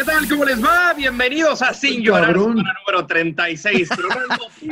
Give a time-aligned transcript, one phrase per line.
[0.00, 0.26] ¿Qué tal?
[0.30, 0.94] ¿Cómo les va?
[0.94, 3.86] Bienvenidos a Sin Llorar, número 36.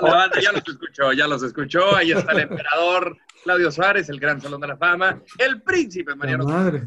[0.00, 1.94] La banda ya los escuchó, ya los escuchó.
[1.94, 6.44] Ahí está el emperador Claudio Suárez, el gran Salón de la Fama, el príncipe Mariano
[6.44, 6.84] madre.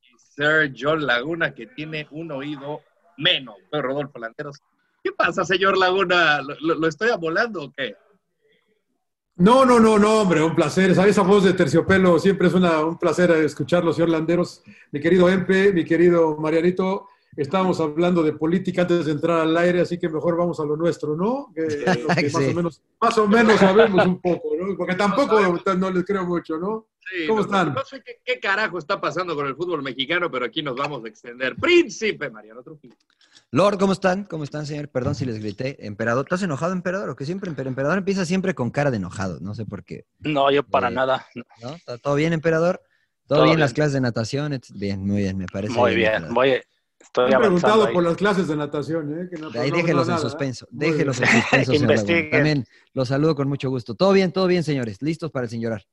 [0.00, 2.82] y Sir John Laguna, que tiene un oído
[3.16, 3.56] menos.
[3.72, 4.60] Rodolfo Landeros.
[5.02, 6.40] ¿Qué pasa, señor Laguna?
[6.40, 7.96] ¿Lo, lo- lo estoy abolando o qué?
[9.38, 10.90] No, no, no, no, hombre, un placer.
[10.90, 14.62] Esa, esa voz de terciopelo siempre es una, un placer escucharlo, señor Landeros.
[14.92, 19.82] Mi querido Empe, mi querido Marianito, estábamos hablando de política antes de entrar al aire,
[19.82, 21.52] así que mejor vamos a lo nuestro, ¿no?
[21.54, 21.62] Que
[22.00, 24.74] lo que más, o menos, más o menos sabemos un poco, ¿no?
[24.74, 25.38] Porque tampoco
[25.76, 26.86] no les creo mucho, ¿no?
[27.08, 27.72] Sí, ¿Cómo no- están?
[27.74, 31.04] No sé qué, qué carajo está pasando con el fútbol mexicano, pero aquí nos vamos
[31.04, 31.54] a extender.
[31.56, 32.96] Príncipe Mariano Trujillo.
[33.52, 34.24] Lord, ¿cómo están?
[34.24, 34.88] ¿Cómo están, señor?
[34.88, 35.76] Perdón si les grité.
[35.86, 37.08] Emperador, ¿estás enojado, emperador?
[37.10, 39.38] O que siempre emper- emperador empieza siempre con cara de enojado.
[39.40, 40.04] No sé por qué.
[40.20, 41.26] No, yo para Eh, nada.
[41.62, 41.70] ¿No?
[41.74, 42.80] ¿Está todo bien, emperador?
[43.28, 43.60] ¿Todo, Todo bien, bien.
[43.60, 44.60] las clases de natación?
[44.74, 45.74] Bien, muy bien, me parece.
[45.74, 46.32] Muy bien.
[46.34, 46.50] Voy,
[47.00, 47.92] estoy avanzando preguntado ahí.
[47.94, 49.28] por las clases de natación, ¿eh?
[49.32, 50.30] Que no, De ahí no- déjelos no en nada, ¿eh?
[50.30, 50.66] suspenso.
[50.72, 51.26] Muy Déjelos en
[51.66, 52.30] suspenso.
[52.32, 53.94] También los saludo con mucho gusto.
[53.94, 55.00] Todo bien, todo bien, señores.
[55.02, 55.84] Listos para el sin llorar.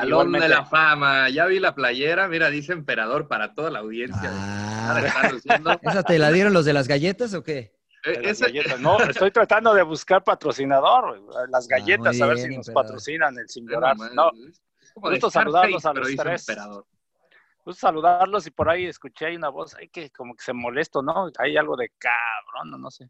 [0.00, 0.48] Salón Igualmente.
[0.48, 1.28] de la fama.
[1.30, 2.28] Ya vi la playera.
[2.28, 4.30] Mira, dice emperador para toda la audiencia.
[4.32, 5.00] Ah.
[5.82, 7.74] ¿Esa te la dieron los de las galletas o qué?
[8.06, 8.80] Eh, galletas.
[8.80, 11.22] No, estoy tratando de buscar patrocinador.
[11.50, 12.74] Las galletas, muy a ver si nos emperador.
[12.84, 14.30] patrocinan el sin No,
[14.96, 16.46] gusto saludarlos a los tres.
[16.48, 16.86] emperador.
[17.64, 21.02] gusto saludarlos y por ahí escuché ahí una voz, ay, que como que se molesto,
[21.02, 21.30] ¿no?
[21.38, 23.08] Hay algo de cabrón, no, sé.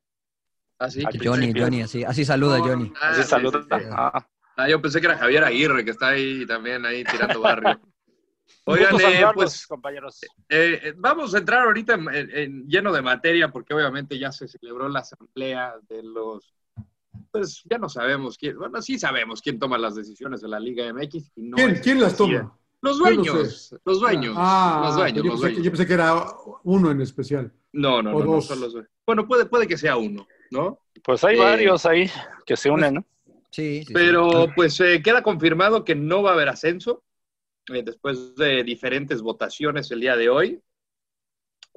[0.78, 1.64] Así que- Johnny, principio.
[1.64, 2.92] Johnny, así, así saluda Johnny.
[3.00, 3.58] Ah, Así sí, saluda.
[3.62, 3.86] sí, sí.
[3.90, 4.26] Ah.
[4.56, 7.80] Ah, yo pensé que era Javier Aguirre, que está ahí también ahí tirando barrio.
[8.66, 10.20] Oigan, eh, pues compañeros.
[10.48, 14.32] eh, eh, vamos a entrar ahorita en, en- en lleno de materia, porque obviamente ya
[14.32, 16.54] se celebró la asamblea de los.
[17.30, 20.86] Pues ya no sabemos quién, bueno, sí sabemos quién toma las decisiones de la Liga
[20.92, 21.32] MX.
[21.36, 22.56] Y no ¿Quién, quién las toma?
[22.80, 25.64] Los no dueños, los dueños, Ah, los dueños, yo, los pensé, que- dueños.
[25.64, 26.26] yo pensé que era
[26.64, 27.52] uno en especial.
[27.72, 28.90] No, no, o no, son los dueños.
[29.06, 30.78] Bueno, puede, puede que sea uno, ¿no?
[31.02, 32.10] Pues hay eh, varios ahí
[32.46, 33.04] que se unen, ¿no?
[33.54, 34.18] Sí, sí, sí.
[34.22, 37.04] Pero pues eh, queda confirmado que no va a haber ascenso
[37.68, 40.62] eh, después de diferentes votaciones el día de hoy.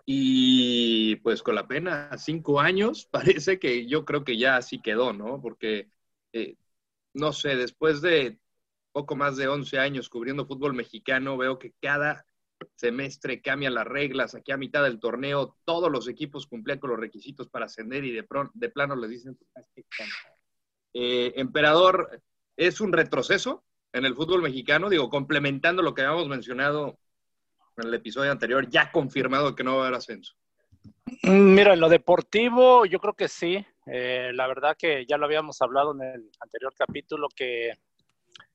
[0.06, 5.14] Y pues con la pena cinco años, parece que yo creo que ya así quedó,
[5.14, 5.42] ¿no?
[5.42, 5.90] Porque,
[6.34, 6.56] eh,
[7.14, 8.40] no sé, después de
[8.94, 12.26] poco más de 11 años cubriendo fútbol mexicano, veo que cada
[12.76, 14.36] semestre cambian las reglas.
[14.36, 18.12] Aquí a mitad del torneo todos los equipos cumplían con los requisitos para ascender y
[18.14, 20.16] de, pro- de plano les dicen, "Ah, qué tonto".
[20.94, 22.22] Eh, Emperador,
[22.56, 23.64] ¿es un retroceso
[23.94, 24.90] en el fútbol mexicano?
[24.90, 26.98] Digo, complementando lo que habíamos mencionado
[27.78, 30.34] en el episodio anterior, ya confirmado que no va a haber ascenso.
[31.24, 33.66] Mm, Mira, en lo deportivo yo creo que sí.
[33.86, 37.74] Eh, la verdad que ya lo habíamos hablado en el anterior capítulo que,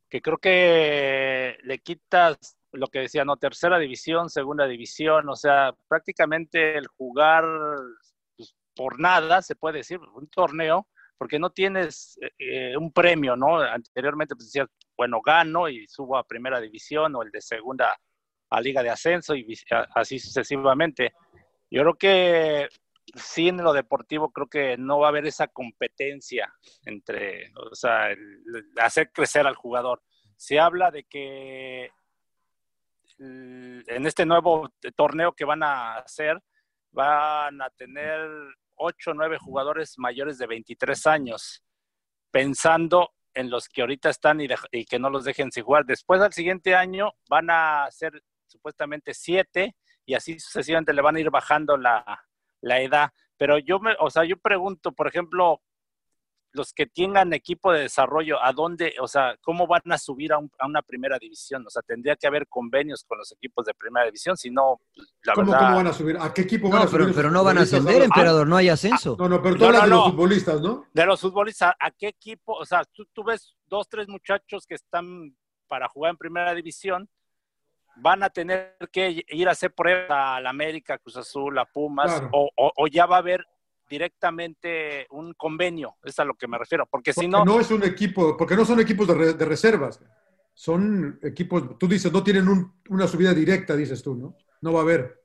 [0.08, 3.37] que creo que le quitas lo que decía, ¿no?
[3.37, 7.44] Tercera división, segunda división, o sea, prácticamente el jugar
[8.37, 13.60] pues, por nada, se puede decir, un torneo, porque no tienes eh, un premio, ¿no?
[13.60, 17.96] Anteriormente pues decías, bueno, gano y subo a primera división o el de segunda
[18.50, 19.46] a liga de ascenso y
[19.94, 21.12] así sucesivamente.
[21.70, 22.68] Yo creo que
[23.14, 26.52] sí en lo deportivo creo que no va a haber esa competencia
[26.84, 28.08] entre, o sea,
[28.80, 30.02] hacer crecer al jugador.
[30.36, 31.90] Se habla de que
[33.18, 36.42] en este nuevo torneo que van a hacer,
[36.90, 38.28] van a tener
[38.82, 41.62] 8 o 9 jugadores mayores de 23 años,
[42.31, 45.84] pensando en los que ahorita están y, que no los dejen sin jugar.
[45.87, 49.75] Después al siguiente año van a ser supuestamente 7
[50.05, 52.25] y así sucesivamente le van a ir bajando la,
[52.61, 53.11] la edad.
[53.37, 55.62] Pero yo me, o sea, yo pregunto, por ejemplo,
[56.54, 60.38] los que tengan equipo de desarrollo, ¿a dónde, o sea, cómo van a subir a,
[60.66, 61.64] una primera división?
[61.66, 65.14] O sea, tendría que haber convenios con los equipos de primera división, si no, pues,
[65.25, 65.66] la ¿Cómo, verdad...
[65.66, 66.16] ¿Cómo van a subir?
[66.20, 67.06] ¿A qué equipo van a subir?
[67.06, 69.16] Pero, pero no van a ascender, emperador, no hay ascenso.
[69.19, 70.87] no, no, pero tú hablas de los futbolistas, ¿no?
[70.93, 72.52] De los futbolistas, ¿a qué equipo?
[72.52, 75.34] O sea, tú, tú ves dos, tres muchachos que están
[75.69, 77.08] para jugar en primera división,
[77.96, 82.10] van a tener que ir a hacer prueba a la América, Cruz Azul, a Pumas,
[82.12, 82.28] Claro.
[82.32, 83.46] o, o- o ya va a haber
[83.92, 87.82] directamente un convenio, es a lo que me refiero, porque si no, no es un
[87.84, 90.00] equipo, porque no son equipos de, re- de reservas.
[90.54, 94.36] Son equipos, tú dices, no tienen un- una subida directa, dices tú, ¿no?
[94.60, 95.20] No va a haber.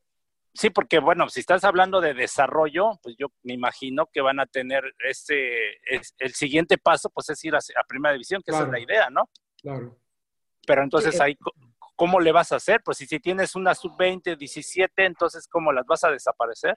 [0.53, 4.45] sí, porque bueno, si estás hablando de desarrollo, pues yo me imagino que van a
[4.47, 5.37] tener ese,
[5.89, 8.79] es- el siguiente paso, pues es ir a, a primera división, que esa es la
[8.79, 9.29] idea, ¿no?
[9.61, 9.97] Claro.
[10.65, 11.23] Pero entonces eh.
[11.23, 11.37] ahí,
[11.95, 12.81] ¿cómo le vas a hacer?
[12.83, 16.75] Pues si, si tienes una sub-20, 17, entonces ¿cómo las vas a desaparecer?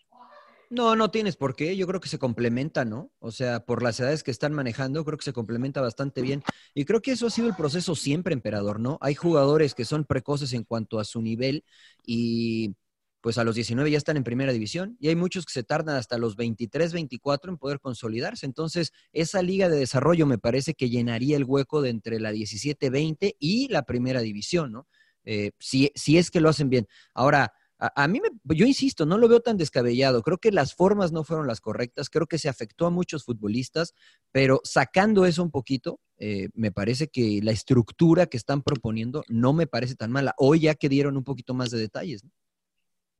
[0.70, 1.76] No, no tienes por qué.
[1.76, 3.10] Yo creo que se complementa, ¿no?
[3.18, 6.44] O sea, por las edades que están manejando, creo que se complementa bastante bien.
[6.74, 8.96] Y creo que eso ha sido el proceso siempre, emperador, ¿no?
[9.00, 11.64] Hay jugadores que son precoces en cuanto a su nivel
[12.06, 12.76] y
[13.20, 15.96] pues a los 19 ya están en primera división y hay muchos que se tardan
[15.96, 18.46] hasta los 23, 24 en poder consolidarse.
[18.46, 23.34] Entonces, esa liga de desarrollo me parece que llenaría el hueco de entre la 17-20
[23.40, 24.86] y la primera división, ¿no?
[25.24, 26.86] Eh, si, si es que lo hacen bien.
[27.12, 30.22] Ahora, a, a mí, me, yo insisto, no lo veo tan descabellado.
[30.22, 32.10] Creo que las formas no fueron las correctas.
[32.10, 33.94] Creo que se afectó a muchos futbolistas,
[34.30, 39.52] pero sacando eso un poquito, eh, me parece que la estructura que están proponiendo no
[39.52, 40.34] me parece tan mala.
[40.36, 42.22] Hoy ya que dieron un poquito más de detalles.
[42.22, 42.30] ¿no?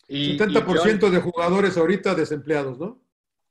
[0.09, 3.01] Y, 70% de jugadores ahorita desempleados, ¿no?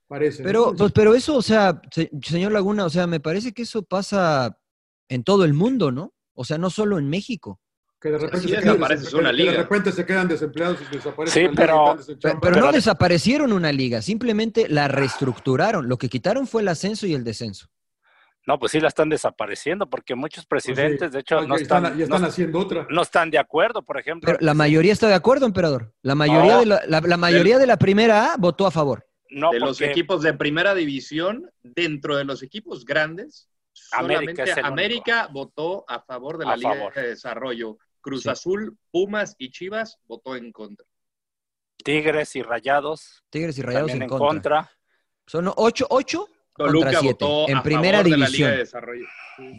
[0.08, 0.44] Parece.
[0.44, 0.48] ¿no?
[0.48, 3.84] Pero, pues, pero eso, o sea, se- señor Laguna, o sea, me parece que eso
[3.84, 4.60] pasa
[5.08, 6.14] en todo el mundo, ¿no?
[6.34, 7.60] O sea, no solo en México.
[8.02, 9.52] Que de repente, se quedan, una que de liga.
[9.54, 11.34] repente se quedan desempleados y desaparecen.
[11.34, 11.98] Sí, liga pero-.
[12.22, 15.90] Pero, Pero- no desaparecieron una liga, simplemente la reestructuraron.
[15.90, 17.68] Lo que quitaron fue el ascenso y el descenso.
[18.48, 20.72] No, pues sí la están desapareciendo porque muchos Pues sí.
[20.72, 22.88] presidentes, de hecho, Ah, no están, están, ya están no, haciendo otra.
[22.90, 24.26] no están de acuerdo, por ejemplo.
[24.28, 25.94] Pero la mayoría está de acuerdo, emperador.
[26.02, 26.60] La mayoría, No.
[26.62, 29.06] de, la, la- la mayoría de la primera A votó a favor.
[29.30, 33.50] no, de los equipos de primera división, dentro de los equipos grandes,
[33.92, 36.94] América solamente América votó a favor de la A Liga favor.
[36.96, 37.78] de Desarrollo.
[38.10, 38.30] Cruz Sí.
[38.30, 40.86] Azul, Pumas y Chivas votó en contra.
[41.84, 44.28] Tigres y Rayados Tigres y Rayados en en contra.
[44.28, 44.72] contra.
[45.26, 47.24] Son ocho, ocho contra Toluca siete.
[47.26, 48.52] votó En a primera favor de la Liga división.
[48.52, 49.06] de Desarrollo.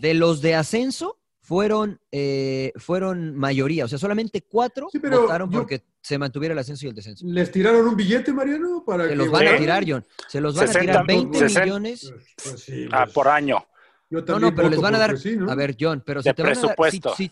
[0.01, 3.85] De los de ascenso fueron, eh, fueron mayoría.
[3.87, 7.25] O sea, solamente cuatro Sí, votaron yo- porque se mantuviera el ascenso y el descenso.
[7.27, 8.85] ¿Les tiraron un billete, Mariano?
[8.85, 10.05] Para Se que los van a tirar, John.
[10.29, 11.65] Se los van a 60, tirar 20 60.
[11.65, 12.13] millones.
[12.13, 13.65] Pues, pues sí, ah, pues, por año.
[14.11, 15.17] yo No, no, pero les van a dar.
[15.17, 15.51] sí, ¿no?
[15.51, 16.61] A ver, John, pero si De te van a dar.
[16.61, 17.15] Si, presupuesto.
[17.17, 17.31] si-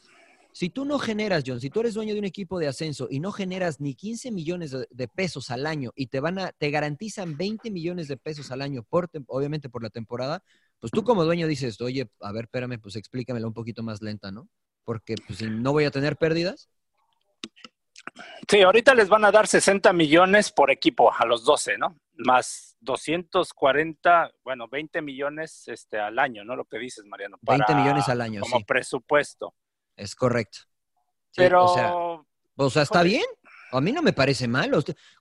[0.59, 3.21] si tú no generas, John, si tú eres dueño de un equipo de ascenso y
[3.21, 7.37] no generas ni 15 millones de, pesos al año y te van a, te garantizan
[7.37, 10.43] 20 millones de pesos al año, por obviamente por la temporada,
[10.81, 14.33] pues tú como dueño dices, oye, a ver, espérame, pues explícamela un poquito más lenta,
[14.33, 14.49] ¿no?
[14.83, 16.69] Porque pues, si no voy a tener pérdidas.
[18.49, 22.01] Sí, ahorita les van a dar 60 millones por equipo a los 12, ¿no?
[22.17, 26.57] Más 240, bueno, 20 millones este, al año, ¿no?
[26.57, 27.39] Lo que dices, Mariano.
[27.43, 28.65] 20 millones al año, Como sí.
[28.65, 29.55] presupuesto.
[29.99, 30.59] Es correcto.
[31.31, 31.95] Sí, Pero, o sea,
[32.57, 33.25] O sea, está bien.
[33.73, 34.71] A mí no me parece mal.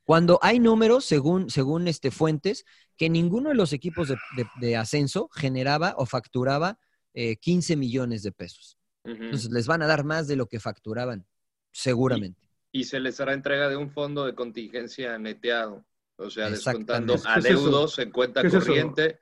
[0.05, 2.63] Cuando hay números, según, según este, fuentes,
[2.95, 6.79] que ninguno de los equipos de, de- de ascenso generaba o facturaba
[7.13, 8.77] eh, 15 millones de pesos.
[9.03, 11.25] Entonces les van a dar más de lo que facturaban,
[11.71, 12.41] seguramente.
[12.71, 15.85] Y se les hará entrega de un fondo de contingencia neteado.
[16.17, 19.21] O sea, descontando adeudos en cuenta corriente.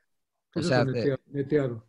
[0.52, 0.84] ¿Qué O sea,
[1.26, 1.86] neteado?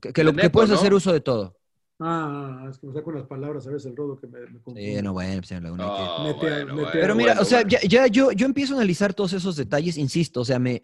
[0.00, 0.76] Que, que lo, que puedes ¿no?
[0.76, 1.56] hacer uso de todo.
[2.00, 4.96] Ah, es que me saco unas palabras a veces el rodo que me, me confunde.
[4.96, 5.96] Sí, no, bueno, pues, señor Laguna, hay que-
[6.32, 7.70] No, bueno, bueno, Pero mira, bueno, o sea, bueno.
[7.70, 10.80] ya, ya yo, yo empiezo a analizar todos esos detalles, insisto, o sea, me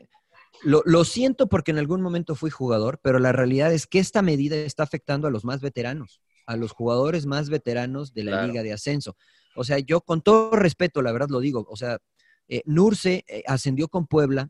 [0.63, 4.21] lo, lo siento porque en algún momento fui jugador, pero la realidad es que esta
[4.23, 6.21] medida está afectando a los más veteranos.
[6.49, 9.17] a los jugadores más veteranos de la liga de ascenso.
[9.57, 11.99] O sea, yo con todo respeto, la verdad lo digo, o sea,
[12.47, 14.49] eh, Nurse eh, ascendió con Puebla,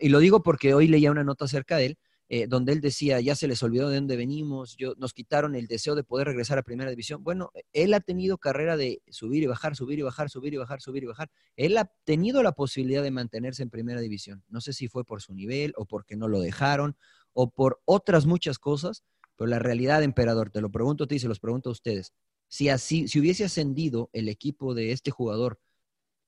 [0.00, 1.98] y lo digo porque hoy leía una nota acerca de él,
[2.36, 5.68] eh, donde él decía, ya se les olvidó de dónde venimos, yo, nos quitaron el
[5.68, 7.22] deseo de poder regresar a primera división.
[7.22, 10.80] Bueno, él ha tenido carrera de subir y bajar, subir y bajar, subir y bajar,
[10.80, 11.30] subir y bajar.
[11.54, 14.42] Él ha tenido la posibilidad de mantenerse en primera división.
[14.48, 16.96] No sé si fue por su nivel o porque no lo dejaron
[17.34, 19.04] o por otras muchas cosas,
[19.36, 22.14] pero la realidad, emperador, te lo pregunto a ti, se los pregunto a ustedes.
[22.48, 25.60] Si así, si hubiese ascendido el equipo de este jugador,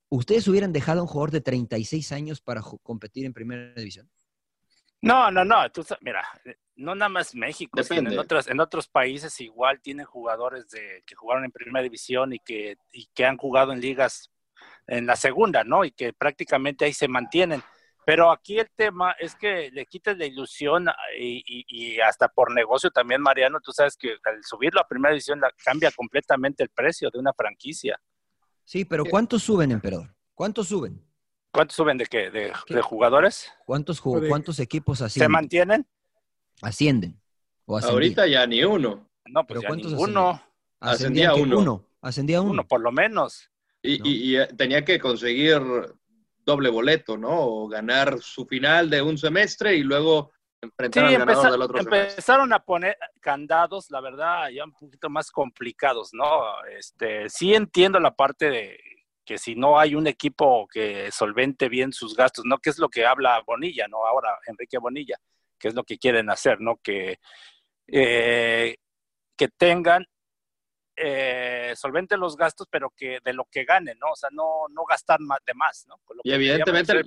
[0.08, 4.08] ¿ustedes hubieran dejado a un jugador de 36 años para competir en primera división?
[5.02, 5.56] No, no, no.
[6.00, 6.26] mira,
[6.76, 11.14] no nada más México, sino en otros, en otros países igual tienen jugadores de, que
[11.14, 14.30] jugaron en primera división y que, y que han jugado en ligas
[14.86, 15.84] en la segunda, ¿no?
[15.84, 17.62] Y que prácticamente ahí se mantienen.
[18.04, 20.86] Pero aquí el tema es que le quites la ilusión
[21.18, 25.40] y, y, hasta por negocio también, Mariano, tú sabes que al subirlo a primera división
[25.64, 28.00] cambia completamente el precio de una franquicia.
[28.64, 30.14] Sí, pero ¿cuántos suben, emperador?
[30.34, 31.04] ¿Cuántos suben?
[31.56, 32.30] ¿Cuántos suben de qué?
[32.30, 33.50] ¿De, jugadores?
[33.64, 35.26] ¿Cuántos, ¿Cuántos equipos ascienden?
[35.26, 35.86] ¿Se mantienen?
[36.60, 37.18] Ascienden.
[37.66, 39.08] Ahorita ya ni uno.
[39.24, 40.42] No, pues ya ninguno.
[40.78, 41.82] Ascendía, uno.
[42.02, 42.50] Ascendía uno.
[42.50, 43.50] Uno, por lo menos.
[43.82, 45.62] Y, eh, tenía que conseguir
[46.44, 47.30] doble boleto, ¿no?
[47.30, 52.52] O ganar su final de un semestre y luego enfrentar al ganador del otro empezaron
[52.52, 56.26] a poner candados, la verdad, ya un poquito más complicados, ¿no?
[56.78, 58.78] Este, sí entiendo la parte de
[59.26, 62.58] que si no hay un equipo que solvente bien sus gastos, ¿no?
[62.58, 64.06] Que es lo que habla Bonilla, ¿no?
[64.06, 65.18] Ahora Enrique Bonilla,
[65.58, 66.76] que es lo que quieren hacer, ¿no?
[66.82, 67.18] Que,
[67.88, 68.76] eh,
[69.36, 70.06] que tengan
[70.96, 74.12] eh, solvente los gastos, pero que de lo que ganen, ¿no?
[74.12, 76.00] O sea, no, no gastar más de más, ¿no?
[76.22, 77.02] y evidentemente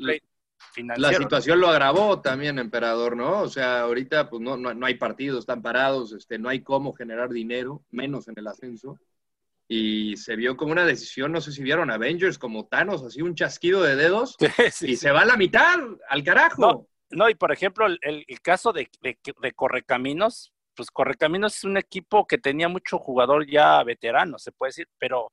[0.98, 3.42] la situación lo agravó también, emperador, ¿no?
[3.42, 6.94] O sea, ahorita pues no, no, no, hay partidos, están parados, este, no hay cómo
[6.94, 9.00] generar dinero, menos en el ascenso
[9.72, 13.36] y se vio como una decisión, no sé si vieron Avengers como Thanos, así un
[13.36, 14.36] chasquido de dedos
[14.82, 15.78] y se va a la mitad,
[16.10, 16.88] al carajo.
[17.12, 22.26] No, y por ejemplo, el, el caso de, de, Correcaminos, pues Correcaminos es un equipo
[22.26, 25.28] que tenía mucho jugador ya veterano, se puede decir, pero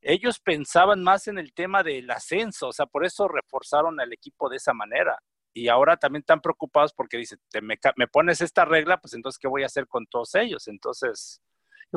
[0.00, 4.48] ellos pensaban más en el tema del ascenso, o sea, por eso reforzaron al equipo
[4.48, 5.18] de esa manera.
[5.52, 9.48] Y ahora también están preocupados porque dicen, me, me pones esta regla, pues entonces, ¿qué
[9.48, 10.68] voy a hacer con todos ellos?
[10.68, 11.42] Entonces,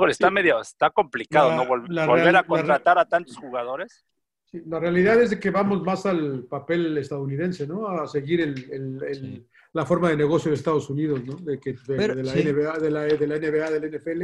[0.09, 1.65] está medio, está complicado, ¿no?
[1.65, 4.05] volver a contratar a tantos jugadores.
[4.51, 7.87] la realidad es de que vamos más al papel estadounidense, ¿no?
[7.87, 11.35] A seguir el, la forma de negocio de Estados Unidos, ¿no?
[11.35, 14.21] De, que, de, la NBA, de, la, de la NBA, del NFL.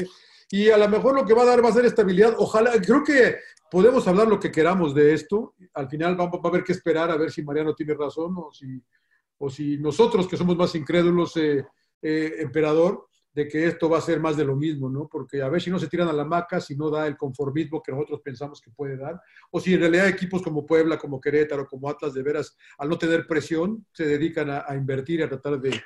[0.51, 2.35] Y a lo mejor lo que va a dar va a ser estabilidad.
[2.37, 3.37] Ojalá, creo que
[3.69, 5.55] podemos hablar lo que queramos de esto.
[5.73, 8.51] Al final vamos, va a haber que esperar a ver si Mariano tiene razón o
[8.51, 8.81] si,
[9.37, 11.65] o si nosotros, que somos más incrédulos, eh,
[12.01, 13.08] eh, emperador,
[13.39, 15.07] de que esto va a ser más de lo mismo, ¿no?
[15.07, 17.81] Porque a ver si no se tiran a la maca, si no da el conformismo
[17.81, 21.65] que nosotros pensamos que puede dar, o si en realidad equipos como Puebla, como Querétaro,
[21.65, 25.57] como Atlas, de veras, al no tener presión, se dedican a, invertir y a tratar
[25.57, 25.81] de,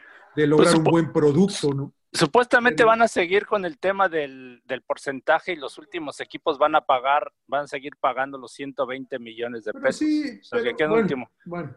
[0.48, 1.93] lograr pues un buen producto, ¿no?
[2.12, 6.81] Supuestamente van a seguir con el tema del, porcentaje y los últimos equipos van a
[6.81, 9.95] pagar, van a seguir pagando los 120 millones de pesos.
[9.98, 11.29] Sí, o sea, que último.
[11.45, 11.75] Bueno.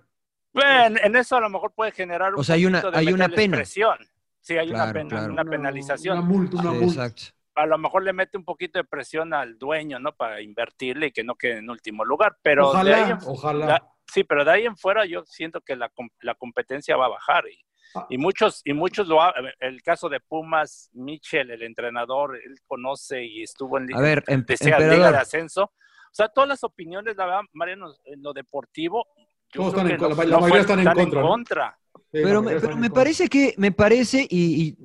[0.54, 3.28] Bueno, en eso a lo mejor puede generar un o sea, hay una, hay una
[3.28, 3.58] pena.
[3.58, 3.98] presión.
[4.46, 4.92] Sí, hay una,
[5.28, 6.18] una penalización.
[6.18, 7.12] Una multa, una multa.
[7.56, 10.14] A lo mejor le mete un poquito de presión al dueño, ¿no?
[10.14, 12.36] Para invertirle y que no quede en último lugar.
[12.42, 13.82] Pero ojalá, ojalá.
[14.06, 17.42] sí, pero de ahí en fuera yo siento que la, la competencia va a bajar.
[17.48, 17.58] Y,
[17.96, 18.06] ah.
[18.08, 19.18] y muchos, y muchos lo
[19.58, 24.46] el caso de Pumas, Michel, el entrenador, él conoce y estuvo en, a ver, en,
[24.48, 25.64] Liga de Ascenso.
[25.64, 29.08] O sea, todas las opiniones, la verdad, Mariano, en lo deportivo,
[29.52, 31.76] yo creo que la, mayoría están en contra
[32.10, 34.76] pero, me, pero me parece que, me parece, y,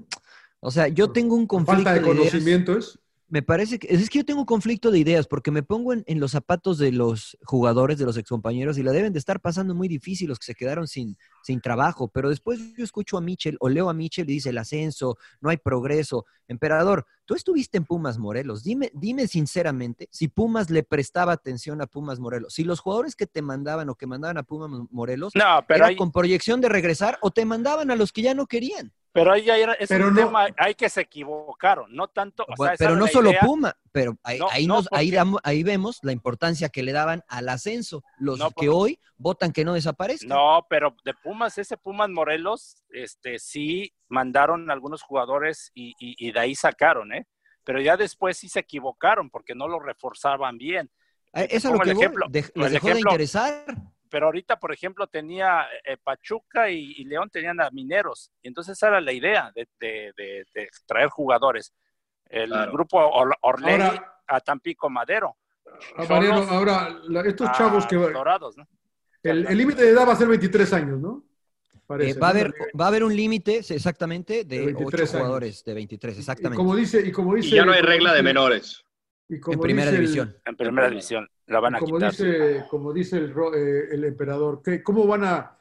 [0.59, 1.83] o sea, yo tengo un conflicto.
[1.83, 2.99] Falta de, conocimiento es.
[3.31, 6.19] Me parece que es que yo tengo un conflicto de ideas porque me pongo en,
[6.19, 9.87] los zapatos de los jugadores, de los excompañeros y la deben de estar pasando muy
[9.87, 12.09] difícil los que se quedaron sin, sin trabajo.
[12.09, 15.49] Pero después yo escucho a Michel o leo a Michel y dice el ascenso, no
[15.49, 16.25] hay progreso.
[16.49, 18.65] Emperador, tú estuviste en Pumas Morelos.
[18.65, 22.53] Dime, dime sinceramente si Pumas le prestaba atención a Pumas Morelos.
[22.53, 25.95] Si los jugadores que te mandaban o que mandaban a Pumas Morelos no, pero era
[25.95, 28.91] con proyección de regresar o te mandaban a los que ya no querían.
[29.13, 32.45] Pero ahí era, es un tema, hay que se equivocaron, no tanto.
[32.77, 34.39] pero no solo Puma, pero ahí,
[34.91, 35.13] ahí,
[35.43, 39.73] ahí, vemos la importancia que le daban al ascenso, los que hoy votan que no
[39.73, 40.29] desaparezcan.
[40.29, 46.39] No, pero de Pumas, ese Pumas Morelos, este sí mandaron algunos jugadores y, y, de
[46.39, 47.27] ahí sacaron, ¿eh?
[47.65, 50.89] Pero ya después sí se equivocaron porque no lo reforzaban bien.
[51.33, 53.65] Eh, eso es lo que ejemplo, les dejó de interesar
[54.11, 58.89] pero ahorita, por ejemplo, tenía eh, Pachuca y, León tenían a Mineros, y entonces esa
[58.89, 60.45] era la idea de,
[60.85, 61.73] traer jugadores.
[62.29, 62.71] El Claro.
[62.73, 65.37] grupo Or- Orlegui Ahora- a Tampico Madero.
[65.97, 67.95] Mariano, Cholos ahora, la- estos a chavos que...
[67.95, 68.67] Dorados, ¿no?
[69.23, 71.23] El límite de edad va a ser 23 años, ¿no?
[71.87, 72.39] Parece, Eh, va, a ¿no?
[72.39, 75.11] haber, va a haber un límite exactamente De de 23 ocho años.
[75.11, 76.57] jugadores de 23, Y exactamente.
[76.57, 78.83] como dice, y como Y dice, ya no hay regla de menores.
[79.29, 80.37] y como en primera dice división.
[80.45, 81.29] En primera división.
[81.51, 82.11] La van a como quitar.
[82.11, 85.57] dice, como dice el, eh, el emperador, ¿qué- ¿cómo van a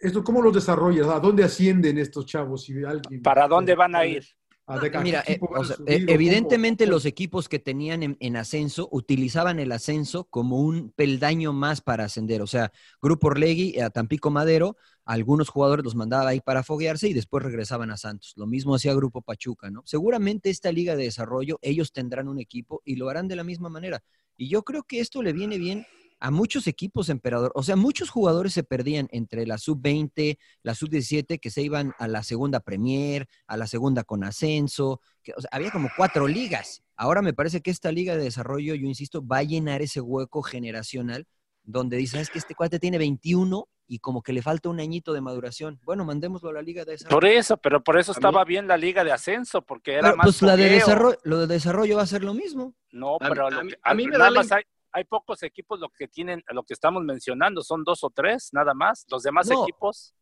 [0.00, 1.08] esto, cómo los desarrollas?
[1.08, 2.62] ¿A dónde ascienden estos chavos?
[2.64, 4.24] Si alguien- ¿Para dónde van a ir?
[4.66, 6.14] ¿A de- a qué Mira, eh, o sea, subir eh, cómo?
[6.14, 11.80] evidentemente los equipos que tenían en, en ascenso utilizaban el ascenso como un peldaño más
[11.80, 12.40] para ascender.
[12.42, 12.70] O sea,
[13.02, 17.90] Grupo Orlegui a Tampico Madero, algunos jugadores los mandaba ahí para foguearse y después regresaban
[17.90, 18.34] a Santos.
[18.36, 19.82] Lo mismo hacía Grupo Pachuca, ¿no?
[19.84, 23.68] Seguramente esta liga de desarrollo, ellos tendrán un equipo y lo harán de la misma
[23.68, 24.00] manera.
[24.42, 25.86] Y yo creo que esto le viene bien
[26.18, 27.52] a muchos equipos, emperador.
[27.54, 32.08] O sea, muchos jugadores se perdían entre la sub-20, la sub-17, que se iban a
[32.08, 35.00] la segunda Premier, a la segunda con ascenso.
[35.22, 36.82] Que, había como cuatro ligas.
[36.96, 40.42] Ahora me parece que esta liga de desarrollo, yo insisto, va a llenar ese hueco
[40.42, 41.28] generacional
[41.64, 45.12] donde dice, es que este cuate tiene 21 y como que le falta un añito
[45.12, 45.78] de maduración.
[45.84, 47.14] Bueno, mandémoslo a la liga de desarrollo.
[47.16, 50.24] Por eso, pero por eso estaba bien la liga de ascenso, porque era Pero, más
[50.26, 52.74] pues la de desarrollo, lo de desarrollo va a ser lo mismo.
[52.90, 55.04] No, A- pero a lo mí- que- a mí me da la más hay, hay
[55.04, 59.04] pocos equipos lo que tienen, lo que estamos mencionando, son dos o tres, nada más.
[59.10, 59.62] Los demás No.
[59.62, 60.14] equipos,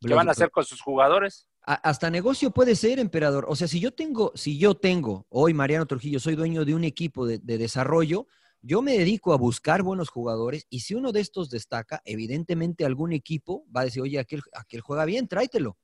[0.00, 1.46] ¿qué van a hacer con sus jugadores?
[1.66, 3.44] A- hasta negocio puede ser, emperador.
[3.48, 6.84] O sea, si yo tengo, si yo tengo, hoy Mariano Trujillo, soy dueño de un
[6.84, 8.26] equipo de, de desarrollo,
[8.60, 13.12] yo me dedico a buscar buenos jugadores y si uno de estos destaca, evidentemente algún
[13.12, 15.78] equipo va a decir, oye, aquel, aquel juega bien, tráetelo.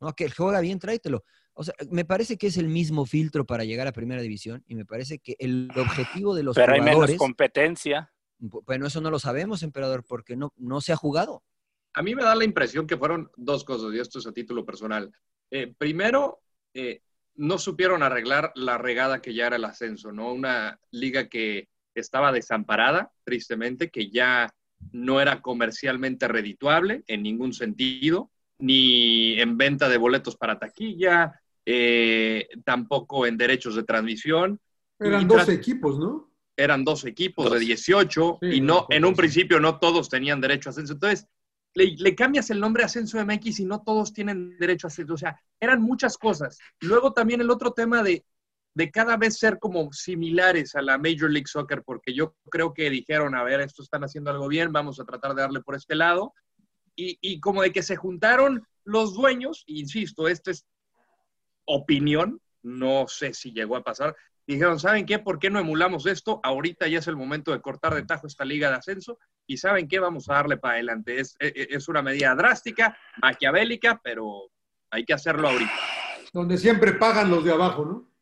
[0.00, 1.24] No, aquel juega bien, tráetelo.
[1.54, 4.74] O sea, me parece que es el mismo filtro para llegar a primera división y
[4.74, 8.12] me parece que el objetivo de los Pero hay menos jugadores, competencia.
[8.38, 11.42] bueno, eso no lo sabemos, emperador, porque no, no se ha jugado.
[11.94, 14.66] A mí me da la impresión que fueron dos cosas, y esto es a título
[14.66, 15.10] personal.
[15.50, 16.42] Eh, primero,
[16.74, 17.00] eh,
[17.36, 20.32] no supieron arreglar la regada que ya era el ascenso, ¿no?
[20.32, 24.52] Una liga que estaba desamparada, tristemente, que ya
[24.92, 32.48] no era comercialmente redituable en ningún sentido, ni en venta de boletos para taquilla, eh,
[32.64, 34.60] tampoco en derechos de transmisión.
[34.98, 36.30] Eran Y 12 tras- equipos, ¿no?
[36.58, 37.60] eran dos equipos de Dos.
[37.66, 40.94] 18 Sí, y no, en un principio no todos tenían derecho a ascenso.
[40.94, 41.26] Entonces,
[41.74, 45.12] le, le cambias el nombre a Ascenso MX y no todos tienen derecho a ascenso.
[45.12, 46.58] O sea, eran muchas cosas.
[46.80, 48.24] Luego también el otro tema de,
[48.76, 52.90] de cada vez ser como similares a la Major League Soccer, porque yo creo que
[52.90, 55.94] dijeron, a ver, estos están haciendo algo bien, vamos a tratar de darle por este
[55.94, 56.34] lado.
[56.94, 60.66] Y, y como de que se juntaron los dueños, insisto, esta es
[61.64, 64.14] opinión, no sé si llegó a pasar,
[64.46, 65.18] dijeron, ¿saben qué?
[65.18, 66.40] ¿Por qué no emulamos esto?
[66.42, 69.88] Ahorita ya es el momento de cortar de tajo esta liga de ascenso y ¿saben
[69.88, 69.98] qué?
[70.00, 71.18] Vamos a darle para adelante.
[71.18, 74.50] Es, es- es una medida drástica, maquiavélica, pero
[74.90, 75.72] hay que hacerlo ahorita.
[76.32, 78.15] Donde siempre pagan los de abajo, ¿no?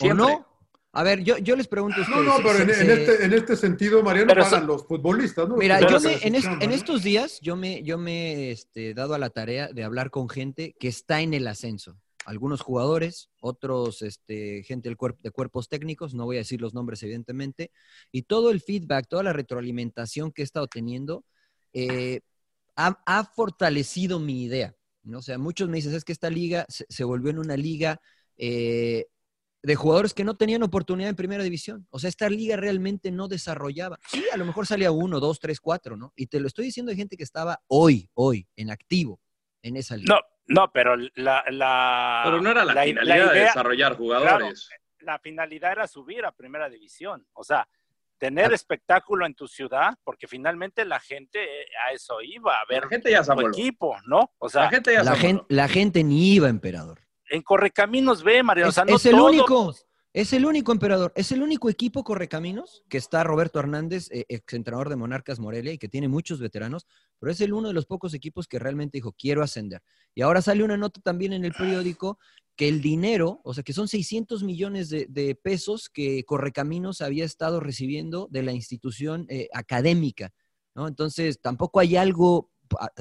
[0.00, 0.46] ¿O no?
[0.92, 2.26] A ver, yo, yo les pregunto a No, ustedes.
[2.26, 5.48] no, pero en, ¿se- en se- este, en este sentido, Mariano, pagan eso- los futbolistas,
[5.48, 5.56] ¿no?
[5.56, 9.30] Mira, yo me- en, estos días yo me, yo me he este, dado a la
[9.30, 11.98] tarea de hablar con gente que está en el ascenso.
[12.24, 16.74] Algunos jugadores, otros este, gente del cuerpo, de cuerpos técnicos, no voy a decir los
[16.74, 17.70] nombres evidentemente,
[18.10, 21.24] y todo el feedback, toda la retroalimentación que he estado teniendo
[21.74, 22.20] eh,
[22.76, 24.74] ha, ha fortalecido mi idea.
[25.04, 25.18] ¿no?
[25.18, 28.00] O sea, muchos me dicen, es que esta liga se, se volvió en una liga
[28.36, 29.06] eh,
[29.62, 31.86] de jugadores que no tenían oportunidad en primera división.
[31.90, 33.98] O sea, esta liga realmente no desarrollaba.
[34.06, 36.12] Sí, a lo mejor salía uno, dos, tres, cuatro, ¿no?
[36.16, 39.20] Y te lo estoy diciendo de gente que estaba hoy, hoy, en activo
[39.62, 40.14] en esa liga.
[40.14, 43.96] No, no, pero la, la Pero no era la, la- finalidad la de idea- desarrollar
[43.96, 44.68] jugadores.
[45.00, 47.26] la finalidad era subir a primera división.
[47.32, 47.68] O sea,
[48.18, 52.82] tener espectáculo en tu ciudad, porque finalmente la gente eh, a eso iba, a ver
[52.84, 54.32] La gente ya se tu equipo, ¿no?
[54.38, 57.00] O sea, La gente ya La gente, la gente ni iba, emperador.
[57.30, 59.74] En Correcaminos ve, María, o Es, sea, no es el todos- único,
[60.12, 64.54] es el único emperador, es el único equipo correcaminos que está Roberto Hernández, eh, ex
[64.54, 66.86] entrenador de Monarcas Morelia y que tiene muchos veteranos,
[67.18, 69.82] pero es el uno de los pocos equipos que realmente dijo, quiero ascender.
[70.14, 72.18] Y ahora sale una nota también en el periódico
[72.56, 77.24] que el dinero, o sea, que son 600 millones de, de pesos que Correcaminos había
[77.24, 80.32] estado recibiendo de la institución eh, académica,
[80.74, 80.88] ¿no?
[80.88, 82.50] Entonces, tampoco hay algo,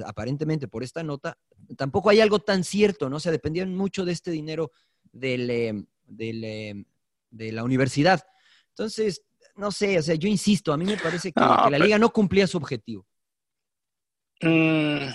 [0.06, 1.38] aparentemente por esta nota,
[1.76, 3.18] tampoco hay algo tan cierto, ¿no?
[3.18, 4.72] O sea, dependían mucho de este dinero
[5.12, 6.86] del, del, eh,
[7.30, 8.24] de la universidad.
[8.70, 9.24] Entonces,
[9.56, 11.86] no sé, o sea, yo insisto, a mí me parece que, No, que la pero-
[11.86, 13.06] liga no cumplía su objetivo.
[14.42, 15.08] Mm,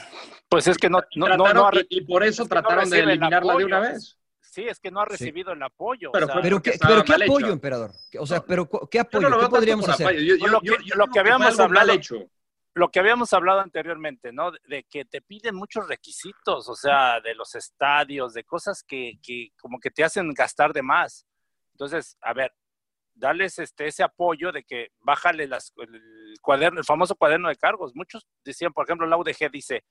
[0.49, 2.91] pues es que no, no, Trataron- no ha re- y, y por eso es trataron
[2.91, 4.19] de el eliminarla de una vez.
[4.41, 6.11] Sí, es que no ha recibido el apoyo.
[6.11, 7.53] o Pero sea, ¿qué, estaba pero ¿qué mal apoyo, hecho.
[7.55, 7.93] emperador?
[8.19, 9.29] O sea, pero ¿qué Yo apoyo?
[9.31, 10.07] no lo ¿Qué podríamos hacer?
[10.09, 10.21] apoyo.
[10.21, 12.17] Yo- yo- Lo que- yo- yo lo que habíamos algo mal hablado- hecho.
[12.75, 14.51] Lo que habíamos hablado anteriormente, ¿no?
[14.67, 19.51] De que te piden muchos requisitos, o sea, de los estadios, de cosas que, que
[19.61, 21.27] como que te hacen gastar de más.
[21.73, 22.53] Entonces, a ver,
[23.15, 27.93] darles este, ese apoyo de que bájale las, el cuaderno, el famoso cuaderno de cargos.
[27.95, 29.85] Muchos decían, por ejemplo, la UDG dice,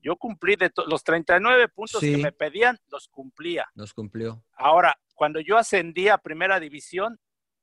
[0.00, 2.12] yo cumplí de los 39 puntos Sí.
[2.12, 3.66] que me pedían, los cumplía.
[3.74, 4.44] Nos cumplió.
[4.52, 7.18] Ahora, cuando yo ascendí a primera división,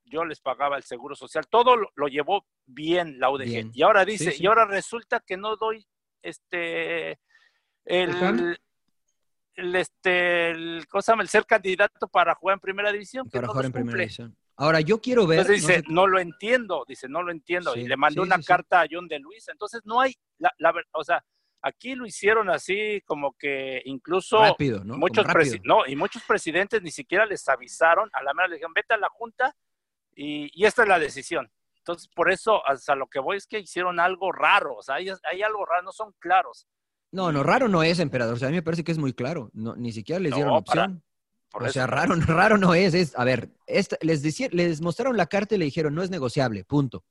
[0.05, 1.45] yo les pagaba el seguro social.
[1.49, 3.43] Todo lo, lo llevó bien la UDG.
[3.45, 3.71] Bien.
[3.73, 4.43] Y ahora dice, sí.
[4.43, 5.85] y ahora resulta que no doy
[6.21, 7.19] este
[7.85, 8.57] el,
[9.55, 11.23] el, este el, ¿cómo se llama?
[11.23, 14.35] el ser candidato para jugar en primera división, Para jugar en primera división.
[14.57, 15.39] Ahora, yo quiero ver.
[15.39, 17.73] Entonces dice, no sé- no lo entiendo, dice, no lo entiendo.
[17.73, 19.47] Sí, y le mandó una carta a John de Luis.
[19.49, 21.23] Entonces no hay, la, la o sea,
[21.61, 24.97] aquí lo hicieron así como que incluso Rápido, ¿no?
[24.97, 25.25] muchos
[25.63, 28.97] no, y muchos presidentes ni siquiera les avisaron, a la mera le dijeron, vete a
[28.97, 29.53] la junta
[30.15, 31.51] y, y esta es la decisión.
[31.77, 35.07] Entonces, por eso, hasta lo que voy es que hicieron algo raro, o sea, hay,
[35.31, 36.67] hay algo raro, no son claros.
[37.11, 38.33] No, no, raro no es, emperador.
[38.33, 39.49] O sea, a mí me parece que es muy claro.
[39.53, 41.03] No, ni siquiera les No, dieron opción.
[41.53, 42.93] o eso- sea, raro, raro no es.
[42.93, 46.09] es a ver, esta- les, decí- les mostraron la carta y le dijeron, no es
[46.09, 47.05] negociable, punto.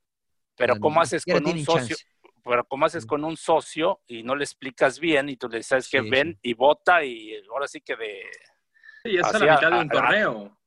[0.57, 1.97] Pero O sea, ¿cómo haces con un socio?
[1.97, 2.05] chance.
[2.45, 5.89] Pero ¿cómo haces con un socio y no le explicas bien y tú le dices
[5.89, 8.21] que Sí, ven y vota y ahora sí que de...
[9.03, 10.59] Sí, es a la mitad de un a- a- torneo.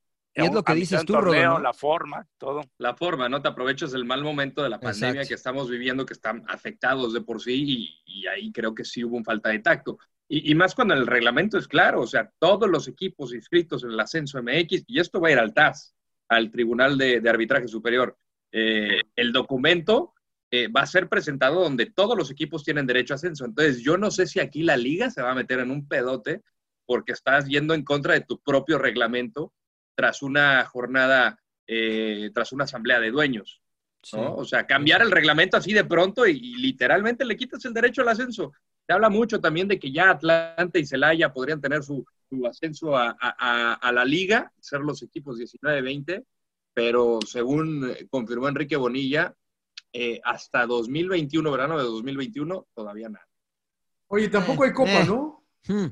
[0.42, 1.58] Y es lo que dices tú, Rodo, torneo, ¿no?
[1.60, 2.62] La forma, todo.
[2.78, 3.42] La forma, ¿no?
[3.42, 5.28] Te aprovechas el mal momento de la pandemia Exacto.
[5.28, 7.64] que estamos viviendo, que están afectados de por sí,
[8.06, 9.98] y, y ahí creo que sí hubo un falta de tacto.
[10.28, 13.90] Y, y más cuando el reglamento es claro, o sea, todos los equipos inscritos en
[13.90, 15.94] el ascenso MX, y esto va a ir al TAS,
[16.28, 18.16] al Tribunal de, de Arbitraje Superior.
[18.52, 20.14] Eh, el documento
[20.50, 23.44] eh, va a ser presentado donde todos los equipos tienen derecho a ascenso.
[23.44, 26.42] Entonces, yo no sé si aquí la liga se va a meter en un pedote
[26.86, 29.52] porque estás yendo en contra de tu propio reglamento
[29.98, 33.60] tras una jornada, eh, tras una asamblea de dueños.
[34.12, 34.36] ¿no?
[34.36, 38.02] O sea, cambiar el reglamento así de pronto y, y literalmente le quitas el derecho
[38.02, 38.52] al ascenso.
[38.86, 42.96] Se habla mucho también de que ya Atlanta y Celaya podrían tener su, su ascenso
[42.96, 46.24] a, a- a- a la liga, ser los equipos 19-20,
[46.72, 49.34] pero según eh, confirmó Enrique Bonilla,
[49.92, 53.26] eh, hasta 2021, verano de 2021, todavía nada.
[54.06, 55.06] Oye, tampoco hay copa, Eh.
[55.06, 55.44] ¿no?
[55.66, 55.86] Hmm,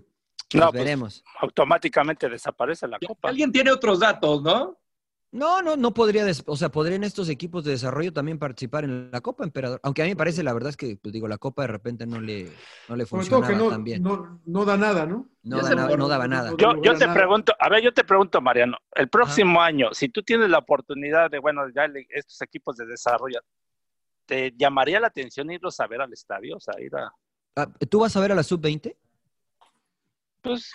[0.54, 1.24] No, pues pues, veremos.
[1.40, 3.28] automáticamente desaparece la copa.
[3.28, 4.78] Alguien tiene otros datos, ¿no?
[5.32, 9.10] No, no, no podría, des- o sea, podrían estos equipos de desarrollo también participar en
[9.10, 9.80] la Copa Emperador.
[9.82, 12.06] Aunque a mí me parece, la verdad es que, pues digo, la Copa de repente
[12.06, 12.50] no le,
[12.88, 14.02] no le funcionaba no, tan bien.
[14.02, 15.28] no, no da nada, ¿no?
[15.42, 16.54] No, da nada- daba nada.
[16.56, 17.12] Yo, te nada.
[17.12, 21.28] pregunto, a ver, yo te pregunto, Mariano, el próximo año, si tú tienes la oportunidad
[21.30, 23.40] de, bueno, ya le- estos equipos de desarrollo,
[24.26, 26.56] ¿te llamaría la atención irlos a ver al estadio?
[26.56, 27.12] O sea, ir a...
[27.56, 28.96] Ah, ¿Tú vas a ver a la Sub-20?
[30.46, 30.72] Pues,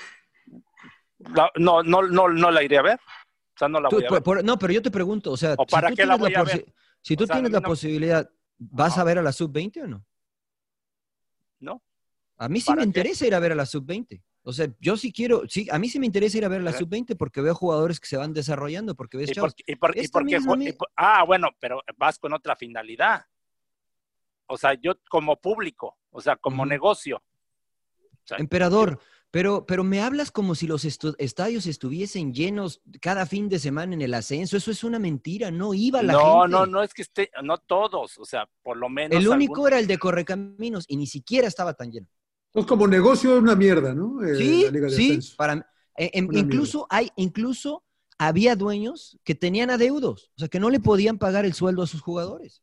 [1.20, 2.96] la- no, no, no, no la iré a ver.
[3.00, 4.24] O sea, no la Tú, voy a ver.
[4.24, 6.34] por- no, pero yo te pregunto, o sea, ¿O para tú qué la tienes voy
[6.36, 6.74] a posi- ver?
[7.02, 9.84] si tú O sea, a tienes la no- posibilidad, ¿vas a ver a la Sub-20
[9.84, 10.06] o no?
[11.60, 11.82] No.
[12.38, 12.88] A mí sí ¿Para me qué?
[12.88, 14.22] interesa ir a ver a la Sub-20.
[14.44, 16.64] O sea, yo sí quiero, sí, a mí sí me interesa ir a ver a
[16.64, 16.80] la Ajá.
[16.80, 19.56] Sub-20 porque veo jugadores que se van desarrollando, porque ves ¿Y por, chavos.
[19.68, 23.24] y por- y por por- ah, bueno, pero vas con otra finalidad.
[24.48, 27.18] O sea, yo como público, o sea, como negocio.
[27.18, 29.00] O sea, Emperador,
[29.32, 33.94] pero, pero me hablas como si los estu- estadios estuviesen llenos cada fin de semana
[33.94, 34.58] en el ascenso.
[34.58, 36.52] Eso es una mentira, no iba la no, gente.
[36.52, 39.18] no, no es que esté, no todos, o sea, por lo menos.
[39.18, 42.08] El único algún- era el de Correcaminos y ni siquiera estaba tan lleno.
[42.48, 44.22] Entonces, como negocio es una mierda, ¿no?
[44.24, 45.36] Eh, Sí, la Liga de sí, Ascenso.
[45.38, 45.54] para,
[45.98, 47.84] eh, em- incluso hay, incluso
[48.18, 51.88] había dueños que tenían adeudos, o sea, que no le podían pagar el sueldo a
[51.88, 52.62] sus jugadores.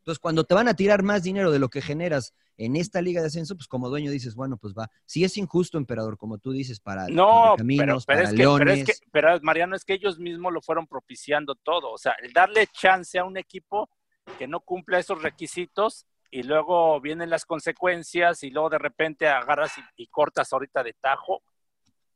[0.00, 3.20] Entonces, cuando te van a tirar más dinero de lo que generas en esta liga
[3.20, 4.90] de ascenso, pues como dueño dices, bueno, pues va.
[5.06, 8.46] Si es injusto, emperador, como tú dices, para No, pero, Caminos, pero, para es que,
[8.58, 11.92] pero es que, pero Mariano, es que ellos mismos lo fueron propiciando todo.
[11.92, 13.90] O sea, el darle chance a un equipo
[14.38, 19.76] que no cumpla esos requisitos y luego vienen las consecuencias y luego de repente agarras
[19.78, 21.42] y, y cortas ahorita de tajo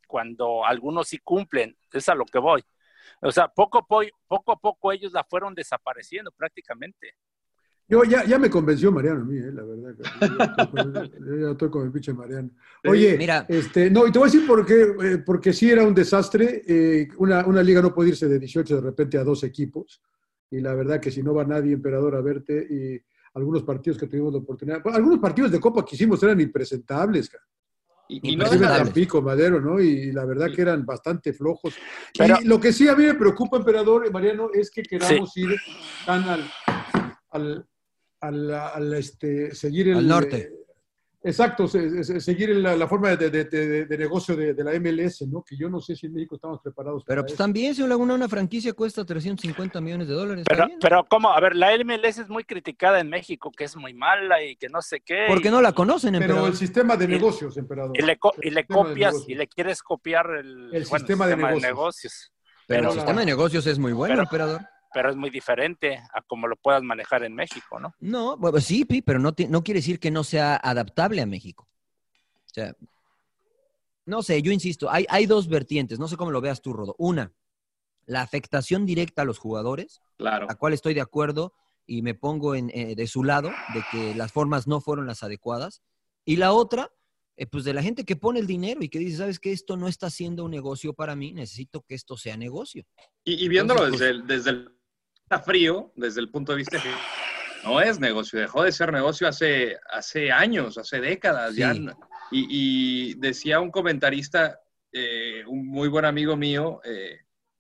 [0.07, 1.77] cuando algunos sí cumplen.
[1.93, 2.65] Es a lo que voy.
[3.21, 7.15] O sea, poco a poco ellos la fueron desapareciendo prácticamente.
[7.87, 9.95] Yo ya, ya me convenció Mariano a mí, eh, la verdad.
[11.21, 12.51] Yo ya estoy con, el pinche Mariano.
[12.85, 13.45] Oye, Mira.
[13.49, 16.63] este, no, y te voy a decir por qué, eh, porque sí era un desastre.
[16.67, 20.01] eh, una, una liga no puede irse de 18 de repente a dos equipos.
[20.51, 23.03] Y la verdad que si no va nadie, emperador, a verte, y
[23.35, 27.29] algunos partidos que tuvimos la oportunidad, bueno, algunos partidos de Copa que hicimos eran impresentables,
[27.29, 27.45] cara.
[28.09, 29.81] Y, y no Tampico, Madero, ¿no?
[29.81, 31.75] Y la verdad que eran bastante flojos.
[32.17, 35.57] Pero- y lo que sí a mí me preocupa, emperador, Mariano, es que queramos ir
[36.05, 36.51] tan al,
[37.31, 37.67] al,
[38.27, 39.99] al, al, este, seguir el...
[39.99, 40.37] Al norte.
[40.37, 40.51] eh,
[41.27, 44.73] exacto, se- se- seguir la, la forma de, de- de- de negocio de, de la
[44.79, 45.43] MLS, ¿no?
[45.43, 47.43] Que yo no sé si en México estamos preparados Pero para pues eso.
[47.43, 50.45] también, señor Laguna, una franquicia cuesta 350 millones de dólares.
[50.47, 51.31] Pero, pero ¿cómo?
[51.33, 54.69] A ver, la MLS es muy criticada en México, que es muy mala y que
[54.69, 55.25] no sé qué.
[55.29, 56.51] Porque y- no la conocen, Pero emperador.
[56.51, 57.99] el sistema de negocios, emperador.
[57.99, 62.33] y le, co- y copias y le quieres copiar el, El bueno, sistema de negocios.
[62.67, 64.61] Pero, el sistema de negocios es muy bueno, emperador.
[64.95, 67.93] Pero es muy diferente a como lo puedas manejar en México, ¿no?
[68.01, 71.69] No, bueno, sí, Pi, pero no, no quiere decir que no sea adaptable a México.
[72.47, 72.75] O sea,
[74.07, 76.95] no sé, yo insisto, hay, hay dos vertientes, no sé cómo lo veas tú, Rodo.
[76.99, 77.33] Una,
[78.07, 80.47] la afectación directa a los jugadores, claro.
[80.49, 81.55] a cual estoy de acuerdo
[81.87, 85.23] y me pongo en, eh, de su lado, de que las formas no fueron las
[85.23, 85.83] adecuadas.
[86.25, 86.91] Y la otra,
[87.37, 89.77] eh, pues de la gente que pone el dinero y que dice, sabes que esto
[89.77, 92.85] no está siendo un negocio para mí, necesito que esto sea negocio.
[93.25, 94.74] Y, viéndolo desde, el, desde el
[95.41, 96.91] frío, desde el punto de vista que
[97.65, 101.75] no es negocio, dejó de ser negocio hace, hace años, hace décadas ya.
[102.31, 104.61] Y, decía un comentarista,
[104.93, 106.81] eh, un muy buen amigo mío,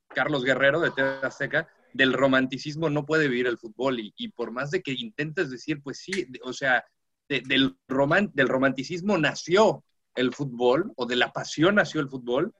[0.08, 4.70] Carlos Guerrero de TV Azteca, del romanticismo no puede vivir el fútbol y, por más
[4.70, 6.84] de que intentes decir, pues sí, o sea,
[7.28, 9.84] del, del romanticismo nació
[10.14, 12.52] el fútbol o de la pasión nació el fútbol,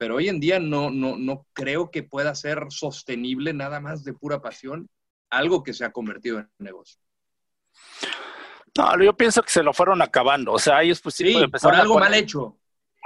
[0.00, 4.14] pero hoy en día no, no, no creo que pueda ser sostenible nada más de
[4.14, 4.88] pura pasión
[5.28, 6.98] algo que se ha convertido en negocio.
[8.78, 10.54] No, yo pienso que se lo fueron acabando.
[10.54, 12.56] O sea, ellos pues sí, por algo mal hecho.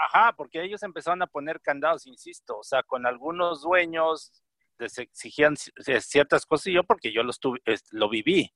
[0.07, 4.31] Ajá, porque ellos empezaron a poner candados, insisto, o sea, con algunos dueños
[4.79, 8.53] les exigían ciertas cosas y yo porque yo los tuve, lo viví.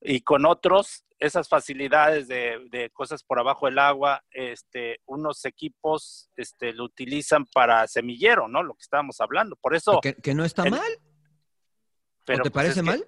[0.00, 6.72] Y con otros, esas facilidades de, cosas por abajo del agua, este, unos equipos este,
[6.72, 8.62] lo utilizan para semillero, ¿no?
[8.62, 9.56] Lo que estábamos hablando.
[9.56, 10.00] Por eso...
[10.00, 10.98] Que, no está mal.
[12.24, 13.04] Pero, ¿Te pues, parece mal?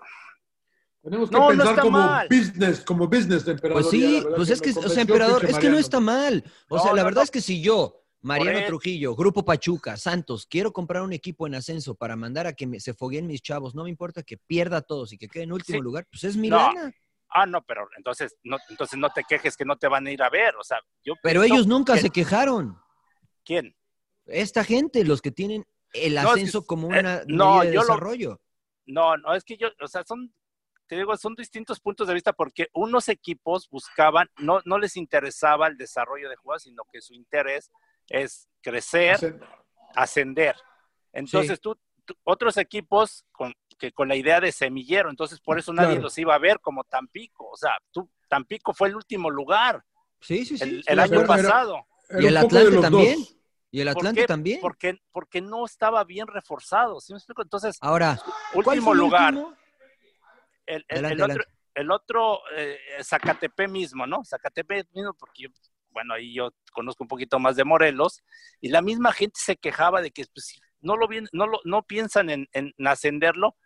[1.03, 3.83] Tenemos que pensar como business, como business de emperador.
[3.83, 6.45] Pues sí, pues es que, o sea, emperador, es que no está mal.
[6.69, 11.03] O sea, la verdad es que si yo, Mariano Trujillo, Grupo Pachuca, Santos, quiero comprar
[11.03, 14.23] un equipo en ascenso para mandar a que se fogueen mis chavos, no me importa
[14.23, 16.93] que pierda a todos y que quede en último lugar, pues es mi lana.
[17.31, 20.23] Ah, no, pero entonces no, entonces no te quejes que no te van a ir
[20.23, 22.77] a ver, o sea, yo Pero ellos nunca se quejaron.
[23.45, 23.75] ¿Quién?
[24.27, 28.41] Esta gente, los que tienen el ascenso como una eh, de desarrollo.
[28.87, 30.33] no, no, es que yo, o sea, son
[30.91, 35.69] te digo, son distintos puntos de vista porque unos equipos buscaban, no, no les interesaba
[35.69, 37.71] el desarrollo de jugadores, sino que su interés
[38.11, 39.41] es crecer,
[39.95, 40.55] ascender.
[41.13, 41.75] Entonces tú,
[42.25, 46.35] otros equipos con, que con la idea de semillero, entonces por eso nadie los iba
[46.35, 47.49] a ver como Tampico.
[47.49, 49.83] O sea, tú, Tampico fue el último lugar.
[50.21, 50.83] Sí, sí, sí.
[50.87, 51.87] El, año pasado.
[52.11, 53.19] y el Atlante también.
[53.71, 54.61] Y el Atlante también.
[54.61, 57.01] Porque, porque no estaba bien reforzado.
[57.01, 57.41] ¿Sí me explico?
[57.41, 58.21] Entonces, ahora,
[58.53, 59.35] último lugar
[60.89, 61.45] el, otro,
[61.75, 64.25] el otro eh, Zacatepec mismo, ¿no?
[64.25, 65.49] Zacatepec mismo, porque yo,
[65.91, 68.23] bueno, ahí yo conozco un poquito más de Morelos,
[68.61, 72.31] y la misma gente se quejaba de que pues, no, lo, no, lo, no piensan
[72.31, 72.49] en,
[72.87, 73.57] ascenderlo,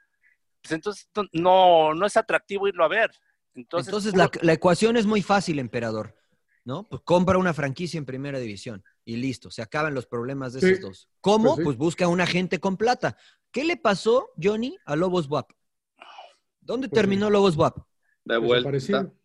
[0.62, 3.10] pues entonces no, no es atractivo irlo a ver.
[3.54, 6.16] Entonces, entonces la, ecuación es muy fácil, emperador.
[6.64, 6.88] ¿no?
[6.88, 10.80] Pues compra una franquicia en primera división y listo, se acaban los problemas de esos
[10.80, 11.08] dos.
[11.20, 11.56] ¿Cómo?
[11.56, 13.18] Pues, pues, busca un agente con plata.
[13.50, 15.52] ¿Qué le pasó, Johnny, a Lobos WAP?
[16.60, 17.78] ¿Dónde pues terminó Lobos WAP?
[18.24, 18.70] De vuelta.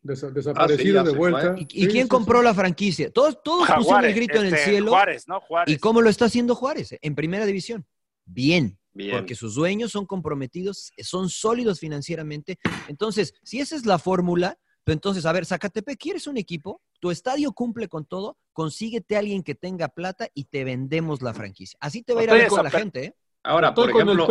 [0.01, 1.55] Desaparecido, ah, de vuelta.
[1.57, 3.11] ¿Y, quién compró la franquicia?
[3.11, 4.91] Todos, todos pusieron el grito en el este, cielo.
[4.91, 5.39] Juárez, ¿no?
[5.39, 5.73] Juárez.
[5.73, 6.95] ¿Y cómo lo está haciendo Juárez?
[7.01, 7.85] En primera división.
[8.25, 9.17] Bien, Bien.
[9.17, 12.57] Porque sus dueños son comprometidos, son sólidos financieramente.
[12.87, 16.81] Entonces, si esa es la fórmula, pues entonces, a ver, Zacatepec, ¿quieres un equipo?
[16.99, 21.33] Tu estadio cumple con todo, consíguete a alguien que tenga plata y te vendemos la
[21.33, 21.77] franquicia.
[21.79, 23.15] Así te va a ir a ver con la gente, ¿eh?
[23.43, 24.27] Ahora, por ejemplo,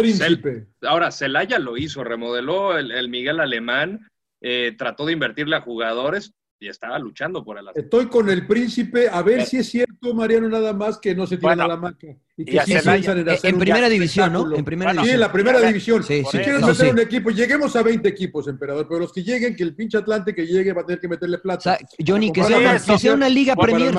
[0.82, 4.06] ahora Celaya lo hizo, remodeló el, Miguel Alemán,
[4.40, 9.08] eh, trató de invertirle a jugadores y estaba luchando por el Estoy con el príncipe,
[9.08, 12.08] a ver si es cierto, Mariano, nada más que no se tiran a la marca.
[12.36, 14.54] Y que sí piensan en hacer En primera división, ¿no?
[14.54, 15.06] En primera división.
[15.06, 16.02] Sí, en la primera división.
[16.02, 19.62] si quieres meter un equipo, lleguemos a 20 equipos, emperador, pero los que lleguen, que
[19.62, 21.78] el pinche Atlante que llegue va a tener que meterle plata.
[22.04, 23.94] Johnny, que sea, una liga Premier.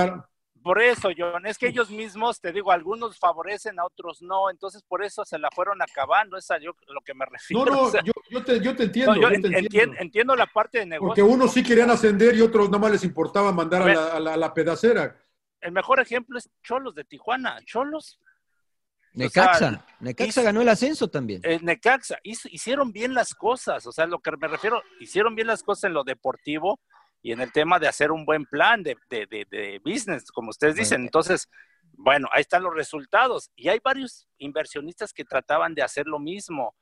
[0.61, 4.83] Por eso, John, es que ellos mismos, te digo, algunos favorecen, a otros no, entonces
[4.83, 7.65] por eso se la fueron acabando, esa yo lo que me refiero.
[7.65, 7.91] No, no,
[8.29, 9.15] yo, te, entiendo.
[9.15, 9.27] yo,
[9.99, 10.35] entiendo.
[10.35, 11.07] la parte de negocio.
[11.07, 15.15] Porque unos sí querían ascender y otros no más les importaba mandar a, la, pedacera.
[15.61, 17.59] El mejor ejemplo es Cholos de Tijuana.
[17.65, 18.19] Cholos.
[19.13, 19.85] Necaxa.
[19.99, 21.41] Necaxa ganó el ascenso también.
[21.43, 22.19] Eh, Necaxa.
[22.23, 25.93] hicieron bien las cosas, o sea, lo que me refiero, hicieron bien las cosas en
[25.93, 26.79] lo deportivo
[27.21, 31.01] y en el tema de hacer un buen plan de, de, business, como ustedes dicen.
[31.01, 31.49] Entonces,
[31.93, 33.51] bueno, ahí están los resultados.
[33.55, 36.75] Y hay varios inversionistas que trataban de hacer lo mismo.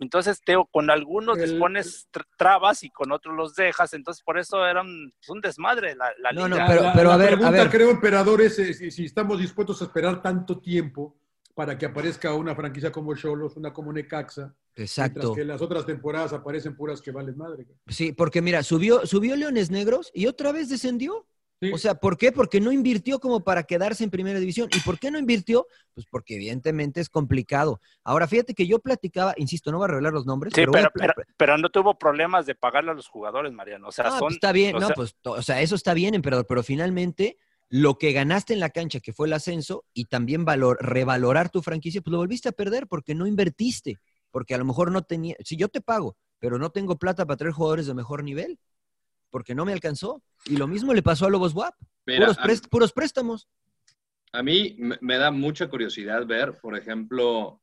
[0.00, 3.92] Entonces, Teo, con algunos les pones trabas y con otros los dejas.
[3.92, 7.36] Entonces, por eso era un, pues, desmadre la, la no, No, pero, pero a ver,
[7.36, 11.16] pregunta, creo, emperador, es si, si, estamos dispuestos a esperar tanto tiempo
[11.54, 14.54] para que aparezca una franquicia como Cholos, una como Necaxa.
[14.74, 15.20] Exacto.
[15.20, 17.66] Mientras que las otras temporadas aparecen puras que valen madre.
[17.86, 21.26] Sí, porque mira, subió, subió Leones Negros y otra vez descendió.
[21.72, 22.30] O sea, ¿por qué?
[22.30, 24.68] Porque no invirtió como para quedarse en primera división.
[24.76, 25.66] ¿Y por qué no invirtió?
[25.94, 27.80] Pues porque evidentemente es complicado.
[28.02, 30.74] Ahora, fíjate que yo platicaba, insisto, no voy a revelar los nombres, Sí, pero, a
[30.74, 33.88] pero, pla- pero, pero no tuvo problemas de pagarle a los jugadores, Mariano.
[33.88, 35.94] O sea, Ah, son, pues está bien, o no, sea, pues, o sea, eso está
[35.94, 40.06] bien, emperador, pero finalmente lo que ganaste en la cancha, que fue el ascenso, y
[40.06, 43.98] también valor, revalorar tu franquicia, pues lo volviste a perder porque no invertiste,
[44.30, 47.36] porque a lo mejor no tenía, si yo te pago, pero no tengo plata para
[47.36, 48.58] traer jugadores de mejor nivel,
[49.30, 50.22] porque no me alcanzó.
[50.44, 51.74] Y lo mismo le pasó a Lobos WAP,
[52.06, 53.48] Mira, puros, puros préstamos.
[54.32, 57.60] A mí me me da mucha curiosidad ver, por ejemplo,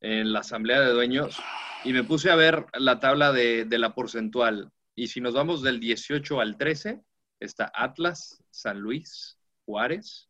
[0.00, 1.38] en la asamblea de dueños,
[1.84, 4.70] y me puse a ver la tabla de, de la porcentual.
[4.94, 7.02] Y si nos vamos del 18 al 13,
[7.44, 10.28] está Atlas, San Luis, Juárez,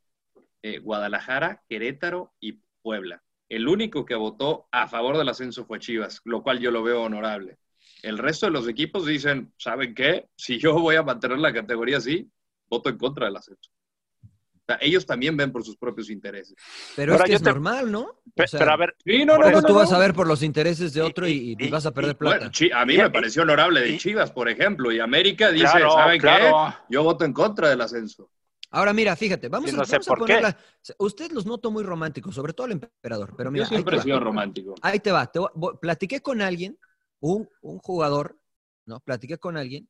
[0.63, 3.23] eh, Guadalajara, Querétaro y Puebla.
[3.49, 7.03] El único que votó a favor del ascenso fue Chivas, lo cual yo lo veo
[7.03, 7.59] honorable.
[8.03, 10.29] El resto de los equipos dicen, ¿saben qué?
[10.37, 12.31] Si yo voy a mantener la categoría así,
[12.69, 13.71] voto en contra del ascenso.
[14.67, 16.55] O sea, ellos también ven por sus propios intereses.
[16.97, 18.23] Pero Ahora es que es te- normal, ¿no?
[18.35, 20.15] pe- O sea, pero a ver, Sí, no, ¿a no, tú no, vas a ver
[20.15, 22.51] por los intereses de otro y, y vas a perder plata.
[22.51, 26.19] Bueno, a mí me pareció honorable de Chivas, por ejemplo, y América dice, Claro, ¿saben
[26.19, 26.73] claro.
[26.89, 26.95] qué?
[26.95, 28.31] Yo voto en contra del ascenso.
[28.71, 30.33] Ahora mira, fíjate, vamos, Sí, a, vamos a por qué.
[30.33, 30.59] ponerla.
[30.99, 34.03] Usted los noto muy románticos, sobre todo el emperador, pero mira, Yo siempre ahí he
[34.03, 34.15] te va.
[34.17, 34.75] sido romántico.
[34.81, 35.27] Ahí te va.
[35.31, 36.79] te voy- voy- platiqué con alguien,
[37.21, 38.39] un, un jugador,
[38.87, 38.99] ¿no?
[39.01, 39.89] Platiqué con alguien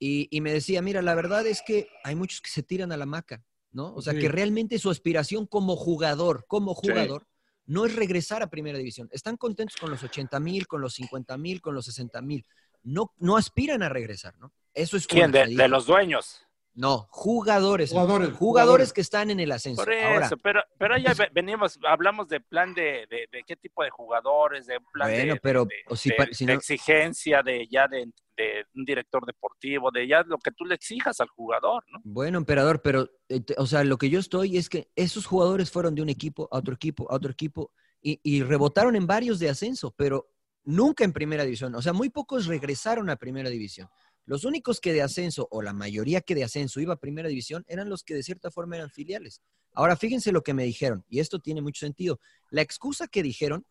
[0.00, 2.96] y, y me decía, mira, la verdad es que hay muchos que se tiran a
[2.96, 3.44] la maca,
[3.78, 3.94] ¿no?
[3.94, 4.18] O sea, Sí.
[4.18, 6.88] que realmente su aspiración como jugador, como Sí.
[6.88, 7.26] jugador,
[7.64, 9.08] no es regresar a primera división.
[9.12, 12.44] Están contentos con los 80 mil, con los 50 mil, con los 60 mil.
[12.82, 14.52] No, no aspiran a regresar, ¿no?
[14.74, 15.30] Eso es ¿quién?
[15.30, 16.44] De, los dueños.
[16.74, 17.90] No, jugadores.
[17.90, 18.92] Jugadores, Jugadores, jugadores.
[18.92, 19.82] que están en el ascenso.
[19.84, 23.56] Por eso, Ahora, pero, pero ya ve- venimos, hablamos de plan de, de, de qué
[23.56, 27.42] tipo de jugadores, de un plan Bueno, de, pero, o si si de no- exigencia,
[27.42, 31.28] de ya de, de un director deportivo, de ya lo que tú le exijas al
[31.28, 32.00] jugador, ¿no?
[32.04, 35.94] Bueno, emperador, pero, eh, o sea, lo que yo estoy es que esos jugadores fueron
[35.94, 39.50] de un equipo a otro equipo, a otro equipo, y, y rebotaron en varios de
[39.50, 40.30] ascenso, pero
[40.64, 41.74] nunca en primera división.
[41.74, 43.88] O sea, muy pocos regresaron a primera división.
[44.24, 47.64] Los únicos que de ascenso, o la mayoría que de ascenso iba a primera división,
[47.66, 49.42] eran los que de cierta forma eran filiales.
[49.72, 52.20] Ahora, fíjense lo que me dijeron, y esto tiene mucho sentido.
[52.50, 53.64] La excusa que dijeron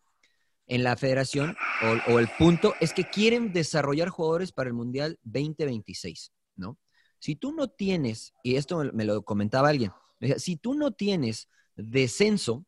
[0.68, 1.56] en la federación,
[2.08, 6.78] o, o el punto, es que quieren desarrollar jugadores para el Mundial 2026, ¿no?
[7.18, 9.90] Si tú no tienes, y esto me- lo comentaba alguien,
[10.36, 12.64] si tú no tienes descenso,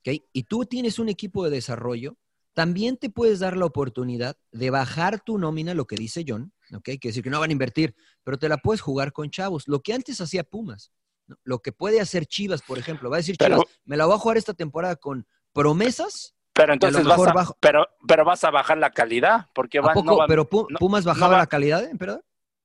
[0.00, 0.22] ¿ok?
[0.32, 2.16] Y tú tienes un equipo de desarrollo,
[2.54, 6.82] también te puedes dar la oportunidad de bajar tu nómina, lo que dice John, ¿ok?
[6.84, 9.68] Quiere decir que no van a invertir, pero te la puedes jugar con chavos.
[9.68, 10.90] Lo que antes hacía Pumas,
[11.26, 11.36] ¿no?
[11.44, 14.14] lo que puede hacer Chivas, por ejemplo, va a decir Pero- Chivas, me la voy
[14.16, 16.34] a jugar esta temporada con promesas.
[16.60, 19.82] Pero a entonces vas a, bajo- pero, pero vas a bajar la calidad, porque ¿A
[19.82, 20.06] van, poco?
[20.06, 22.24] no van- pero no- Pumas no bajaba va- la calidad, ¿eh, emperador?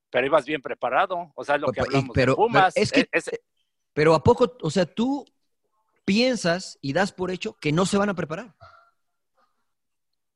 [0.10, 2.73] pero ibas bien preparado, o sea, lo que hablamos pero, de Pumas.
[2.73, 3.39] pero es que, es- eh,
[3.93, 5.25] pero a poco, o sea, tú
[6.05, 8.53] piensas y das por hecho que no se van a preparar.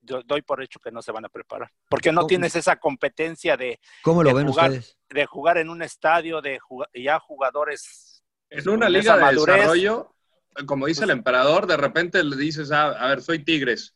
[0.02, 2.28] yo doy por hecho que no se van a preparar, porque no ¿Cómo?
[2.28, 4.98] tienes esa competencia de, ¿Cómo lo de ven jugar, ustedes?
[5.10, 9.56] de jugar en un estadio, de jugar, ya jugadores En una liga de madurez.
[9.58, 10.16] desarrollo,
[10.66, 13.96] como dice el emperador, de repente le dices, ah, a ver, soy Tigres,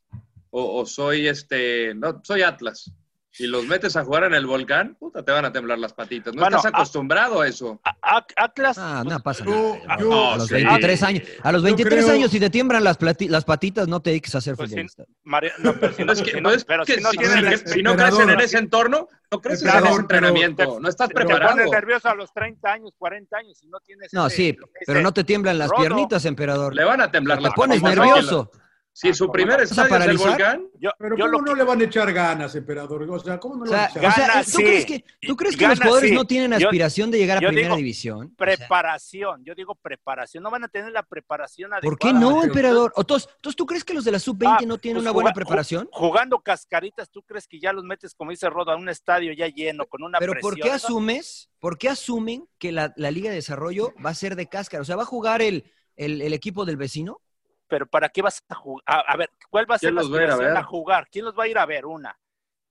[0.50, 2.92] o, o soy este, no, soy Atlas,
[3.40, 6.36] y los metes a jugar en el volcán, puta, te van a temblar las patitas.
[6.36, 7.80] No Bueno, estás acostumbrado a eso.
[7.84, 9.58] A- Atlas, Ah, no pasa nada.
[10.00, 10.54] yo- a los sí.
[10.54, 13.88] 23 años, a los Yo 23 creo- años, si te tiemblan las, plati- las patitas,
[13.88, 15.04] no te dediques a ser Pues futbolista.
[15.24, 17.02] Mario- no, pero si No no, es que, si no no- es pero que si
[17.02, 20.88] no si, si- si crecen en ese entorno, no creces en ese entrenamiento, pero- no
[20.90, 21.52] estás te preparado.
[21.56, 24.60] pones nervioso a los 30 años, 40 años y no tienes No, ese- sí, ese
[24.86, 25.82] pero no te tiemblan las rodo.
[25.82, 26.76] piernitas, emperador.
[26.76, 28.06] Le van a temblar Te las pones patitas.
[28.06, 28.52] nervioso.
[28.96, 31.54] Si su primer ¿Vas a estadio es el volcán, Yo, Pero yo ¿cómo lo no
[31.54, 33.02] que- le van a echar ganas, emperador?
[33.10, 34.64] O sea, ¿cómo no O le van a echar o sea, Ganas, ¿tú sí.
[34.64, 36.16] crees que, tú crees que los jugadores sí.
[36.16, 38.18] no tienen Yo- aspiración de llegar a primera digo, división?
[38.40, 42.20] O sea, preparación, yo digo preparación, no van a tener la preparación ¿Por qué adecuada.
[42.36, 42.94] no, emperador?
[42.96, 45.12] O Entonces, entonces, ¿tú crees que los de la sub-20 Ah, no tienen pues una
[45.12, 45.88] buena preparación?
[45.88, 49.34] ju- Jugando cascaritas, ¿tú crees que ya los metes, como dice Rodo, a un estadio
[49.34, 50.52] ya lleno, con una Pero presión?
[50.52, 54.36] ¿por qué asumes, por qué asumen que la, la Liga de Desarrollo va a ser
[54.36, 54.82] de cáscara?
[54.82, 55.64] O sea, ¿va a jugar el,
[55.96, 57.22] el, el equipo del vecino?
[57.68, 58.84] Pero ¿para qué vas a jugar?
[58.86, 60.58] A, a ver, ¿cuál va a ser ¿Quién la a a aspiración ver?
[60.58, 61.08] a jugar?
[61.10, 61.86] ¿Quién los va a ir a ver?
[61.86, 62.18] Una.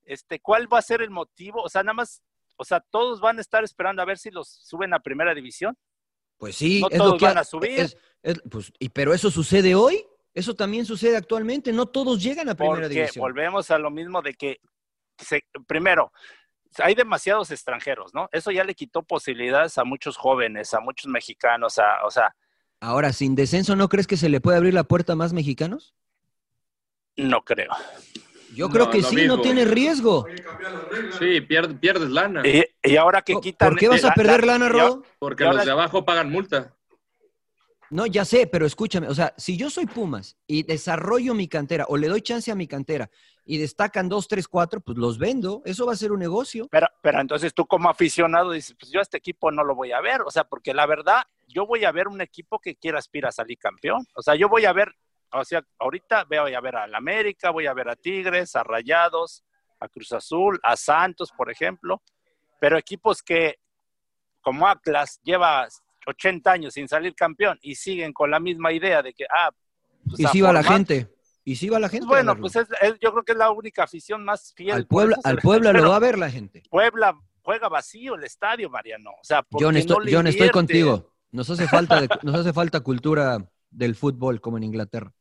[0.04, 1.62] Este, ¿Cuál va a ser el motivo?
[1.62, 2.22] O sea, nada más,
[2.56, 5.76] o sea, todos van a estar esperando a ver si los suben a primera división.
[6.38, 7.78] Pues sí, No es todos lo que van a subir.
[7.80, 10.04] es- es- pues, y, pero eso sucede hoy,
[10.34, 13.22] eso también sucede actualmente, no todos llegan a primera Porque división.
[13.22, 14.60] volvemos a lo mismo de que,
[15.18, 16.12] se- primero,
[16.78, 18.28] hay demasiados extranjeros, ¿no?
[18.32, 22.34] Eso ya le quitó posibilidades a muchos jóvenes, a muchos mexicanos, a, o sea,
[22.82, 25.94] Ahora, sin descenso, ¿no crees que se le puede abrir la puerta a más mexicanos?
[27.16, 27.70] no creo.
[28.56, 29.36] Yo creo No, que sí, mismo.
[29.36, 30.26] no tiene riesgo.
[31.18, 32.42] Sí, pier- pierdes lana.
[32.46, 33.68] Y, y ahora que quitan.
[33.70, 35.04] ¿Por qué vas a la- perder la- lana, Rodo?
[35.20, 36.74] Porque ahora- los de abajo pagan multa.
[37.90, 41.84] No, ya sé, pero escúchame, o sea, si yo soy Pumas y desarrollo mi cantera
[41.88, 43.10] o le doy chance a mi cantera
[43.44, 45.60] y destacan dos, tres, cuatro, pues los vendo.
[45.66, 46.66] Eso va a ser un negocio.
[46.70, 49.92] Pero, pero entonces tú como aficionado dices, pues yo a este equipo no lo voy
[49.92, 50.22] a ver.
[50.22, 51.22] O sea, porque la verdad,
[51.52, 54.06] yo voy a ver un equipo que quiera aspirar a salir campeón.
[54.14, 54.92] O sea, yo voy a ver,
[55.32, 59.44] o sea, ahorita voy a ver al América, voy a ver a Tigres, a Rayados,
[59.80, 62.02] a Cruz Azul, a Santos, por ejemplo.
[62.60, 63.56] Pero equipos que,
[64.40, 65.66] como Atlas, lleva
[66.06, 69.50] 80 años sin salir campeón y siguen con la misma idea de que, ah,
[70.04, 71.08] pues y si va la gente.
[71.44, 72.06] Y si va la gente.
[72.06, 74.72] Bueno, pues es- es- yo creo que es la única afición más fiel.
[74.72, 76.62] al Puebla, al Puebla lo va a ver la gente.
[76.70, 79.10] Puebla juega vacío el estadio, Mariano.
[79.10, 79.42] O sea,
[79.78, 81.11] estoy, no le John, estoy contigo.
[81.32, 83.38] Nos hace falta, de- nos hace falta cultura
[83.70, 85.12] del fútbol como en Inglaterra.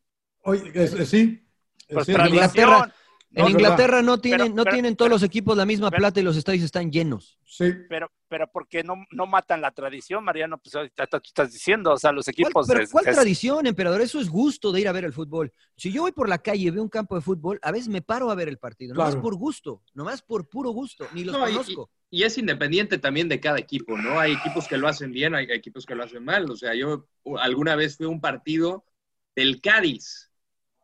[0.44, 1.48] Oye, es- es- sí.
[1.90, 2.28] Pues Sí, En.
[2.36, 2.94] Inglaterra,
[3.34, 4.04] en Inglaterra verdad.
[4.04, 6.24] no tienen, Pero- no pero- tienen todos pero- los equipos la misma pero- plata y
[6.24, 7.38] los estadios están llenos.
[7.46, 7.66] Sí.
[7.90, 11.98] Pero, pero porque no, no matan la tradición, Mariano, pues ahorita tú estás diciendo, o
[11.98, 12.52] sea, los equipos...
[12.54, 14.02] ¿Cuál, pero es- ¿cuál es- tradición, emperador?
[14.02, 15.52] Eso es gusto de ir a ver el fútbol.
[15.76, 18.02] Si yo voy por la calle y veo un campo de fútbol, a veces me
[18.02, 19.22] paro a ver el partido, nomás Claro.
[19.22, 21.90] por gusto, nomás por puro gusto, ni los No, y- conozco.
[22.14, 24.20] Y es independiente también de cada equipo, ¿no?
[24.20, 26.50] Hay equipos que lo hacen bien, hay equipos que lo hacen mal.
[26.52, 27.08] O sea, yo
[27.40, 28.84] alguna vez fui a un partido
[29.36, 30.31] del Cádiz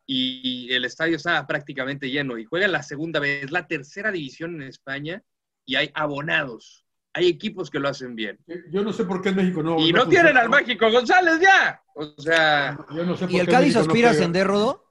[0.09, 4.69] y el estadio estaba prácticamente lleno y juega la segunda vez, la tercera división en
[4.69, 5.21] España
[5.65, 6.85] y hay abonados.
[7.13, 8.39] Hay equipos que lo hacen bien.
[8.71, 9.79] Yo no sé por qué en México no.
[9.79, 11.81] Y no tienen al mágico González ya.
[11.95, 14.85] O sea, Yo no sé por ¿Y el qué Cádiz no aspira a ascender, Rodó?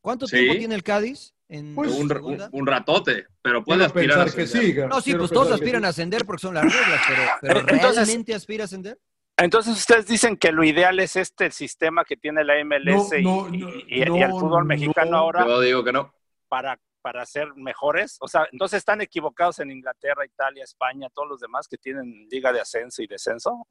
[0.00, 0.36] ¿Cuánto Sí.
[0.36, 1.34] tiempo tiene el Cádiz?
[1.48, 2.48] En Pues, un, segunda?
[2.52, 4.48] un- un ratote, pero puede aspirar a que ascender.
[4.70, 4.86] siga.
[4.86, 7.96] No, sí, Quiero pues todos aspiran a ascender porque son las reglas, pero, pero Entonces-
[8.06, 8.98] ¿realmente aspira a ascender?
[9.40, 13.22] Entonces ustedes dicen que lo ideal es este el sistema que tiene la MLS y-
[13.22, 15.16] No, no, y, no, y- y el fútbol mexicano no.
[15.18, 16.12] ahora Yo digo que no.
[16.48, 18.16] para, para ser mejores.
[18.20, 22.52] O sea, entonces están equivocados en Inglaterra, Italia, España, todos los demás que tienen liga
[22.52, 23.66] de ascenso y descenso.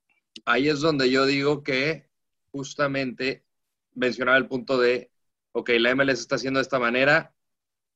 [0.45, 2.09] ahí es donde yo digo que
[2.51, 3.45] justamente
[3.93, 5.11] mencionaba el punto de,
[5.51, 7.33] ok, la MLS está haciendo de esta manera,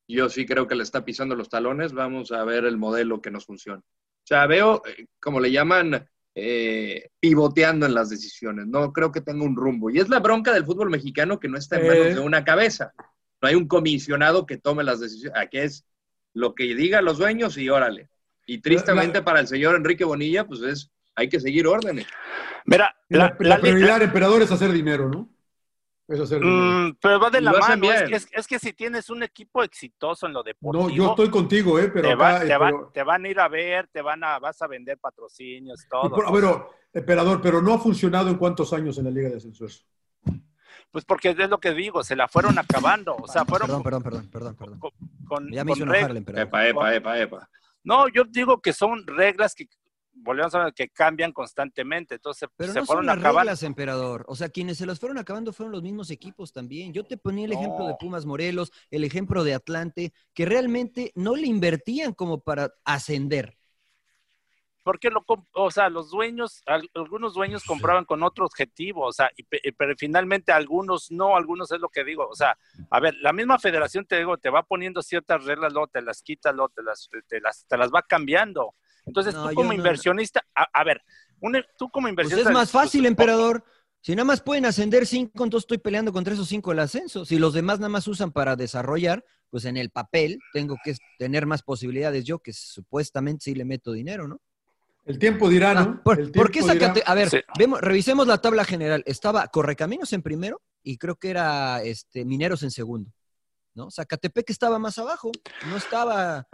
[0.06, 3.30] yo sí creo que le está pisando los talones, vamos a ver el modelo que
[3.30, 3.80] nos funciona.
[3.80, 9.20] O sea, veo, eh, como le llaman, eh, pivoteando en las decisiones, no creo que
[9.20, 9.90] tenga un rumbo.
[9.90, 12.14] Y es la bronca del fútbol mexicano que no está en manos Eh.
[12.14, 12.92] de una cabeza.
[13.40, 15.38] No hay un comisionado que tome las decisiones.
[15.38, 15.84] Aquí es
[16.32, 18.08] lo que digan los dueños y órale.
[18.46, 22.06] Y tristemente para el señor Enrique Bonilla, pues es, hay que seguir órdenes.
[22.66, 25.30] Mira, La, la, la la- prioridad del emperador es hacer dinero, ¿no?
[26.06, 27.90] Mm, pero va de la mano.
[27.90, 31.10] Es que, es, es que si tienes un equipo exitoso en lo deportivo, No, yo
[31.10, 31.90] estoy contigo, ¿eh?
[31.92, 34.22] Pero te, va- acá, te, van, pero- te van a ir a ver, te van
[34.22, 36.14] a, vas a vender patrocinios, todo.
[36.32, 39.82] pero, emperador, pero no ha funcionado en cuántos años en la Liga de Ascenso eso.
[40.90, 43.16] Pues porque es lo que digo, se la fueron acabando.
[43.16, 44.78] O sea, fueron Perdón, perdón, perdón, perdón, perdón.
[44.78, 44.90] con,
[45.26, 46.48] con- Ya me hizo con enojar reg- el emperador.
[46.48, 47.50] Epa, epa, epa, epa.
[47.82, 49.66] No, yo digo que son reglas que,
[50.14, 52.14] volvemos a ver, que cambian constantemente.
[52.16, 53.40] Entonces, Pero se no son fueron las acabando.
[53.40, 54.24] reglas, emperador.
[54.28, 56.92] O sea, quienes se las fueron acabando fueron los mismos equipos también.
[56.92, 57.94] Yo te ponía el ejemplo de.
[57.94, 63.56] Pumas Morelos, el ejemplo de Atlante, que realmente no le invertían como para ascender.
[64.82, 69.30] Porque lo, o sea, los dueños, al- algunos dueños compraban con otro objetivo, o sea,
[69.34, 72.58] y pe- pero finalmente algunos no, algunos es lo que digo, o sea,
[72.90, 76.20] a ver, la misma federación te digo, te va poniendo ciertas reglas, luego te las
[76.22, 78.74] quita, luego te las, te las, te las va cambiando.
[79.06, 81.02] Entonces, No, tú como no- inversionista, a, a ver,
[81.40, 82.50] un- tú como Pues inversionista...
[82.50, 83.64] es más fácil, pues, emperador.
[84.00, 87.24] Si nada más pueden ascender cinco, entonces estoy peleando contra esos cinco el ascenso.
[87.24, 91.46] Si los demás nada más usan para desarrollar, pues en el papel tengo que tener
[91.46, 94.40] más posibilidades yo, que supuestamente sí le meto dinero, ¿no?
[95.06, 96.02] El tiempo dirá, Ah, ¿no?
[96.02, 96.62] ¿por, El por qué.
[96.62, 97.38] Zacate- A ver, Sí.
[97.58, 99.02] vemos, revisemos la tabla general.
[99.06, 103.10] Estaba Correcaminos en primero y creo que era este, Mineros en segundo.
[103.74, 103.90] ¿no?
[103.90, 105.30] Zacatepec estaba más abajo,
[105.68, 106.46] no estaba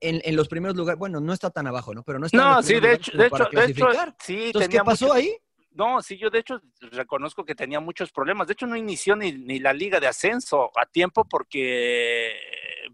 [0.00, 0.98] en, en los primeros lugares.
[0.98, 2.02] Bueno, no está tan abajo, ¿no?
[2.02, 3.88] Pero no en No, sí, de hecho, de hecho, de hecho,
[4.20, 5.32] sí, Entonces, ¿qué pasó mucho- ahí?
[5.72, 8.48] No, sí, yo de hecho reconozco que tenía muchos problemas.
[8.48, 12.34] De hecho, no inició ni, ni la liga de ascenso a tiempo porque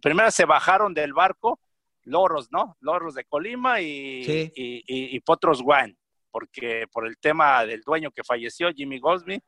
[0.02, 1.58] primero se bajaron del barco
[2.02, 2.76] Loros, ¿no?
[2.80, 4.52] Loros de Colima y, Sí.
[4.54, 5.96] y, y- y Potros One,
[6.30, 9.42] porque por el tema del dueño que falleció, Jimmy Goldsmith,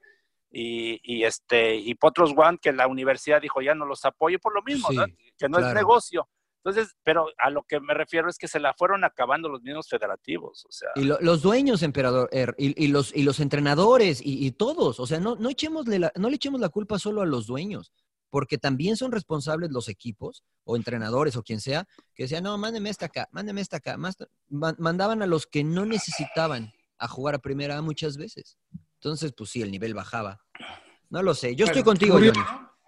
[0.51, 4.55] y, y este y Potros One, que la universidad dijo ya no los apoyo por
[4.55, 5.05] lo mismo, Sí, ¿no?
[5.37, 5.69] que no claro.
[5.69, 6.29] es negocio.
[6.65, 9.89] Entonces, pero a lo que me refiero es que se la fueron acabando los mismos
[9.89, 10.89] federativos, o sea.
[10.97, 15.01] Y lo- los dueños, emperador, er, y, y los, y los entrenadores, y, y todos.
[15.01, 15.51] O sea, no, no,
[15.99, 17.93] la- no le echemos la culpa solo a los dueños,
[18.31, 22.91] porque también son responsables los equipos, o entrenadores, o quien sea, que decían, no, mándeme
[22.91, 23.97] esta acá, mándeme esta acá.
[24.49, 28.59] Mandaban a los que no necesitaban a jugar a primera A muchas veces.
[28.95, 30.41] Entonces, pues sí, el nivel bajaba.
[31.09, 31.55] No lo sé.
[31.57, 32.33] Yo estoy contigo, Johnny.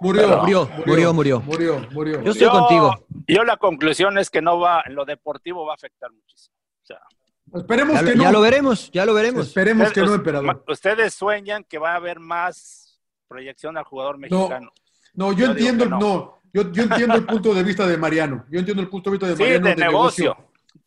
[0.01, 1.41] Murió, Pero- murió, murió, murió.
[1.41, 2.23] Murió, murió.
[2.23, 3.07] Yo estoy contigo.
[3.29, 6.55] Yo la conclusión es que no va, en lo deportivo va a afectar muchísimo.
[6.83, 7.01] O sea,
[7.55, 8.23] Esperemos Ya, lo- que no.
[8.23, 9.47] ya lo veremos, ya lo veremos.
[9.49, 10.65] Esperemos que no, ustedes- emperador.
[10.69, 14.71] Ustedes sueñan que va a haber más proyección al jugador mexicano.
[15.15, 15.99] No, yo, Yo entiendo, no.
[15.99, 16.41] no.
[16.53, 18.47] yo, yo entiendo el punto de vista de Mariano.
[18.51, 20.37] Yo entiendo el punto de vista de Sí, Mariano de negocio.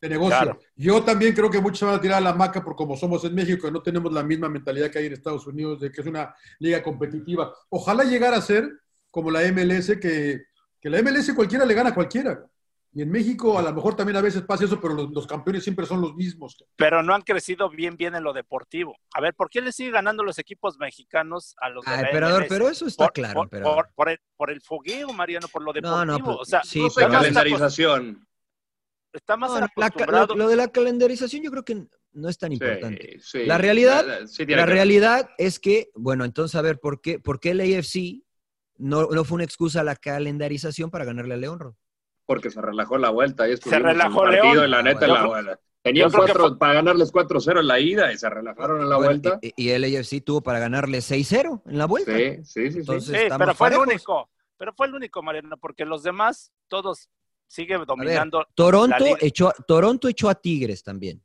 [0.02, 0.38] De negocio.
[0.38, 0.60] Claro.
[0.76, 3.24] Yo también creo que muchos se van a tirar a la maca por como somos
[3.26, 6.00] en México, que no tenemos la misma mentalidad que hay en Estados Unidos, de que
[6.02, 7.54] es una liga competitiva.
[7.70, 8.70] Ojalá llegara a ser
[9.14, 10.46] como la MLS, que,
[10.82, 12.44] que la MLS cualquiera le gana a cualquiera.
[12.96, 15.64] Y en México a lo mejor también a veces pasa eso, pero los, los campeones
[15.64, 16.58] siempre son los mismos.
[16.76, 18.96] Pero no han crecido bien, bien en lo deportivo.
[19.14, 22.08] A ver, ¿por qué le sigue ganando los equipos mexicanos a los de Ah, la
[22.08, 22.50] emperador, MLS?
[22.50, 25.74] pero eso está Por- claro, por, por- por el, por el fogueo, Mariano, por lo
[25.74, 26.06] deportivo.
[26.06, 28.28] No, no, pero- o sea, sí, no pero- más calendarización.
[29.14, 32.52] Está más No, la lo, lo de la calendarización yo creo que no es tan
[32.52, 33.20] importante.
[33.22, 33.46] sí.
[33.46, 34.70] La realidad, La- la- sí la que ver.
[34.70, 38.23] realidad es que, bueno, entonces a ver, ¿por qué, por qué el AFC
[38.78, 41.60] no, no fue una excusa la calendarización para ganarle a León?
[41.60, 41.74] Rod?
[42.26, 43.44] Porque se relajó la vuelta.
[43.44, 44.68] Ahí Se relajó el partido, León.
[44.68, 45.60] y la neta, la vuelta.
[45.82, 49.10] Tenían cuatro, fue- para ganarles 4-0 en la ida y se relajaron en la Bueno,
[49.10, 49.40] vuelta.
[49.42, 52.16] Y, y el AFC tuvo para ganarle 6-0 en la vuelta.
[52.16, 52.72] Sí, sí, sí.
[52.72, 52.80] sí.
[52.80, 54.30] Entonces, Sí, pero fue el único.
[54.58, 57.10] Pero fue el único, Mariano, porque los demás, todos
[57.48, 58.46] siguen ver, dominando.
[58.56, 61.22] Toronto echó, a- Toronto echó a Tigres también,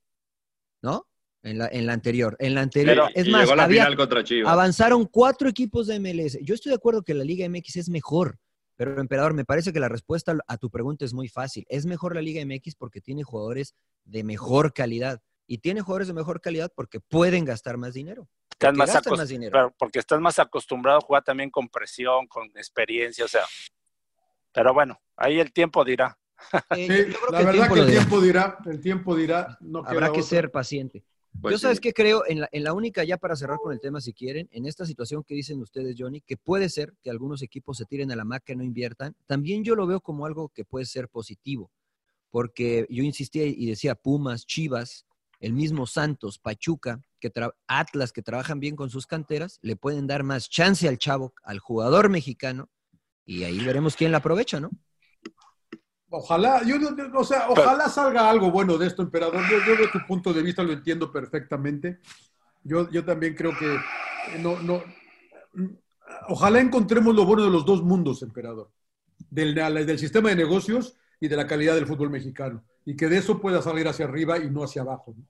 [0.82, 1.06] ¿no?
[1.42, 2.36] En la, en la anterior.
[2.40, 2.94] En la anterior.
[2.96, 4.52] Pero- es y más, llegó a la había- final contra Chivas.
[4.52, 6.38] avanzaron cuatro equipos de MLS.
[6.42, 8.38] Yo estoy de acuerdo que la Liga MX es mejor,
[8.76, 11.64] pero Emperador, me parece que la respuesta a tu pregunta es muy fácil.
[11.68, 13.74] Es mejor la Liga MX porque tiene jugadores
[14.04, 15.20] de mejor calidad.
[15.50, 18.28] Y tiene jugadores de mejor calidad porque pueden gastar más dinero.
[18.50, 19.52] Están Porque más gastan más dinero.
[19.52, 23.44] pero porque estás más acostumbrado a jugar también con presión, con experiencia, o sea.
[24.52, 26.18] Pero bueno, ahí el tiempo dirá.
[26.76, 26.88] Eh, Sí,
[27.32, 27.98] la que el verdad tiempo que el dirá.
[28.00, 29.58] tiempo dirá, el tiempo dirá.
[29.60, 30.22] No Habrá que otra.
[30.22, 31.04] ser paciente.
[31.40, 33.80] Pues Yo sabes que creo, en la, en la única, ya para cerrar con el
[33.80, 37.42] tema si quieren, en esta situación que dicen ustedes, Johnny, que puede ser que algunos
[37.42, 40.48] equipos se tiren a la maca y no inviertan, también yo lo veo como algo
[40.48, 41.70] que puede ser positivo,
[42.30, 45.06] porque yo insistía y decía Pumas, Chivas,
[45.40, 47.30] el mismo Santos, Pachuca, que
[47.68, 51.60] Atlas, que trabajan bien con sus canteras, le pueden dar más chance al chavo, al
[51.60, 52.68] jugador mexicano,
[53.24, 54.70] y ahí veremos quién la aprovecha, ¿no?
[56.10, 56.76] Ojalá, yo,
[57.14, 59.42] o sea, ojalá salga algo bueno de esto, emperador.
[59.50, 61.98] Yo, yo de tu punto de vista lo entiendo perfectamente.
[62.64, 64.82] Yo, yo también creo que eh, no, no.
[65.52, 65.66] mm,
[66.28, 68.70] Ojalá encontremos lo bueno de los dos mundos, emperador.
[69.30, 72.64] Del, del sistema de negocios y de la calidad del fútbol mexicano.
[72.86, 75.14] Y que de eso pueda salir hacia arriba y no hacia abajo.
[75.16, 75.24] ¿no?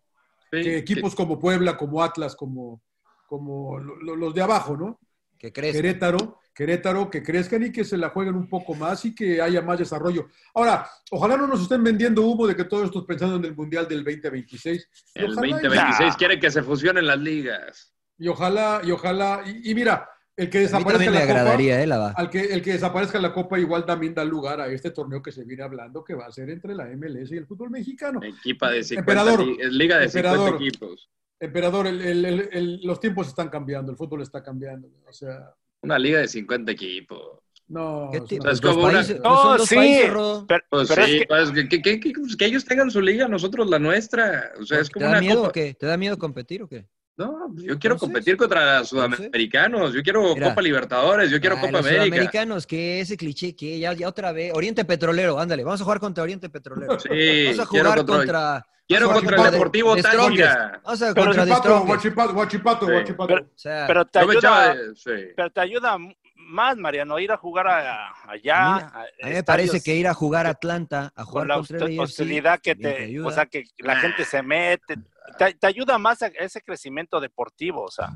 [0.52, 2.80] Sí, que equipos como Puebla, como Atlas, como,
[3.26, 5.00] como lo- lo- los de abajo, ¿no?
[5.36, 5.74] Que crees.
[5.74, 9.62] Querétaro, Querétaro, que crezcan y que se la jueguen un poco más y que haya
[9.62, 10.26] más desarrollo.
[10.52, 13.54] Ahora, ojalá no nos estén vendiendo humo de que todo esto es pensando en el
[13.54, 14.88] Mundial del 2026.
[15.14, 17.94] Y El ojalá y- 2026 quiere que se fusionen las ligas.
[18.18, 21.86] Y ojalá, y ojalá, y, y mira, el que desaparezca la Copa, agradaría, ¿eh?
[21.86, 22.08] La va.
[22.16, 25.30] al que, el que desaparezca la Copa igual también da lugar a este torneo que
[25.30, 28.18] se viene hablando que va a ser entre la MLS y el fútbol mexicano.
[28.20, 30.54] Equipa de 50 Emperador, liga de 50 emperador.
[30.60, 31.08] equipos.
[31.38, 34.88] Emperador, el- el- el- el- los tiempos están cambiando, el fútbol está cambiando.
[35.08, 37.38] O sea, Una liga de 50 equipos.
[37.68, 38.08] no.
[38.10, 40.46] ¿Qué es como una- No, sí, países, Rodo.
[40.46, 43.00] Pero, Pues pero sí, es que, pues, que, que- que- que- que ellos tengan su
[43.02, 44.52] liga, nosotros la nuestra.
[44.58, 45.48] O sea, es ¿Te como da una miedo copa.
[45.48, 45.74] o qué?
[45.74, 46.86] ¿Te da miedo competir o qué?
[47.18, 49.92] No, yo quiero Entonces, competir contra sudamericanos.
[49.92, 50.48] Yo quiero Mira.
[50.50, 51.30] Copa Libertadores.
[51.30, 52.04] Yo quiero Ay, Copa los América.
[52.06, 54.52] sudamericanos, que ese cliché, que ya, ya otra vez.
[54.54, 56.98] Oriente Petrolero, ándale, vamos a jugar contra Oriente Petrolero.
[57.00, 57.08] Sí,
[57.44, 58.66] vamos a jugar contra- contra.
[58.88, 60.02] Quiero contra el Deportivo de.
[60.02, 60.80] Táchira.
[60.84, 62.92] Vamos a Pero Guachipato, guachipato, guachipato, Sí.
[62.92, 63.26] guachipato.
[63.28, 65.32] pero, O sea, pero te ayuda, de- sí.
[65.36, 65.98] pero te ayuda
[66.36, 68.74] más, Mariano, ir a jugar a- allá.
[68.76, 68.82] A mí,
[69.22, 71.86] a mí me parece que ir a jugar a Atlanta, a con jugar la contra
[71.86, 73.28] el hostilidad que te, ayuda.
[73.28, 74.96] o sea, que la gente se mete,
[75.38, 78.08] te, te ayuda más a ese crecimiento deportivo, o sea.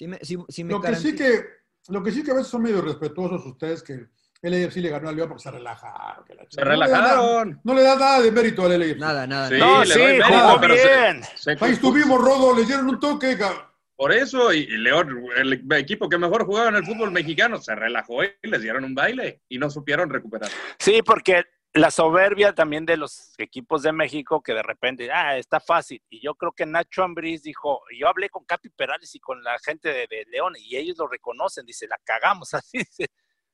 [0.00, 1.42] Me- me Lo que sí que,
[1.88, 4.06] lo que sí que a veces son medio respetuosos ustedes que
[4.42, 6.24] el AFC le ganó al León porque se relajaron.
[6.24, 6.74] que la Se chingada.
[6.76, 7.60] No le da nada- relajaron.
[7.64, 8.98] No le da nada de mérito al LAFC.
[8.98, 9.48] Nada, nada.
[9.48, 9.58] Sí.
[9.58, 11.22] No, sí, mérito, jugó pero se- bien.
[11.36, 13.36] se- Ahí estuvimos, Rodo, le dieron un toque.
[13.36, 13.62] cabrón.
[13.96, 17.74] Por eso, y, y León, el equipo que mejor jugaba en el fútbol mexicano, se
[17.74, 20.48] relajó y les dieron un baile y no supieron recuperar.
[20.78, 25.60] Sí, porque la soberbia también de los equipos de México que de repente, ah, está
[25.60, 26.02] fácil.
[26.08, 29.58] Y yo creo que Nacho Ambriz dijo, yo hablé con Capi Perales y con la
[29.62, 33.04] gente de, de León y ellos lo reconocen, dice, la cagamos, así dice.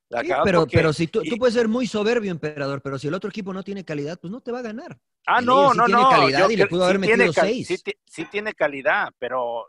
[0.09, 2.81] La Sí, cagamos pero, porque- pero si tú, y- tú puedes ser muy soberbio, emperador,
[2.81, 4.97] pero si el otro equipo no tiene calidad, pues no te va a ganar.
[5.25, 6.09] Ah, El no, no, tiene no.
[6.09, 7.67] calidad yo y le pudo haber tiene metido cal- seis.
[7.67, 9.67] Sí, ti- sí tiene calidad, pero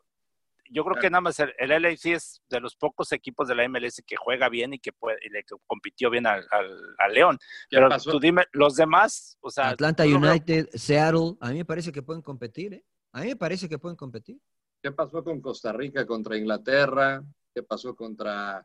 [0.71, 3.65] yo creo que nada más el, el LAFC es de los pocos equipos de la
[3.69, 7.37] MLS que juega bien y que puede, y le compitió bien al, al- al León.
[7.69, 8.13] ¿Qué Pero pasó?
[8.13, 12.03] tú dime, los demás, o sea, Atlanta no United, Seattle, a mí me parece que
[12.03, 12.85] pueden competir, ¿eh?
[13.13, 14.39] A mí me parece que pueden competir.
[14.81, 17.25] ¿Qué pasó con Costa Rica contra Inglaterra?
[17.53, 18.65] ¿Qué pasó contra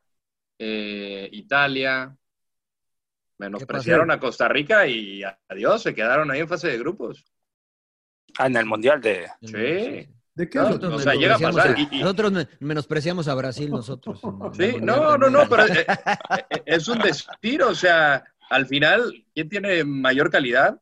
[0.59, 2.15] eh, Italia.
[3.37, 7.25] Menospreciaron a Costa Rica y adiós, se quedaron ahí en fase de grupos.
[8.37, 9.27] Ah, en el Mundial de...
[9.41, 10.07] Sí.
[10.35, 10.57] ¿De qué?
[10.57, 11.75] No, Nosotros, o sea, llega a menospreciamos pasar.
[11.75, 14.19] a- y- y- nosotros me- menospreciamos a Brasil, nosotros.
[14.53, 15.85] Sí, no, no, no, pero eh,
[16.49, 20.79] eh, es un destino, o sea, al final, ¿quién tiene mayor calidad?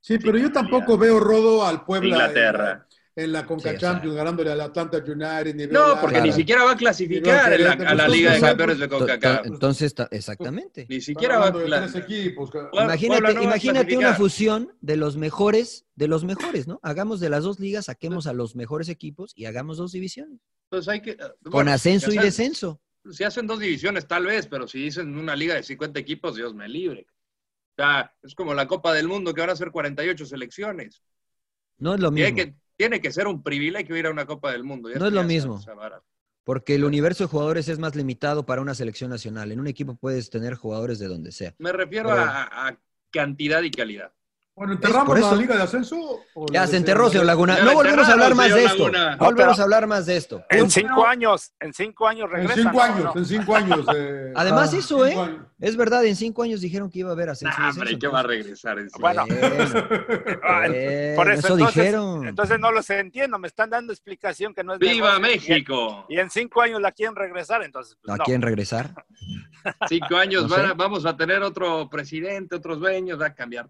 [0.00, 2.86] Sí, pero yo tampoco veo rodo al Puebla Inglaterra.
[3.24, 3.90] En la, Conca Sí, o sea.
[3.92, 5.70] Champions, ganándole al Atlanta United.
[5.72, 6.26] No, porque Claro.
[6.26, 9.46] ni siquiera va a clasificar en la- a la Pues, Liga de Campeones de CONCACAF.
[9.46, 10.86] Entonces, ta- exactamente.
[10.88, 12.50] Ni siquiera va a hablando de cla- tres equipos.
[12.50, 14.16] ca- Puebla Imagínate, no a imagínate una clasificar.
[14.16, 16.78] fusión de los mejores, de los mejores, ¿no?
[16.82, 20.38] Hagamos de las dos ligas, saquemos a los mejores equipos y hagamos dos divisiones.
[20.68, 21.16] Pues hay que, eh,
[21.50, 22.80] Con ascenso y descenso.
[23.10, 26.54] Si hacen dos divisiones, tal vez, pero si dicen una liga de 50 equipos, Dios
[26.54, 27.06] me libre.
[27.76, 31.00] O sea, es como la Copa del Mundo, que van a ser 48 selecciones.
[31.78, 32.36] No es lo mismo.
[32.78, 34.88] Tiene que ser un privilegio ir a una Copa del Mundo.
[34.88, 35.60] Ya No es lo mismo.
[36.44, 39.52] Porque el universo de jugadores es más limitado para una selección nacional.
[39.52, 41.54] En un equipo puedes tener jugadores de donde sea.
[41.58, 42.78] Me refiero Pero- a, a
[43.10, 44.12] cantidad y calidad.
[44.58, 45.96] Bueno, ¿enterramos la Liga de Ascenso?
[46.34, 47.58] o la Ya se enterró, señor Laguna.
[47.60, 48.90] No la volvemos a hablar más de esto.
[48.90, 50.42] No volvemos a hablar más de esto.
[50.50, 52.56] En cinco años, en cinco años En regresan.
[52.64, 52.82] cinco ¿no?
[52.82, 53.20] años, ¿no?
[53.20, 53.86] en cinco años.
[53.94, 55.10] eh, Además, ah, eso, ¿eh?
[55.10, 55.46] cinco años.
[55.60, 57.54] Es verdad, en cinco años dijeron que iba a haber ascenso.
[57.56, 58.78] descenso, hombre, ¿qué va a regresar?
[58.98, 59.24] Bueno,
[61.16, 62.26] por eso, dijeron.
[62.26, 65.18] entonces no los entiendo, me están dando explicación que no es ¡Viva.
[65.18, 66.04] México!
[66.08, 68.24] Y, en cinco años la quieren regresar, entonces pues, ¿A no.
[68.24, 68.90] quién regresar?
[69.88, 70.60] Cinco años No sé.
[70.62, 73.68] van a- vamos a tener otro presidente, otros dueños, va a cambiar.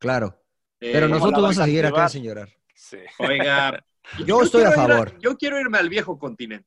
[0.00, 0.42] Claro.
[0.80, 2.48] Eh, Pero ¿cómo nosotros vamos a a seguir acá sin llorar.
[2.74, 2.98] Sí.
[3.18, 3.84] Oiga,
[4.26, 5.16] Yo estoy a favor.
[5.20, 6.66] yo quiero irme al viejo continente.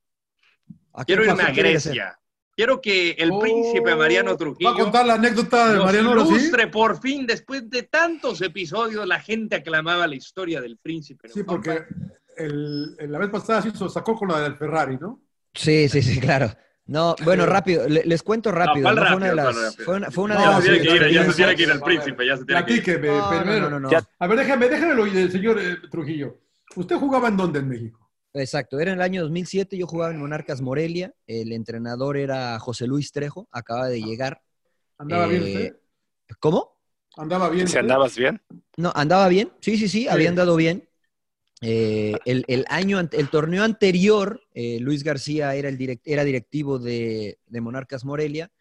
[0.94, 1.52] ¿A qué Quiero irme a?
[1.52, 2.18] Grecia.
[2.56, 6.26] Quiero que el Oh, príncipe Mariano Trujillo ¿Va a contar la anécdota de Mariano ahora
[6.28, 6.34] sí?
[6.36, 11.28] ilustre por fin, después de tantos episodios, la gente aclamaba la historia del príncipe.
[11.30, 11.34] ¿no?
[11.34, 11.84] Sí, porque
[12.38, 15.20] el, el- la vez pasada sí se sacó con la del Ferrari, ¿no?
[15.56, 16.54] Sí, sí, sí, claro.
[16.86, 18.84] No, bueno, rápido, le- les cuento rápido.
[18.84, 19.06] ¿cuál ¿no?
[19.06, 21.06] Fue una de las, fue una, fue una de No, las ya se tiene que
[21.06, 22.84] ir, ya se tiene que ir el príncipe, ya se tiene que ir.
[22.84, 23.62] Platíqueme No, no, primero.
[23.62, 23.92] no, no, no.
[23.92, 26.40] Ya- A ver, déjeme, déjeme lo del señor eh, Trujillo.
[26.76, 28.10] ¿Usted jugaba en dónde en México?
[28.34, 32.88] Exacto, era en el año 2007, yo jugaba en Monarcas Morelia, el entrenador era José
[32.88, 34.42] Luis Trejo, acaba de llegar.
[34.98, 35.78] ¿Andaba bien Eh, usted?
[36.40, 36.78] ¿Cómo?
[37.16, 38.42] ¿Andaba bien Si andabas bien.
[38.76, 40.90] No, andaba bien, sí, sí, sí, había andado bien.
[41.62, 47.38] Eh, el, año, el torneo anterior, eh, Luis García era, el direct- era directivo de,
[47.50, 48.52] Monarcas Morelia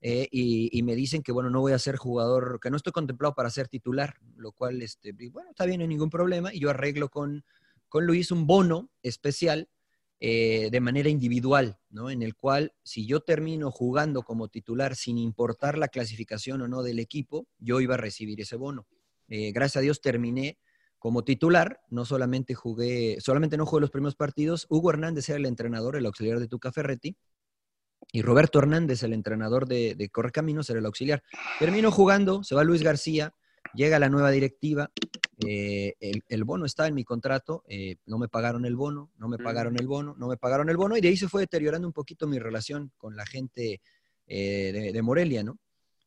[0.00, 2.92] eh, y, y me dicen que, bueno, no voy a ser jugador, que no estoy
[2.92, 6.52] contemplado para ser titular, lo cual, este, bueno, está bien, no hay ningún problema.
[6.52, 7.44] Y yo arreglo con,
[7.88, 9.68] con Luis un bono especial
[10.22, 12.10] de manera individual, ¿no?
[12.10, 16.82] En el cual, si yo termino jugando como titular sin importar la clasificación o no
[16.82, 18.86] del equipo, yo iba a recibir ese bono.
[19.28, 20.58] Gracias a Dios terminé
[21.00, 25.46] como titular, no solamente jugué, solamente no jugué los primeros partidos, Hugo Hernández era el
[25.46, 27.16] entrenador, el auxiliar de Tuca Ferretti,
[28.12, 31.22] y Roberto Hernández, el entrenador de, de Correcaminos, era el auxiliar.
[31.58, 33.34] Termino jugando, se va Luis García,
[33.72, 34.90] llega la nueva directiva,
[35.46, 39.26] eh, el, el bono está en mi contrato, eh, no me pagaron el bono, no
[39.26, 41.88] me pagaron el bono, no me pagaron el bono, y de ahí se fue deteriorando
[41.88, 43.80] un poquito mi relación con la gente
[44.26, 45.58] eh, de, de Morelia, ¿no?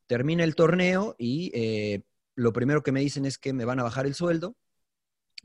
[0.06, 2.04] Termina el torneo y
[2.36, 4.56] lo primero que me dicen es que me van a bajar el sueldo.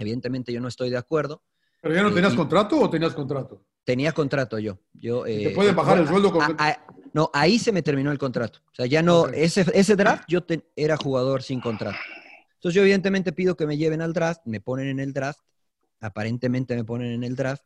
[0.08, 1.42] Evidentemente yo no estoy de acuerdo.
[1.82, 3.64] ¿Pero ya no Eh, tenías y- contrato o tenías contrato?
[3.84, 4.78] Tenía contrato yo.
[4.92, 7.82] yo ¿Y te eh, pueden bajar el sueldo con- a- a- no, ahí se me
[7.82, 8.60] terminó el contrato.
[8.70, 9.30] O sea, ya no, Ok.
[9.34, 11.98] ese, ese draft yo te- era jugador sin contrato.
[12.54, 15.40] Entonces yo evidentemente pido que me lleven al draft, me ponen en el draft,
[16.00, 17.64] aparentemente me ponen en el draft,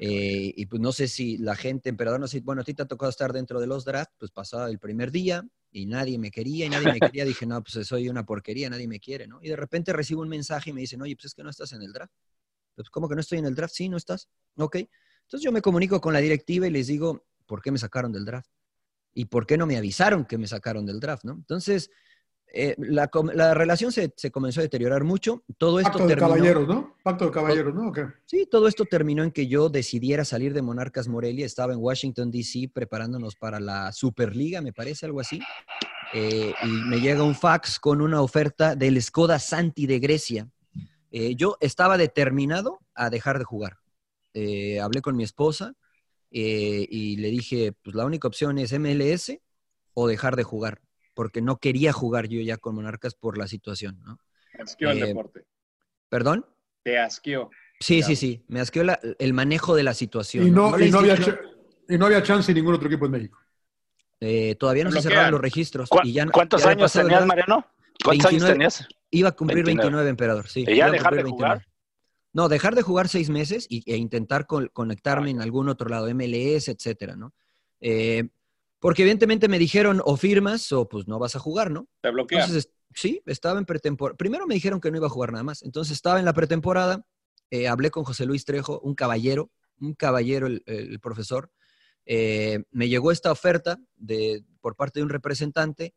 [0.00, 2.82] eh, y pues no sé si la gente, emperador, no sé, bueno, a ti te
[2.82, 6.30] ha tocado estar dentro de los drafts, pues pasaba el primer día y nadie me
[6.30, 9.40] quería y nadie me quería, dije, no, pues soy una porquería, nadie me quiere, ¿no?
[9.42, 11.72] Y de repente recibo un mensaje y me dicen, oye, pues es que no estás
[11.72, 12.12] en el draft.
[12.74, 13.74] Pues, ¿cómo que no estoy en el draft?
[13.74, 14.28] Sí, no estás.
[14.56, 14.76] Ok.
[14.76, 18.24] Entonces yo me comunico con la directiva y les digo, ¿por qué me sacaron del
[18.24, 18.50] draft?
[19.12, 21.32] ¿Y por qué no me avisaron que me sacaron del draft, no?
[21.34, 21.90] Entonces,
[22.52, 25.44] eh, la, relación se, se comenzó a deteriorar mucho.
[25.56, 26.28] Todo esto Pacto de terminó...
[26.28, 26.96] caballeros, ¿no?
[27.02, 27.92] Pacto de caballeros, ¿no?
[28.24, 31.46] Sí, todo esto terminó en que yo decidiera salir de Monarcas Morelia.
[31.46, 35.40] Estaba en Washington, D.C., preparándonos para la Superliga, me parece, algo así.
[36.12, 40.48] Eh, y me llega un fax con una oferta del Skoda Santi de Grecia.
[41.12, 43.78] Eh, yo estaba determinado a dejar de jugar.
[44.80, 45.74] Hablé con mi esposa
[46.30, 49.32] y le dije, pues la única opción es MLS
[49.94, 50.80] o dejar de jugar,
[51.20, 54.18] porque no quería jugar yo ya con Monarcas por la situación, ¿no?
[54.56, 55.44] Te asqueó el Eh, deporte.
[56.08, 56.46] ¿Perdón?
[56.82, 57.50] Te asqueó.
[57.78, 58.42] Sí, sí, sí.
[58.48, 60.46] Me asqueó la- el manejo de la situación.
[60.46, 61.16] Y no, le y, no había
[61.90, 63.38] y no había chance en ningún otro equipo en México.
[64.18, 65.90] Eh, todavía no se cerraron los registros.
[65.90, 67.26] ¿Cu- y ya no- ¿Cuántos ya años tenías.
[67.26, 67.66] Mariano?
[68.02, 68.52] ¿Cuántos años 29.
[68.54, 68.88] tenías?
[69.10, 69.82] Iba a cumplir 29.
[69.90, 70.60] 29, emperador, sí.
[70.62, 71.66] ¿Y ya Iba a dejar de jugar?
[72.32, 76.08] No, dejar de jugar seis meses y, e intentar con- conectarme en algún otro lado,
[76.08, 77.34] MLS, etcétera, ¿no?
[77.82, 78.26] Eh,
[78.80, 81.86] Porque evidentemente me dijeron o firmas o pues no vas a jugar, ¿no?
[82.00, 82.42] Te bloquean.
[82.42, 84.16] Entonces, sí, estaba en pretemporada.
[84.16, 85.62] Primero me dijeron que no iba a jugar nada más.
[85.62, 87.06] Entonces estaba en la pretemporada,
[87.50, 91.52] eh, hablé con José Luis Trejo, un caballero, un caballero el, el profesor.
[92.06, 95.94] Eh, me llegó esta oferta de, por parte de un representante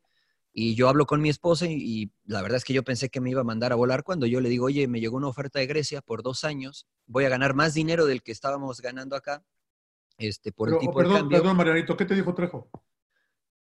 [0.52, 3.20] y yo hablo con mi esposa y, y, la verdad es que yo pensé que
[3.20, 5.58] me iba a mandar a volar cuando yo le digo, oye, me llegó una oferta
[5.58, 9.42] de Grecia por dos años, voy a ganar más dinero del que estábamos ganando acá,
[10.18, 11.38] este, por Pero, el tipo perdón, de cambio.
[11.38, 12.70] perdón, Marianito, ¿qué te dijo Trejo?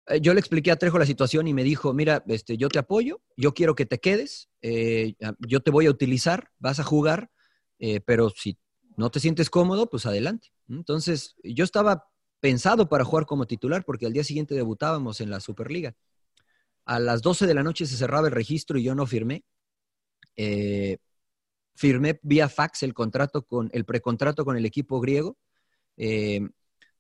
[0.07, 2.79] Eh, Yo le expliqué a Trejo la situación y me dijo, mira, este, yo te
[2.79, 7.31] apoyo, yo quiero que te quedes, eh, yo te voy a utilizar, vas a jugar,
[7.79, 8.59] eh, pero si
[8.97, 10.49] no te sientes cómodo, pues adelante.
[10.69, 12.07] Entonces, yo estaba
[12.41, 15.95] pensado para jugar como titular porque al día siguiente debutábamos en la Superliga.
[16.85, 19.45] A las 12 de la noche se cerraba el registro y yo no firmé.
[20.37, 20.99] Eh,
[21.75, 25.37] firmé vía fax el contrato con el precontrato con el equipo griego.
[25.97, 26.41] Eh,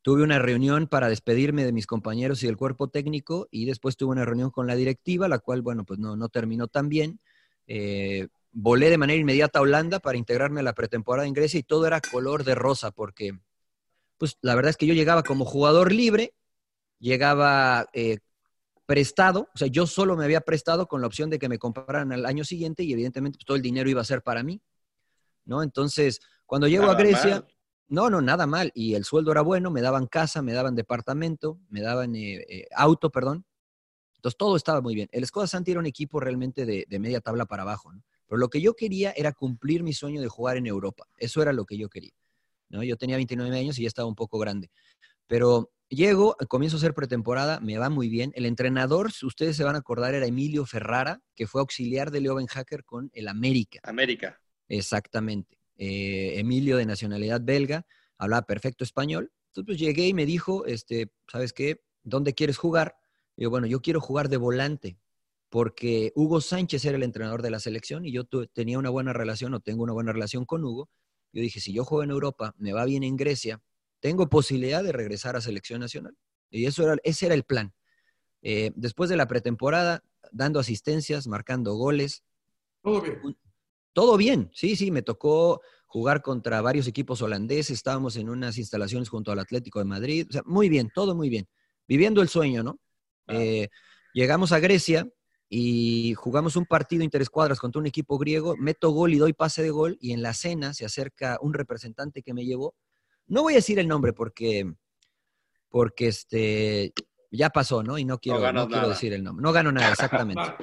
[0.02, 4.12] tuve una reunión para despedirme de mis compañeros y del cuerpo técnico y después tuve
[4.12, 7.20] una reunión con la directiva, la cual, bueno, pues no, no terminó tan bien.
[7.66, 11.62] Eh, volé de manera inmediata a Holanda para integrarme a la pretemporada en Grecia y
[11.62, 13.38] todo era color de rosa porque,
[14.18, 16.34] pues la verdad es que yo llegaba como jugador libre,
[16.98, 18.18] llegaba eh,
[18.86, 22.12] prestado, o sea, yo solo me había prestado con la opción de que me compraran
[22.12, 24.60] al año siguiente y evidentemente pues, todo el dinero iba a ser para mí,
[25.44, 25.62] ¿no?
[25.62, 27.48] Entonces, cuando llego Nada a Grecia, mal.
[27.90, 31.60] No, no, nada mal, y el sueldo era bueno, me daban casa, me daban departamento,
[31.68, 33.44] me daban eh, eh, auto, perdón,
[34.16, 35.08] entonces todo estaba muy bien.
[35.12, 38.02] El Skoda Santi era un equipo realmente de, de media tabla para abajo, ¿no?
[38.26, 41.52] Pero lo que yo quería era cumplir mi sueño de jugar en Europa, eso era
[41.52, 42.14] lo que yo quería,
[42.68, 42.82] ¿no?
[42.82, 44.70] Yo tenía 29 años y ya estaba un poco grande,
[45.26, 48.30] pero Llego, comienzo a hacer pretemporada, me va muy bien.
[48.36, 52.20] El entrenador, si ustedes se van a acordar, era Emilio Ferrara, que fue auxiliar de
[52.20, 53.80] Leo Hacker con el América.
[53.82, 54.40] América.
[54.68, 55.59] Exactamente.
[55.82, 57.86] Eh, Emilio, de nacionalidad belga,
[58.18, 59.32] hablaba perfecto español.
[59.46, 61.82] Entonces pues, llegué y me dijo, este, ¿sabes qué?
[62.02, 62.96] ¿Dónde quieres jugar?
[63.34, 64.98] Y yo, bueno, yo quiero jugar de volante,
[65.48, 69.54] porque Hugo Sánchez era el entrenador de la selección y yo tenía una buena relación
[69.54, 70.90] o tengo una buena relación con Hugo.
[71.32, 73.62] Yo dije, si yo juego en Europa, me va bien en Grecia,
[74.00, 76.14] tengo posibilidad de regresar a selección nacional.
[76.50, 77.72] Y eso era, ese era el plan.
[78.42, 82.22] Eh, después de la pretemporada, dando asistencias, marcando goles.
[82.82, 83.18] Todo bien.
[83.92, 89.08] Todo bien, sí, sí, me tocó jugar contra varios equipos holandeses, estábamos en unas instalaciones
[89.08, 91.48] junto al Atlético de Madrid, o sea, muy bien, todo muy bien,
[91.88, 92.78] viviendo el sueño, ¿no?
[93.26, 93.68] Eh,
[94.12, 95.08] llegamos a Grecia
[95.48, 99.70] y jugamos un partido interescuadras contra un equipo griego, meto gol y doy pase de
[99.70, 102.76] gol y en la cena se acerca un representante que me llevó,
[103.26, 104.72] no voy a decir el nombre porque,
[105.68, 106.92] porque este,
[107.32, 107.98] ya pasó, ¿no?
[107.98, 110.54] Y no quiero, no quiero decir el nombre, no gano nada, exactamente.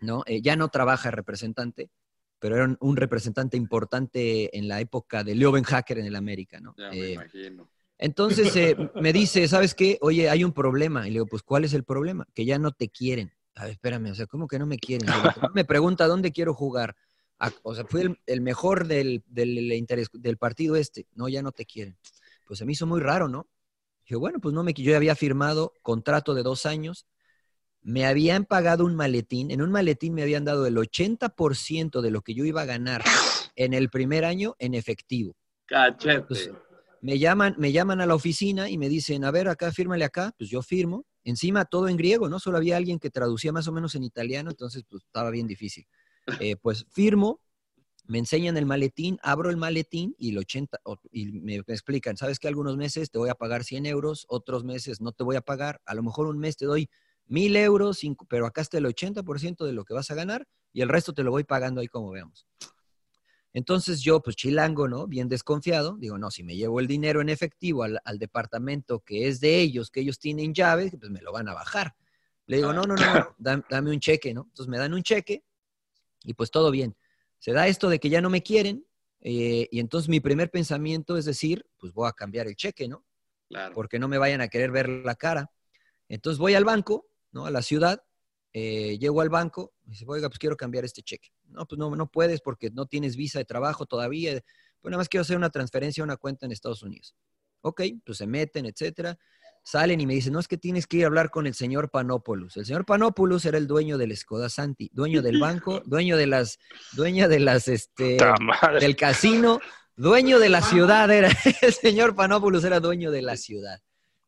[0.00, 0.22] ¿no?
[0.26, 1.90] Eh, ya no trabaja el representante,
[2.38, 6.74] pero era un, representante importante en la época de Leo Hacker en el América, ¿no?
[6.76, 7.68] Ya me Eh, imagino.
[7.98, 9.98] entonces eh, me dice, ¿sabes qué?
[10.00, 11.06] Oye, hay un problema.
[11.06, 12.26] Y le digo, pues, ¿cuál es el problema?
[12.34, 13.32] Que ya no te quieren.
[13.54, 15.06] A ver, espérame, o sea, ¿cómo que no me quieren?
[15.06, 16.94] Digo, me pregunta dónde quiero jugar.
[17.62, 21.06] O sea, fui el, el mejor del, del, interés- del partido este.
[21.14, 21.96] No, ya no te quieren.
[22.46, 23.48] Pues se me hizo muy raro, ¿no?
[24.04, 27.06] Dije, bueno, pues no me, yo había firmado contrato de dos años,
[27.86, 32.20] me habían pagado un maletín, en un maletín me habían dado el 80% de lo
[32.20, 33.04] que yo iba a ganar
[33.54, 35.36] en el primer año en efectivo.
[35.66, 36.22] Cachete.
[36.22, 36.50] Pues,
[37.00, 40.34] me llaman, me llaman a la oficina y me dicen, a ver, acá, fírmale acá,
[40.36, 41.06] pues yo firmo.
[41.22, 42.40] Encima todo en griego, ¿no?
[42.40, 45.86] Solo había alguien que traducía más o menos en italiano, entonces pues estaba bien difícil.
[46.40, 47.40] Eh, pues firmo,
[48.08, 52.16] me enseñan el maletín, abro el maletín y el 80, o- y me, me explican,
[52.16, 55.36] sabes que algunos meses te voy a pagar 100 euros, otros meses no te voy
[55.36, 56.88] a pagar, a lo mejor un mes te doy
[57.26, 60.80] 1000 euros, cinco- pero acá está el 80% de lo que vas a ganar y
[60.82, 62.46] el resto te lo voy pagando ahí como veamos.
[63.52, 65.06] Entonces yo, pues chilango, ¿no?
[65.06, 69.28] Bien desconfiado, digo, no, si me llevo el dinero en efectivo al, al departamento que
[69.28, 71.94] es de ellos, que ellos tienen llaves, pues me lo van a bajar.
[72.46, 74.42] Le digo, no, no, no, no, dam- dame un cheque, ¿no?
[74.48, 75.42] Entonces me dan un cheque
[76.24, 76.96] y pues todo bien.
[77.38, 78.84] Se da esto de que ya no me quieren
[79.20, 83.04] eh, y entonces mi primer pensamiento es decir, pues voy a cambiar el cheque, ¿no?
[83.48, 83.74] Claro.
[83.74, 85.50] Porque no me vayan a querer ver la cara.
[86.08, 87.06] Entonces voy al banco,
[87.36, 87.46] ¿no?
[87.46, 88.02] A la ciudad,
[88.52, 91.28] eh, llego al banco, y dice, oiga, pues quiero cambiar este cheque.
[91.48, 94.32] No, pues no, no puedes porque no tienes visa de trabajo todavía.
[94.80, 97.14] Pues nada más quiero hacer una transferencia a una cuenta en Estados Unidos.
[97.60, 99.18] Ok, pues se meten, etcétera.
[99.62, 101.90] Salen y me dicen, no, es que tienes que ir a hablar con el señor
[101.90, 102.56] Panopoulos.
[102.56, 106.58] El señor Panopoulos era el dueño del Skoda Santi, dueño del banco, dueño de las,
[106.92, 108.16] dueña de las, este,
[108.80, 109.60] del casino,
[109.96, 111.28] dueño de la ciudad era,
[111.62, 113.80] el señor Panopoulos era dueño de la ciudad.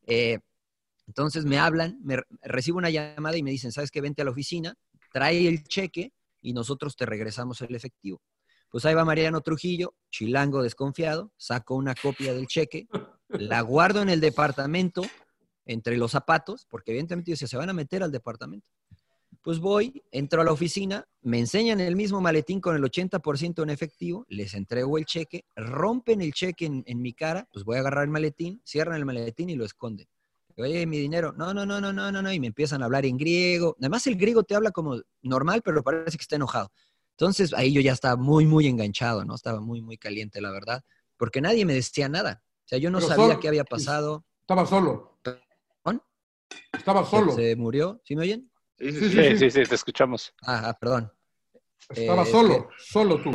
[0.05, 0.39] Eh,
[1.09, 3.99] entonces me hablan, me re- recibo una llamada y me dicen, ¿sabes qué?
[3.99, 4.75] Vente a la oficina,
[5.11, 8.21] trae el cheque y nosotros te regresamos el efectivo.
[8.69, 12.87] Pues ahí va Mariano Trujillo, chilango desconfiado, saco una copia del cheque,
[13.29, 15.01] la guardo en el departamento,
[15.65, 18.67] entre los zapatos, porque evidentemente se van a meter al departamento.
[19.41, 23.71] Pues voy, entro a la oficina, me enseñan el mismo maletín con el 80% en
[23.71, 28.03] efectivo, les entrego el cheque, rompen el cheque en mi cara, pues voy a agarrar
[28.03, 30.07] el maletín, cierran el maletín y lo esconden.
[30.59, 33.05] Oye, mi dinero, no, no, no, no, no, no, no, y me empiezan a hablar
[33.05, 33.75] en griego.
[33.79, 36.71] Además, el griego te habla como normal, pero parece que está enojado.
[37.11, 39.35] Entonces, ahí yo ya estaba muy, muy enganchado, ¿no?
[39.35, 40.83] Estaba muy, muy caliente, la verdad,
[41.17, 42.41] porque nadie me decía nada.
[42.65, 44.25] O sea, yo no Pero sabía solo- qué había pasado.
[44.41, 45.19] Estaba solo.
[46.77, 47.33] Estaba solo.
[47.33, 48.01] ¿Se murió?
[48.05, 48.49] ¿Sí me oyen?
[48.77, 49.51] Sí, Sí, Sí, sí, sí, sí.
[49.63, 50.33] sí, te escuchamos.
[50.43, 51.11] Ah, ah, perdón.
[51.89, 53.31] Estaba Eh, solo, solo tú.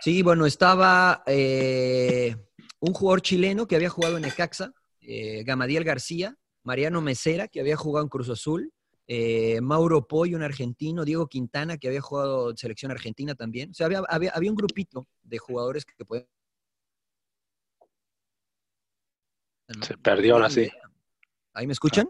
[0.00, 2.36] Sí, bueno, estaba eh,
[2.78, 7.76] un jugador chileno que había jugado en Necaxa, eh, Gamadiel García, Mariano Mesera, que había
[7.76, 8.72] jugado en Cruz Azul,
[9.06, 13.70] eh, Mauro Poy, un argentino, Diego Quintana, que había jugado en selección argentina también.
[13.70, 16.26] O sea, había, había, había un grupito de jugadores que pueden...
[19.82, 20.68] Se perdió ahora sí.
[21.52, 22.08] ¿Ahí me escuchan?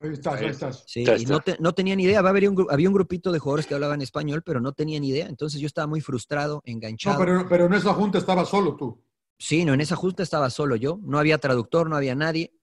[0.00, 0.84] Ahí estás, ahí estás.
[0.86, 2.22] Sí, y no, te- no tenían idea.
[2.22, 5.04] Va a haber un, había un grupito de jugadores que hablaban español, pero no tenían
[5.04, 5.26] idea.
[5.26, 7.18] Entonces yo estaba muy frustrado, No, enganchado.
[7.18, 9.02] pero, pero en esa junta estaba solo tú.
[9.38, 12.54] Sí, no, en esa junta estaba solo yo, no había traductor, no había nadie.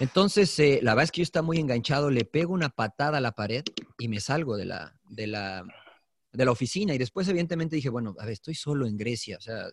[0.00, 3.20] Entonces, eh, la verdad es que yo estaba muy enganchado, le pego una patada a
[3.20, 3.64] la pared
[3.98, 5.64] y me salgo de la, de la,
[6.32, 6.94] de la oficina.
[6.94, 9.36] Y después, evidentemente, dije, bueno, a ver, estoy solo en Grecia.
[9.38, 9.68] O sea,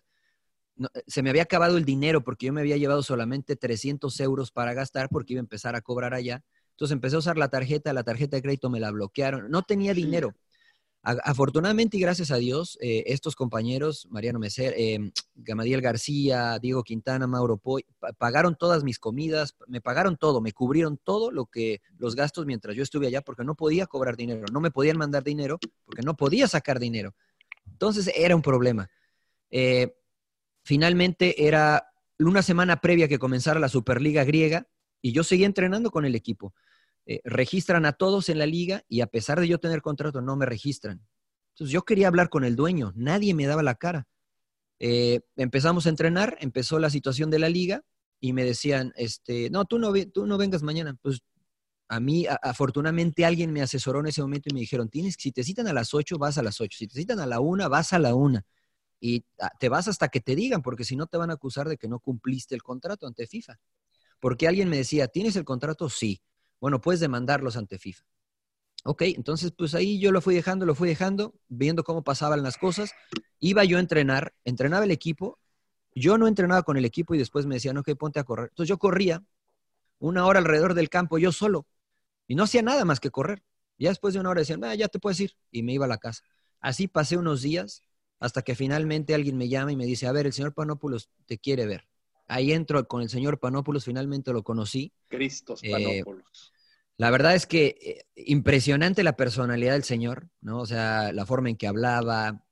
[0.76, 4.50] no- se me había acabado el dinero porque yo me había llevado solamente 300 euros
[4.50, 6.42] para gastar porque iba a empezar a cobrar allá.
[6.72, 9.50] Entonces empecé a usar la tarjeta, la tarjeta de crédito me la bloquearon.
[9.50, 10.34] No tenía dinero.
[11.08, 17.28] Afortunadamente y gracias a Dios, eh, estos compañeros, Mariano Meser, eh, Gamadiel García, Diego Quintana,
[17.28, 21.80] Mauro Poy, pa- pagaron todas mis comidas, me pagaron todo, me cubrieron todo lo que
[21.96, 25.22] los gastos mientras yo estuve allá porque no podía cobrar dinero, no me podían mandar
[25.22, 27.14] dinero porque no podía sacar dinero.
[27.70, 28.90] Entonces era un problema.
[29.50, 29.94] Eh,
[30.64, 31.86] finalmente era
[32.18, 34.66] una semana previa que comenzara la Superliga griega
[35.00, 36.52] y yo seguía entrenando con el equipo.
[37.06, 40.36] Eh, registran a todos en la liga y a pesar de yo tener contrato no
[40.36, 41.06] me registran.
[41.54, 44.08] Entonces yo quería hablar con el dueño, nadie me daba la cara.
[44.78, 47.82] Eh, empezamos a entrenar, empezó la situación de la liga
[48.20, 50.96] y me decían, este, no, tú no, tú no vengas mañana.
[51.00, 51.20] Pues
[51.88, 55.44] a mí, afortunadamente, alguien me asesoró en ese momento y me dijeron, tienes, si te
[55.44, 56.76] citan a las 8, vas a las 8.
[56.76, 58.42] Si te citan a la 1, vas a la 1.
[59.00, 61.68] Y ah, te vas hasta que te digan, porque si no te van a acusar
[61.68, 63.58] de que no cumpliste el contrato ante FIFA.
[64.20, 65.88] Porque alguien me decía, ¿tienes el contrato?
[65.88, 66.20] Sí.
[66.60, 68.04] Bueno, puedes demandarlos ante FIFA.
[68.84, 72.56] Ok, entonces pues ahí yo lo fui dejando, lo fui dejando, viendo cómo pasaban las
[72.56, 72.92] cosas.
[73.40, 75.38] Iba yo a entrenar, entrenaba el equipo,
[75.94, 78.48] yo no entrenaba con el equipo y después me decían, ok, ponte a correr.
[78.50, 79.24] Entonces yo corría
[79.98, 81.66] una hora alrededor del campo, yo solo,
[82.28, 83.42] y no hacía nada más que correr.
[83.78, 85.88] Ya después de una hora decían, ah, ya te puedes ir, y me iba a
[85.88, 86.22] la casa.
[86.60, 87.82] Así pasé unos días
[88.20, 91.38] hasta que finalmente alguien me llama y me dice, a ver, el señor Panópolos te
[91.38, 91.86] quiere ver.
[92.28, 94.92] Ahí entro con el señor Panópolos, finalmente lo conocí.
[95.08, 96.52] Cristos Eh, Panópolos.
[96.98, 100.58] La verdad es que eh, impresionante la personalidad del señor, ¿no?
[100.60, 102.42] O sea, la forma en que hablaba.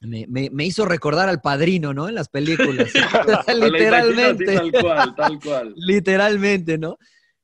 [0.00, 2.08] Me, me- me hizo recordar al padrino, ¿no?
[2.08, 2.90] En las películas.
[3.54, 4.54] Literalmente.
[4.56, 5.72] Tal cual, tal cual.
[5.76, 6.98] Literalmente, ¿no?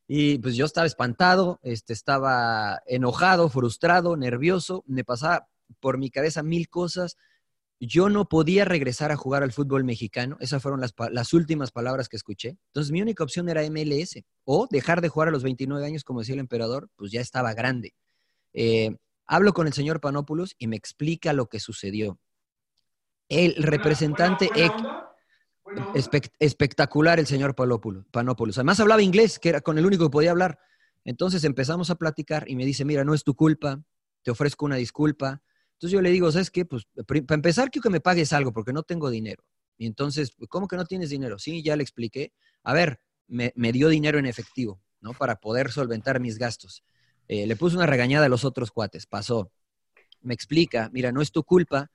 [0.06, 5.48] Y pues yo estaba espantado, este, estaba enojado, frustrado, nervioso, me pasaba
[5.80, 7.16] por mi cabeza mil cosas.
[7.80, 12.16] Yo no podía regresar a jugar al fútbol mexicano, esas fueron las, últimas palabras que
[12.16, 12.56] escuché.
[12.68, 16.20] Entonces mi única opción era MLS o dejar de jugar a los 29 años, como
[16.20, 17.94] decía el emperador, pues ya estaba grande.
[18.52, 22.18] Eh, hablo con el señor Panópolos y me explica lo que sucedió.
[23.28, 25.14] El representante ec-
[25.94, 28.58] espect- espectacular el señor Panópolos.
[28.58, 30.58] Además hablaba inglés, que era con el único que podía hablar.
[31.04, 33.82] Entonces empezamos a platicar y me dice, mira, no es tu culpa,
[34.22, 35.42] te ofrezco una disculpa.
[35.78, 36.64] Entonces yo le digo, ¿sabes qué?
[36.64, 39.44] Pues para empezar quiero que me pagues algo porque no tengo dinero.
[39.76, 41.38] Y entonces, ¿cómo que no tienes dinero?
[41.38, 42.32] Sí, ya le expliqué.
[42.64, 45.12] A ver, me, dio dinero en efectivo, ¿no?
[45.12, 46.82] Para poder solventar mis gastos.
[47.28, 49.52] Eh, le puse una regañada a los otros cuates, pasó.
[50.20, 51.92] Me explica, mira, no es tu culpa,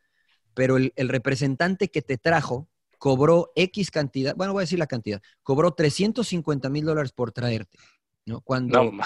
[0.53, 5.21] pero el, representante que te trajo cobró X cantidad, bueno, voy a decir la cantidad,
[5.41, 7.77] cobró 350 mil dólares por traerte,
[8.25, 8.39] ¿no?
[8.39, 9.03] Cuando, No.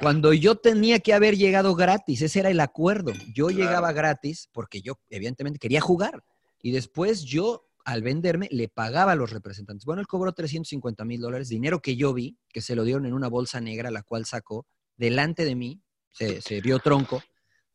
[0.00, 3.12] Cuando yo tenía que haber llegado gratis, ese era el acuerdo.
[3.34, 6.22] Yo llegaba gratis porque yo, evidentemente, quería jugar.
[6.62, 9.84] Y después yo, al venderme, le pagaba a los representantes.
[9.84, 13.12] Bueno, él cobró 350 mil dólares, dinero que yo vi, que se lo dieron en
[13.12, 15.82] una bolsa negra, la cual sacó delante de mí,
[16.12, 17.22] se, se vio tronco,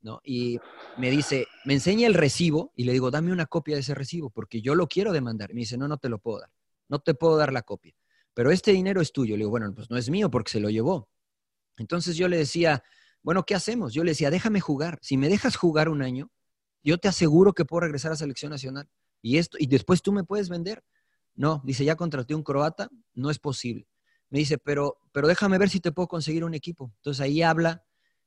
[0.02, 0.20] ¿no?
[0.24, 0.60] Y
[0.98, 4.30] me dice, me enseña el recibo y le digo, dame una copia de ese recibo
[4.30, 5.52] porque yo lo quiero demandar.
[5.52, 6.52] Y me dice, no, no te lo puedo dar,
[6.90, 7.94] no te puedo dar la copia.
[8.34, 9.36] Pero este dinero es tuyo.
[9.36, 11.10] Le digo, bueno, pues no es mío porque se lo llevó.
[11.78, 12.84] Entonces yo le decía,
[13.22, 13.94] bueno, ¿qué hacemos?
[13.94, 15.00] Yo le decía, déjame jugar.
[15.02, 16.32] Si me dejas jugar un año,
[16.84, 18.90] yo te aseguro que puedo regresar a selección nacional.
[19.22, 20.84] Y esto, y después tú me puedes vender.
[21.36, 23.88] No, dice, ya contraté un croata, no es posible.
[24.30, 26.92] me dice, pero, pero déjame ver si te puedo conseguir un equipo.
[26.98, 27.84] Entonces ahí habla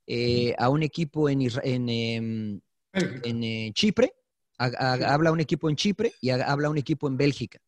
[0.06, 2.60] eh, a un equipo en, en, em,
[2.92, 4.12] en eh, Chipre,
[4.58, 7.60] habla a un equipo en Chipre y habla a un equipo en Bélgica.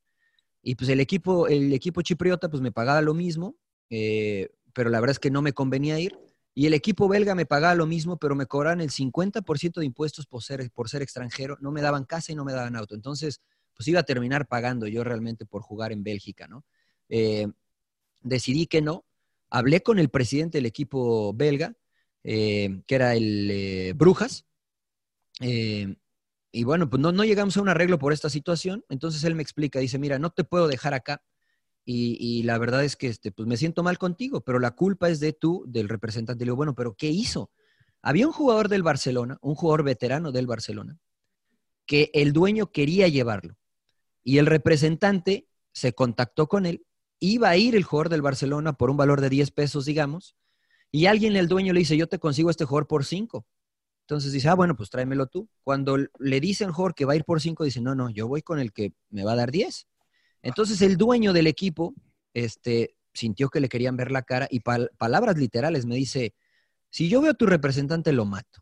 [0.62, 3.56] Y pues el equipo, el equipo chipriota pues me pagaba lo mismo,
[3.90, 4.48] eh,
[4.78, 6.16] pero la verdad es que no me convenía ir.
[6.54, 10.24] Y el equipo belga me pagaba lo mismo, pero me cobraban el 50% de impuestos
[10.26, 11.58] por ser, por ser extranjero.
[11.60, 12.94] No me daban casa y no me daban auto.
[12.94, 13.40] Entonces,
[13.74, 16.64] pues iba a terminar pagando yo realmente por jugar en Bélgica, ¿no?
[17.08, 17.48] Eh,
[18.20, 19.04] decidí que no.
[19.50, 21.74] Hablé con el presidente del equipo belga,
[22.22, 24.46] eh, que era el Brujas.
[25.40, 28.84] y bueno, pues no, no llegamos a un arreglo por esta situación.
[28.88, 31.20] Entonces él me explica, dice, mira, no te puedo dejar acá
[31.90, 35.20] y, la verdad es que este, pues me siento mal contigo, pero la culpa es
[35.20, 36.44] de tú, del representante.
[36.44, 37.50] Le digo, bueno, pero ¿qué hizo?
[38.02, 40.98] Había un jugador del Barcelona, un jugador veterano del Barcelona,
[41.86, 43.56] que el dueño quería llevarlo.
[44.22, 46.84] Y el representante se contactó con él,
[47.20, 50.36] iba a ir el jugador del Barcelona por un valor de 10 pesos, digamos,
[50.92, 53.46] y alguien, el dueño, le dice, yo te consigo este jugador por 5.
[54.02, 55.48] Entonces dice, ah, bueno, pues tráemelo tú.
[55.62, 58.28] Cuando le dice al jugador que va a ir por 5, dice, no, no, yo
[58.28, 59.86] voy con el que me va a dar 10.
[60.42, 61.94] Entonces el dueño del equipo
[62.34, 66.34] este, sintió que le querían ver la cara y palabras literales me dice,
[66.90, 68.60] si yo veo a tu representante lo mato.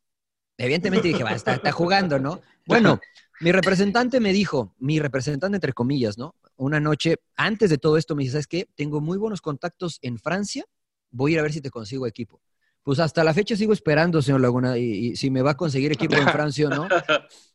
[0.58, 2.40] Evidentemente dije, va, está, está jugando, ¿no?
[2.64, 2.98] Bueno,
[3.40, 6.34] mi representante me dijo, mi representante entre comillas, ¿no?
[6.56, 8.66] Una noche, antes de todo esto, me dice, ¿sabes qué?
[8.74, 10.64] Tengo muy buenos contactos en Francia,
[11.10, 12.40] voy a ir a ver si te consigo equipo.
[12.82, 16.14] Pues hasta la fecha sigo esperando, señor Laguna, y, si me va a conseguir equipo
[16.16, 16.88] en Francia o no,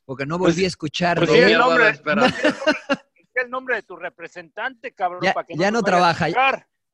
[0.05, 1.17] porque no volví a escuchar.
[1.17, 1.99] Pues el nombre,
[3.41, 6.27] el nombre de tu representante, cabrón, ya, para que no, ya no trabaja.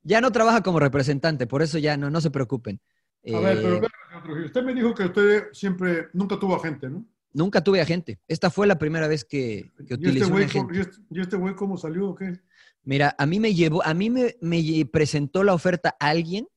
[0.03, 2.79] Ya, no trabaja como representante, por eso ya no, no se preocupen.
[3.33, 3.85] A ver, pero
[4.37, 7.05] eh, usted me dijo que usted siempre, nunca tuvo agente, ¿no?
[7.33, 8.19] Nunca tuve agente.
[8.27, 10.79] Esta fue la primera vez que, que utilicé este un agente.
[10.79, 12.39] Este, ¿Y este güey cómo salió o qué?
[12.83, 16.47] Mira, a mí me llevó, a mí me, me presentó la oferta alguien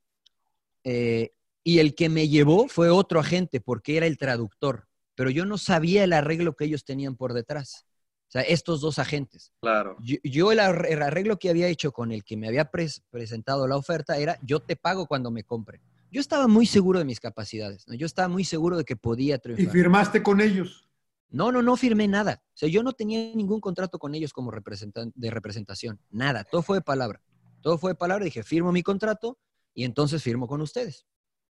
[0.84, 1.32] eh,
[1.64, 5.58] y el que me llevó fue otro agente porque era el traductor, pero yo no
[5.58, 7.84] sabía el arreglo que ellos tenían por detrás.
[8.30, 9.52] O sea, estos dos agentes.
[9.60, 9.96] Claro.
[10.00, 14.38] Yo, el, arreglo que había hecho con el que me había presentado la oferta era,
[14.42, 15.80] yo te pago cuando me compre.
[16.12, 17.94] Yo estaba muy seguro de mis capacidades, ¿no?
[17.94, 19.66] Yo estaba muy seguro de que podía triunfar.
[19.66, 20.88] ¿Y firmaste con ellos?
[21.28, 22.40] No, no, no firmé nada.
[22.54, 25.98] O sea, yo no tenía ningún contrato con ellos como representante de representación.
[26.08, 26.44] Nada.
[26.44, 27.20] Todo fue de palabra.
[27.62, 28.24] Todo fue de palabra.
[28.24, 29.40] Dije, firmo mi contrato
[29.74, 31.04] y entonces firmo con ustedes.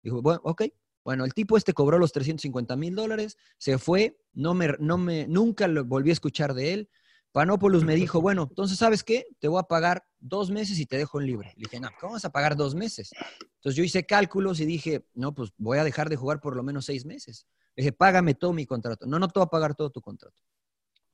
[0.03, 0.63] Dijo, bueno, ok,
[1.03, 5.27] bueno, el tipo este cobró los 350 mil dólares, se fue, no me, no me,
[5.27, 6.89] nunca volví a escuchar de él.
[7.31, 9.25] Panopoulos me dijo, bueno, entonces, ¿sabes qué?
[9.39, 11.53] Te voy a pagar dos meses y te dejo en libre.
[11.55, 13.11] Le dije, no, ¿cómo vas a pagar dos meses?
[13.55, 16.63] Entonces yo hice cálculos y dije, no, pues voy a dejar de jugar por lo
[16.63, 17.47] menos seis meses.
[17.75, 19.05] Le dije, págame todo mi contrato.
[19.05, 20.35] No, no te voy a pagar todo tu contrato.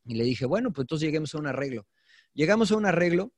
[0.05, 1.85] Y le dije, bueno, pues entonces lleguemos a un arreglo.
[2.33, 3.33] Llegamos a un arreglo,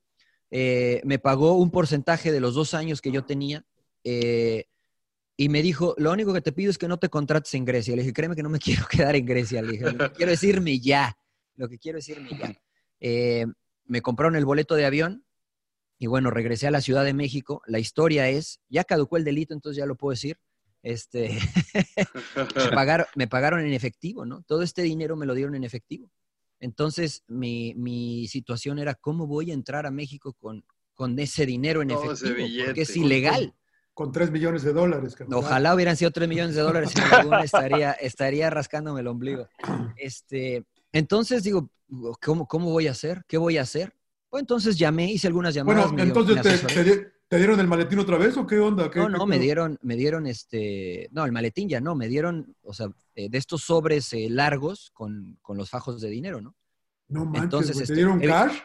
[0.52, 3.66] eh, me pagó un porcentaje de los dos años que yo tenía.
[4.04, 4.66] Eh,
[5.40, 7.96] y me dijo, lo único que te pido es que no te contrates en Grecia.
[7.96, 9.62] Le dije, créeme que no me quiero quedar en Grecia.
[9.62, 11.18] Le dije, lo que quiero es irme ya.
[11.56, 12.62] Lo que quiero es irme ya.
[13.00, 13.46] Eh,
[13.86, 15.24] me compraron el boleto de avión
[15.98, 17.62] y bueno, regresé a la Ciudad de México.
[17.68, 20.38] La historia es, ya caducó el delito, entonces ya lo puedo decir.
[20.84, 21.30] Este,
[22.36, 24.42] me, pagaron, me pagaron en efectivo, ¿no?
[24.42, 26.12] Todo este dinero me lo dieron en efectivo.
[26.60, 30.66] Entonces, mi, mi situación era, ¿cómo voy a entrar a México con,
[30.96, 32.66] con ese dinero en efectivo?
[32.66, 33.56] Porque es ilegal
[34.00, 35.14] con 3 millones de dólares.
[35.30, 39.50] Ojalá hubieran sido 3 millones de dólares y alguna estaría, estaría rascándome el ombligo.
[39.98, 41.70] Este, entonces digo,
[42.24, 43.26] ¿cómo, ¿cómo voy a hacer?
[43.28, 43.94] ¿Qué voy a hacer?
[44.30, 45.92] Pues entonces llamé, hice algunas llamadas.
[45.92, 48.90] Bueno, entonces te, dieron el maletín otra vez o qué onda?
[48.96, 52.74] no, no, me dieron, me dieron este, no, el maletín ya no, me dieron, o
[52.74, 56.56] sea, eh, de estos sobres eh, largos con, con, los fajos de dinero, ¿no?
[57.10, 58.60] No manches, entonces, ¿te este, dieron cash?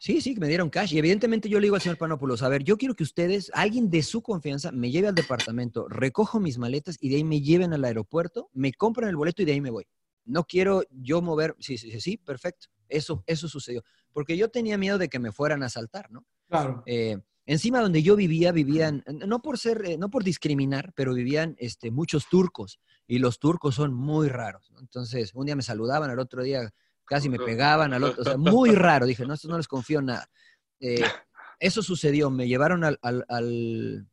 [0.00, 0.94] Sí, sí, me dieron cash.
[0.94, 3.90] Y evidentemente yo le digo al señor Panopoulos, a ver, yo quiero que ustedes, alguien
[3.90, 7.74] de su confianza, me lleve al departamento, recojo mis maletas y de ahí me lleven
[7.74, 9.86] al aeropuerto, me compran el boleto y de ahí me voy.
[10.24, 12.68] No quiero yo mover, sí, sí, sí, perfecto.
[12.88, 13.84] Eso, eso sucedió.
[14.14, 16.24] Porque yo tenía miedo de que me fueran a asaltar, ¿no?
[16.48, 16.82] Claro.
[16.86, 21.56] Eh, encima donde yo vivía, vivían, no por ser, eh, no por discriminar, pero vivían
[21.58, 22.80] este, muchos turcos.
[23.06, 24.72] Y los turcos son muy raros.
[24.80, 26.72] Entonces, un día me saludaban, al otro día
[27.10, 29.04] casi me pegaban al otro, o sea, muy raro.
[29.04, 30.30] Dije, no, esto no les confío nada.
[30.78, 30.94] Eh,
[31.58, 34.06] eso sucedió, me llevaron al, al,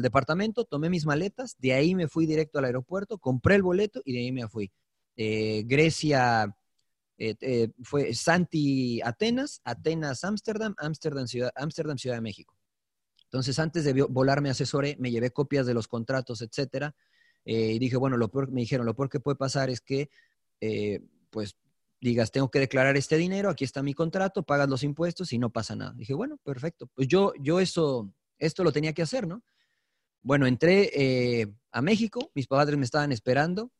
[0.00, 4.14] departamento, tomé mis maletas, de ahí me fui directo al aeropuerto, compré el boleto y
[4.14, 4.72] de ahí me fui.
[5.16, 6.56] Eh, Grecia,
[7.18, 12.56] eh, fue Santi Atenas, Atenas Ámsterdam, Ámsterdam Ciudad, Ámsterdam Ciudad de México.
[13.24, 16.96] Entonces, antes de volar me asesoré, me llevé copias de los contratos, etcétera,
[17.44, 20.08] y dije, bueno, lo peor, me dijeron, lo peor que puede pasar es que,
[21.30, 21.56] pues,
[22.04, 25.50] digas, tengo que declarar este dinero, aquí está mi contrato, pagas los impuestos y no
[25.50, 25.92] pasa nada.
[25.96, 26.86] Dije, bueno, perfecto.
[26.94, 29.42] Pues yo, yo eso, esto lo tenía que hacer, ¿no?
[30.22, 33.70] Bueno, entré eh, a México, mis padres me estaban esperando.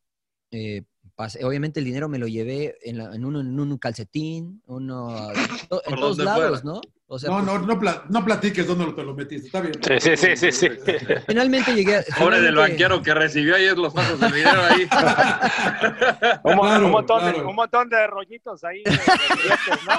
[0.50, 0.84] eh,
[1.16, 5.08] pasé- obviamente el dinero me lo llevé en, la- en, un calcetín, uno,
[5.86, 6.74] en todos lados, fuera.
[6.74, 6.80] ¿no?
[7.06, 9.46] O sea, No, pues, no, no, pla- no platiques dónde te lo metiste.
[9.48, 9.74] Está bien.
[10.00, 10.94] Sí, sí, sí, sí, sí.
[11.26, 11.98] finalmente llegué.
[11.98, 14.88] a- Pobre del banquero que recibió ayer los pasos de dinero ahí.
[16.44, 18.82] Un, mo- Claro, un montón de, un montón de rollitos ahí.
[18.84, 19.92] de- de billetes, ¿no?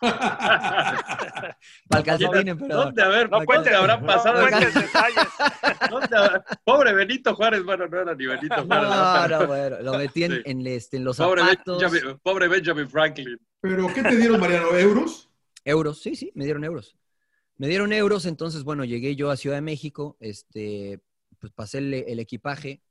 [1.88, 2.84] Para el calcetín, emperador.
[2.86, 4.40] ¿Dónde, a ver, No ¿dónde cuentes, habrá no pasado?
[4.48, 5.28] cuentes detalles.
[5.90, 8.88] ¿Dónde habrá- Pobre Benito Juárez, bueno, no era ni Benito Juárez.
[8.88, 9.38] No, ¿no?
[9.40, 10.42] no, bueno, lo metí en, Sí.
[10.46, 11.80] en, este, en los Pobre zapatos.
[11.82, 13.38] Benjamin, pobre Benjamin Franklin.
[13.60, 14.68] ¿Pero qué te dieron, Mariano?
[14.76, 15.28] ¿Euros?
[15.66, 16.96] Euros, sí, sí, me dieron euros.
[17.56, 21.00] Me dieron euros, entonces, bueno, llegué yo a Ciudad de México, este,
[21.40, 22.82] pues pasé el, equipaje,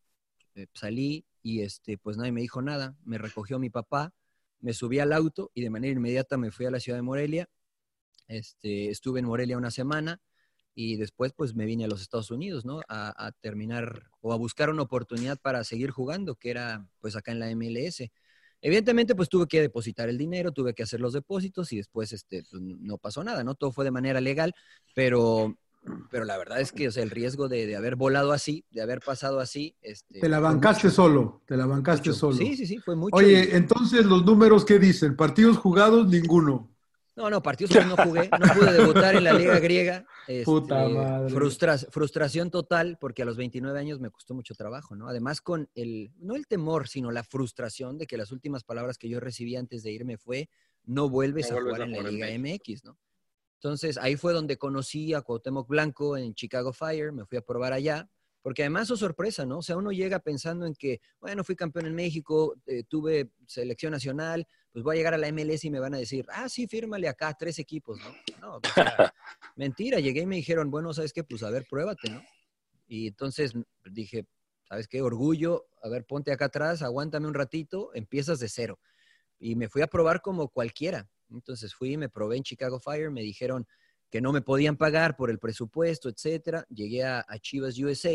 [0.56, 2.98] eh, salí y este, pues nadie me dijo nada.
[3.06, 4.14] Me recogió mi papá,
[4.60, 7.48] me subí al auto y de manera inmediata me fui a la ciudad de Morelia.
[8.28, 10.20] Este, estuve en Morelia una semana
[10.74, 12.82] y después pues me vine a los Estados Unidos, ¿no?
[12.90, 17.32] A, a terminar o a buscar una oportunidad para seguir jugando, que era pues acá
[17.32, 18.12] en la MLS.
[18.62, 22.43] Evidentemente, pues tuve que depositar el dinero, tuve que hacer los depósitos y después este,
[22.49, 23.56] pues, no pasó nada, ¿no?
[23.56, 24.53] Todo fue de manera legal,
[24.93, 25.56] pero,
[26.10, 28.82] pero la verdad es que o sea, el riesgo de, de haber volado así, de
[28.82, 29.76] haber pasado así...
[29.82, 31.41] Este, Te la bancaste mucho, solo.
[31.45, 32.20] Te la bancaste mucho.
[32.20, 32.38] solo.
[32.38, 33.16] Sí, sí, sí, fue mucho.
[33.16, 35.16] Oye, entonces los números, ¿qué dicen?
[35.16, 36.75] Partidos jugados, ninguno.
[37.16, 40.05] No, no, partidos que no jugué, no pude debutar en la liga griega.
[40.28, 41.34] este, Puta madre.
[41.34, 45.07] frustra- frustración total, porque a los 29 años me costó mucho trabajo, ¿no?
[45.07, 49.07] Además con el, no el temor, sino la frustración de que las últimas palabras que
[49.07, 50.49] yo recibí antes de irme fue,
[50.84, 52.97] no vuelves No a vuelves jugar a en la Liga MX, ¿no?
[53.61, 57.72] Entonces ahí fue donde conocí a Cuauhtémoc Blanco en Chicago Fire, me fui a probar
[57.74, 58.09] allá,
[58.46, 59.58] porque además es sorpresa, ¿no?
[59.58, 63.91] O sea, uno llega pensando en que, bueno, fui campeón en México, eh, tuve selección
[63.91, 66.68] nacional, pues voy a llegar a la MLS y me van a decir, ah, sí,
[66.68, 68.16] fírmale acá tres equipos, ¿no?
[68.41, 69.12] No, o sea,
[69.56, 71.24] mentira, llegué y me dijeron, bueno, ¿sabes qué?
[71.24, 72.22] Pues a ver, pruébate, ¿no?
[72.86, 74.28] Y entonces dije,
[74.70, 75.02] ¿sabes qué?
[75.02, 78.80] Orgullo, a ver, ponte acá atrás, aguántame un ratito, empiezas de cero.
[79.39, 81.10] Y me fui a probar como cualquiera.
[81.32, 83.66] Entonces fui, me probé en Chicago Fire, me dijeron
[84.16, 86.66] que no me podían pagar por el presupuesto, etcétera.
[86.70, 88.13] Llegué a, a Chivas USA,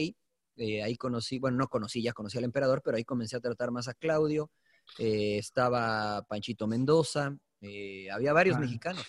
[0.57, 3.71] eh, ahí conocí, bueno, no conocí, ya conocí al emperador, pero ahí comencé a tratar
[3.71, 4.51] más a Claudio.
[4.99, 8.61] Eh, estaba Panchito Mendoza, eh, había varios Ah.
[8.61, 9.05] mexicanos.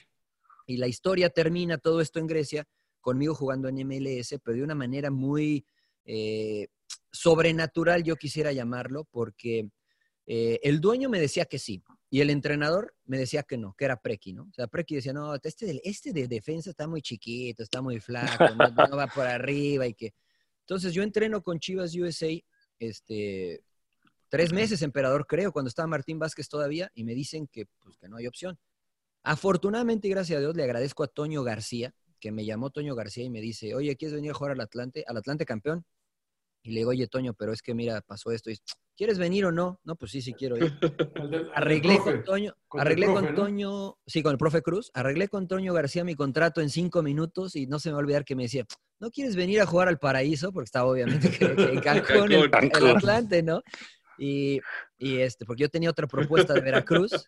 [0.68, 2.68] Y la historia termina todo esto en Grecia,
[3.00, 5.66] conmigo jugando en MLS, pero de una manera muy
[7.10, 9.70] sobrenatural, yo quisiera llamarlo, porque
[10.26, 11.82] el dueño me decía que sí,
[12.14, 14.44] y el entrenador me decía que no, que era Preki, ¿no?
[14.44, 18.02] O sea, Preki decía, no, este, del- este de defensa está muy chiquito, está muy
[18.02, 20.14] flaco, no, no va por arriba y que...
[20.60, 22.28] Entonces yo entreno con Chivas USA,
[22.80, 23.64] este,
[24.28, 28.10] tres meses, emperador, creo, cuando estaba Martín Vázquez todavía, y me dicen que, pues, que
[28.10, 28.60] no hay opción.
[29.24, 33.24] Afortunadamente y gracias a Dios le agradezco a Toño García, que me llamó Toño García
[33.24, 35.86] y me dice, oye, ¿quieres venir a jugar al Atlante, al Atlante campeón?
[36.64, 38.52] Y le digo, oye, Toño, pero es que mira, pasó esto.
[38.52, 38.58] Y,
[38.96, 39.80] ¿Quieres venir o no?
[39.84, 40.72] No, pues sí, sí quiero ir.
[41.56, 42.12] Arreglé profe.
[42.12, 43.42] con Toño, Con arreglé profe, con ¿no?
[43.42, 47.56] Toño, sí, con el profe Cruz, arreglé con Toño García mi contrato en cinco minutos
[47.56, 48.66] y no se me va a olvidar que me decía,
[49.00, 50.52] ¿no quieres venir a jugar al paraíso?
[50.52, 53.64] Porque estaba obviamente que- que en Cancún, el, el Atlante, ¿no?
[54.20, 54.60] Y,
[55.00, 57.26] y este, porque yo tenía otra propuesta de Veracruz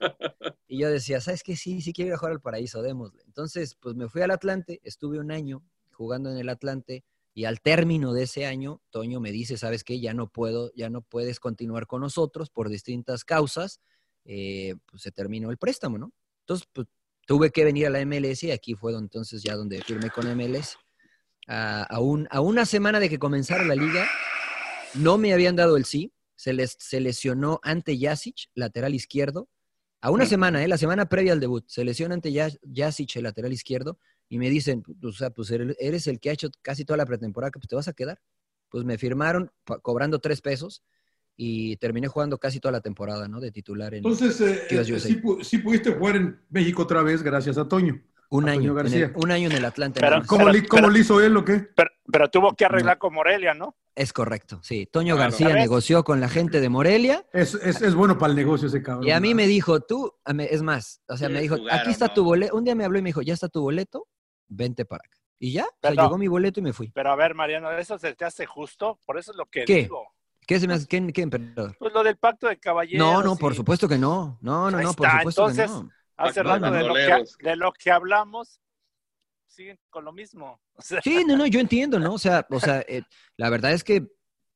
[0.68, 1.56] y yo decía, ¿sabes qué?
[1.56, 3.24] Sí, sí quiero ir a jugar al paraíso, démosle.
[3.26, 7.04] Entonces, pues me fui al Atlante, estuve un año jugando en el Atlante
[7.34, 10.00] y al término de ese año, Toño me dice, ¿sabes qué?
[10.00, 13.80] Ya no puedo, ya no puedes continuar con nosotros por distintas causas.
[14.26, 16.14] Eh, pues se terminó el préstamo, ¿no?
[16.42, 16.88] Entonces, pues
[17.26, 20.28] tuve que venir a la MLS y aquí fue donde, entonces ya donde firmé con
[20.28, 20.78] MLS.
[21.48, 24.07] A, a un- a una semana de que comenzara la liga,
[24.94, 26.14] no me habían dado el sí.
[26.36, 29.49] Se, les, se lesionó ante Jasic, lateral izquierdo.
[30.02, 30.68] A una semana, ¿eh?
[30.68, 32.34] la semana previa al debut, se lesiona ante
[32.76, 33.98] Jasic, el lateral izquierdo,
[34.34, 37.51] y me dicen, o sea, pues eres el que ha hecho casi toda la pretemporada,
[37.51, 38.19] que pues te vas a quedar.
[38.69, 39.51] Pues me firmaron
[39.84, 40.81] cobrando tres pesos
[41.38, 43.39] y terminé jugando casi toda la temporada, ¿no?
[43.39, 47.22] De titular en Entonces, eh, eh, sí, pu- sí pudiste jugar en México otra vez
[47.22, 48.01] gracias a Toño.
[48.31, 49.05] un a año, en García.
[49.05, 49.99] el- un año en el Atlante.
[49.99, 50.23] Pero-.
[50.26, 51.68] ¿Cómo, Pero- cómo pero- le hizo él o qué?
[51.76, 53.76] Pero, pero tuvo que arreglar con Morelia, ¿no?
[53.93, 54.88] Es correcto, sí.
[54.91, 55.30] Toño Claro.
[55.30, 58.81] García negoció con la gente de Morelia Es, es, es bueno para el negocio ese
[58.81, 59.07] cabrón.
[59.07, 61.57] y a mí me dijo, tú, a mí- es más, o sea, Sí, me dijo,
[61.57, 62.14] jugaron, aquí está ¿no?
[62.15, 62.55] tu boleto.
[62.57, 64.07] Un día me habló y me dijo, ya está tu boleto,
[64.56, 65.18] vente para acá.
[65.40, 66.90] Y ya, o sea, Pero- llegó mi boleto y me fui.
[66.90, 69.00] Pero a ver, Mariano, ¿eso se te hace justo?
[69.06, 69.76] Por eso es lo que ¿Qué?
[69.84, 70.06] digo.
[70.46, 70.88] ¿Qué se me hace?
[70.88, 71.76] ¿Qué, qué emperador?
[71.80, 73.06] Pues lo del pacto de caballeros.
[73.06, 74.38] No, no, por supuesto que no.
[74.42, 75.90] No, no, no, por supuesto entonces- que no.
[76.16, 78.62] Hace rato de lo, que, de lo que hablamos,
[79.48, 80.60] siguen con lo mismo.
[80.76, 82.14] O sea, Sí, no, no, yo entiendo, ¿no?
[82.14, 83.02] O sea, o sea, eh,
[83.36, 84.08] la verdad es que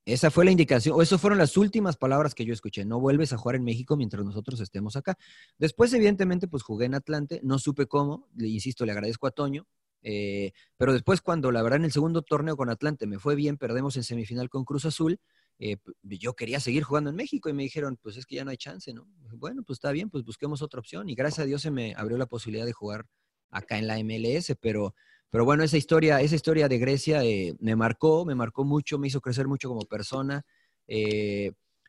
[0.05, 2.85] esa fue la indicación, o esas fueron las últimas palabras que yo escuché.
[2.85, 5.17] No vuelves a jugar en México mientras nosotros estemos acá.
[5.57, 9.65] Después, evidentemente, pues jugué en Atlante, no supe cómo, le insisto, le agradezco a Toño,
[10.01, 13.57] Eh, pero después, cuando la verdad en el segundo torneo con Atlante me fue bien,
[13.57, 15.19] perdemos en semifinal con Cruz Azul,
[15.59, 18.51] eh, yo quería seguir jugando en México y me dijeron, pues es que ya no
[18.51, 19.07] hay chance, ¿no?
[19.35, 21.09] Bueno, pues está bien, pues busquemos otra opción.
[21.09, 23.05] Y gracias a Dios se me abrió la posibilidad de jugar
[23.49, 24.93] acá en la MLS, pero,
[25.29, 29.07] pero bueno, esa historia, esa historia de Grecia eh, me marcó, me marcó mucho, me
[29.07, 30.45] hizo crecer mucho como persona,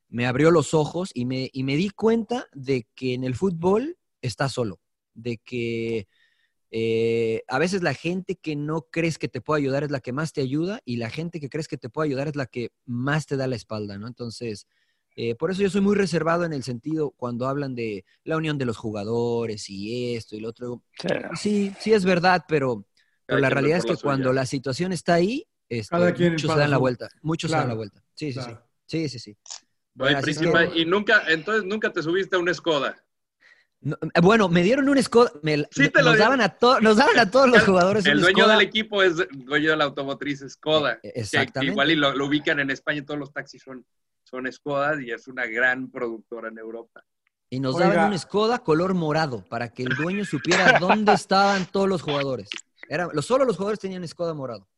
[0.08, 3.98] me abrió los ojos y me, y me di cuenta de que en el fútbol
[4.22, 4.80] está solo,
[5.14, 6.08] de que
[6.70, 10.12] eh, a veces la gente que no crees que te puede ayudar es la que
[10.12, 12.70] más te ayuda y la gente que crees que te puede ayudar es la que
[12.84, 14.06] más te da la espalda, ¿no?
[14.06, 14.66] Entonces,
[15.16, 18.58] eh, por eso yo soy muy reservado en el sentido cuando hablan de la unión
[18.58, 20.82] de los jugadores y esto y lo otro.
[21.34, 22.86] Sí, sí es verdad, pero,
[23.26, 27.08] la realidad es que cuando la situación está ahí, este, muchos se dan la vuelta.
[27.22, 28.02] Muchos se dan la vuelta.
[28.14, 28.52] Sí, sí, sí.
[28.86, 29.36] Sí, sí, sí.
[30.76, 32.96] y nunca, entonces nunca te subiste a una Skoda.
[33.80, 35.30] Eh, bueno, me dieron un Skoda.
[35.42, 38.06] nos, daban a nos daban a todos los jugadores.
[38.06, 40.98] El dueño del equipo es dueño de la automotriz Skoda.
[41.02, 41.72] Eh, exactamente.
[41.72, 43.84] igual y lo, ubican en España, todos los taxis son,
[44.24, 47.04] son Skoda y es una gran productora en Europa.
[47.50, 51.88] Y nos daban un Skoda color morado para que el dueño supiera dónde estaban todos
[51.88, 52.48] los jugadores.
[52.88, 54.68] Era, solo los jugadores tenían Skoda morado.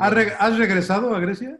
[0.00, 1.58] ¿Has, regresado a Grecia?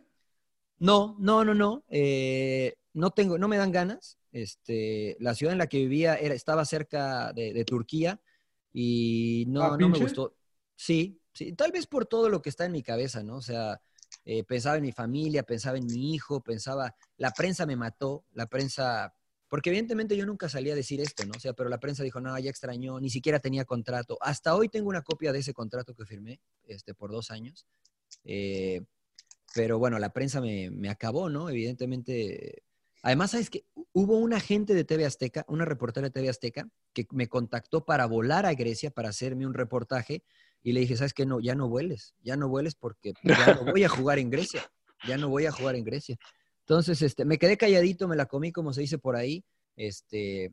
[0.78, 1.84] No, no, no, no.
[1.88, 4.18] Eh, no tengo, no me dan ganas.
[4.32, 8.20] Este, la ciudad en la que vivía era, estaba cerca de, Turquía
[8.72, 10.34] y no, ah, no me gustó.
[10.74, 13.36] Sí, sí, tal vez por todo lo que está en mi cabeza, ¿no?
[13.36, 13.80] O sea,
[14.24, 18.46] eh, pensaba en mi familia, pensaba en mi hijo, pensaba, la prensa me mató, la
[18.46, 19.14] prensa,
[19.48, 21.32] porque evidentemente yo nunca salía a decir esto, ¿no?
[21.36, 24.18] O sea, pero la prensa dijo, no, ya extrañó, ni siquiera tenía contrato.
[24.20, 27.66] Hasta hoy tengo una copia de ese contrato que firmé, este, por dos años.
[28.24, 28.82] Eh,
[29.54, 31.48] pero bueno, la prensa me, me acabó, ¿no?
[31.48, 32.63] Evidentemente
[33.04, 33.64] Además, ¿sabes que
[33.96, 38.06] Hubo una agente de TV Azteca, una reportera de TV Azteca, que me contactó para
[38.06, 40.24] volar a Grecia para hacerme un reportaje
[40.64, 41.24] y le dije, ¿sabes qué?
[41.24, 44.68] No, ya no vueles, ya no vueles porque ya no voy a jugar en Grecia,
[45.06, 46.18] ya no voy a jugar en Grecia.
[46.62, 49.44] Entonces, este, me quedé calladito, me la comí como se dice por ahí,
[49.76, 50.52] este,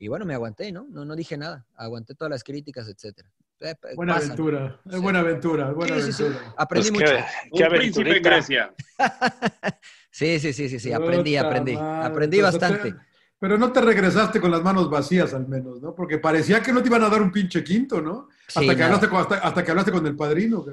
[0.00, 0.88] y bueno, me aguanté, ¿no?
[0.90, 3.30] No, no dije nada, aguanté todas las críticas, etcétera.
[3.60, 6.54] Eh, buena aventura, es buena aventura, buena aventura.
[6.56, 7.12] Aprendí pues mucho.
[7.54, 8.74] Qué, un príncipe en Grecia.
[10.10, 11.76] sí, sí, sí, sí, sí, aprendí, aprendí.
[11.78, 12.94] Aprendí bastante.
[13.38, 15.94] pero no te regresaste con las manos vacías al menos, ¿no?
[15.94, 18.28] Porque parecía que no te iban a dar un pinche quinto, ¿no?
[18.48, 20.64] Hasta, que, hablaste con, hasta, que hablaste con el padrino.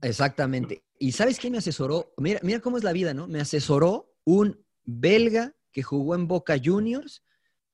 [0.00, 0.84] Exactamente.
[1.00, 2.12] ¿Y sabes quién me asesoró?
[2.16, 3.26] Mira, mira cómo es la vida, ¿no?
[3.26, 7.24] Me asesoró un belga que jugó en Boca Juniors,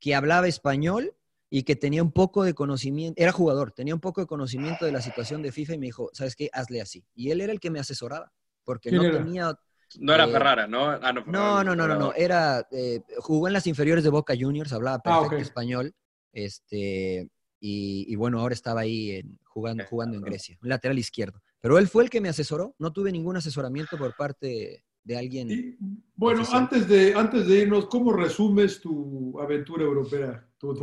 [0.00, 1.14] que hablaba español
[1.48, 4.93] y que tenía un poco de conocimiento, era jugador, tenía un poco de conocimiento de
[4.93, 6.51] la situación de FIFA y me dijo, ¿sabes qué?
[6.52, 7.05] Hazle así.
[7.14, 8.32] Y él era el que me asesoraba,
[8.64, 9.56] porque no tenía...
[10.01, 10.90] No era eh, Ferrara, ¿no?
[10.90, 14.73] Ah, no, no, no, no, no, era, eh, jugó en las inferiores de Boca Juniors,
[14.73, 15.94] hablaba ah, perfecto español,
[16.32, 21.40] este, y, bueno, ahora estaba ahí jugando, jugando en Grecia, un lateral izquierdo.
[21.60, 25.78] Pero él fue el que me asesoró, no tuve ningún asesoramiento por parte de alguien.
[26.16, 30.44] bueno, antes de, antes de irnos, ¿cómo resumes tu aventura europea?
[30.58, 30.74] Tu,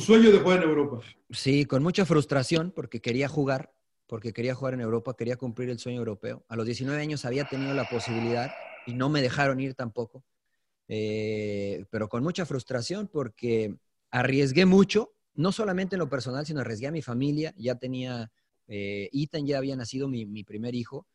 [0.00, 1.00] sueño de jugar en Europa.
[1.30, 3.74] Sí, con mucha frustración porque quería jugar,
[4.06, 6.44] porque quería jugar en Europa, quería cumplir el sueño europeo.
[6.48, 8.52] A los 19 años había tenido la posibilidad
[8.86, 10.24] y no me dejaron ir tampoco.
[10.86, 13.74] Eh, pero con mucha frustración porque
[14.10, 17.54] arriesgué mucho, no solamente en lo personal, sino arriesgué a mi familia.
[17.56, 18.30] Ya tenía,
[18.68, 21.06] eh, Ethan ya había nacido mi, mi primer hijo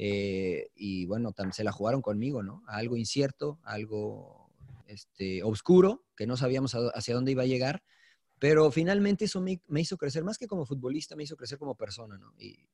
[0.00, 2.62] eh, y bueno, se la jugaron conmigo, ¿no?
[2.68, 4.48] algo incierto, algo
[4.86, 7.82] este, oscuro, que no sabíamos hacia dónde iba a llegar,
[8.38, 12.16] pero finalmente eso me, hizo crecer, más que como futbolista, me hizo crecer como persona,
[12.16, 12.32] ¿no?
[12.38, 12.68] Y,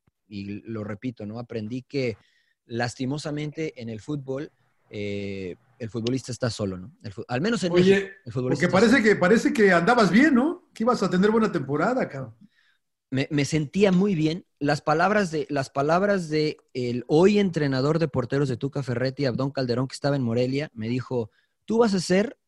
[0.66, 1.38] lo repito, ¿no?
[1.38, 2.16] Aprendí que
[2.66, 4.50] lastimosamente en el fútbol,
[4.90, 6.92] eh, el futbolista está solo, ¿no?
[7.28, 8.66] al menos en Oye, el futbolista.
[8.66, 10.68] Porque parece que, parece que andabas bien, ¿no?
[10.74, 12.34] Que ibas a tener buena temporada, cabrón
[13.30, 14.44] me, sentía muy bien.
[14.64, 19.50] Las palabras de, las palabras de el hoy entrenador de porteros de Tuca Ferretti, Abdón
[19.50, 21.30] Calderón, que estaba en Morelia, me dijo,
[21.66, 22.38] tú vas a ser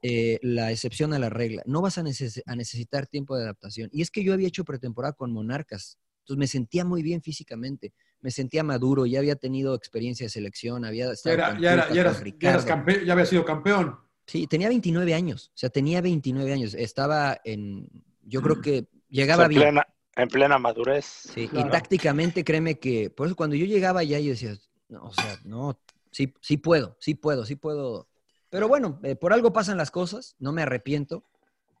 [0.00, 3.90] eh, la excepción a la regla, no vas a, necesitar tiempo de adaptación.
[3.92, 7.92] Y es que yo había hecho pretemporada con Monarcas, entonces me sentía muy bien físicamente,
[8.20, 13.26] me sentía maduro, ya había tenido experiencia de selección, había estado ya, ya, ya, había
[13.26, 13.98] sido campeón.
[14.26, 17.88] Sí, tenía 29 años, o sea, tenía 29 años, estaba en,
[18.22, 19.74] yo creo que llegaba bien.
[20.16, 21.04] En plena madurez.
[21.04, 24.56] Sí, y tácticamente créeme que, por eso cuando yo llegaba allá yo decía,
[24.88, 25.78] no, o sea, no,
[26.10, 28.08] sí, sí puedo, sí puedo, sí puedo.
[28.48, 31.24] Pero bueno, eh, por algo pasan las cosas, no me arrepiento.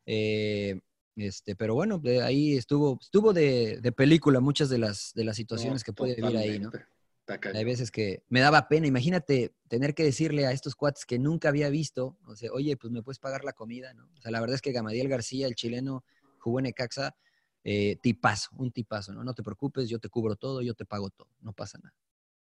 [0.06, 0.80] Eh,
[1.16, 5.92] este, pero bueno, ahí estuvo, estuvo de, película muchas de las, de las situaciones que
[5.92, 6.72] puede vivir ahí, ¿no?
[7.54, 11.48] Hay veces que me daba pena, imagínate tener que decirle a estos cuates que nunca
[11.48, 14.10] había visto, o sea, oye, pues me puedes pagar la comida, ¿no?
[14.18, 16.04] O sea, la verdad es que Gamadiel García, el chileno,
[16.38, 17.16] jugó en Ecaxa,
[17.64, 19.24] eh, tipazo, un tipazo, ¿no?
[19.24, 21.94] No te preocupes, yo te cubro todo, yo te pago todo, no pasa nada.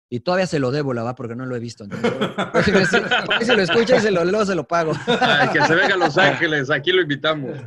[0.09, 1.85] Y todavía se lo debo, la va, porque no lo he visto.
[1.85, 2.89] entonces,
[3.41, 4.93] si, lo escucha y se lo, se lo pago.
[5.07, 7.59] Ay, que se venga a Los Ángeles, aquí lo invitamos.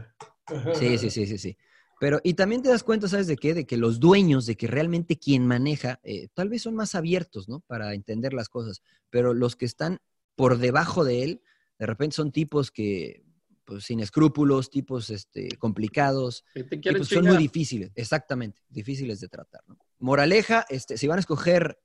[0.76, 1.58] Sí, sí, sí, sí, sí.
[2.00, 3.54] Pero, y también te das cuenta, ¿sabes de qué?
[3.54, 7.50] De que los dueños, de que realmente quien maneja, eh, tal vez son más abiertos,
[7.50, 7.62] ¿no?
[7.62, 8.84] Para entender las cosas.
[9.10, 10.00] Pero los que están
[10.36, 11.42] por debajo de él,
[11.80, 13.25] de repente son tipos que,
[13.66, 19.20] pues, sin escrúpulos, tipos este, complicados, Que te tipos que son muy difíciles, exactamente, difíciles
[19.20, 19.78] de tratar, ¿no?
[20.00, 21.80] Moraleja, este, si van a escoger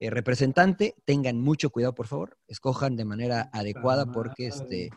[0.00, 4.90] eh, representante, tengan mucho cuidado, por favor, escojan de manera adecuada porque este,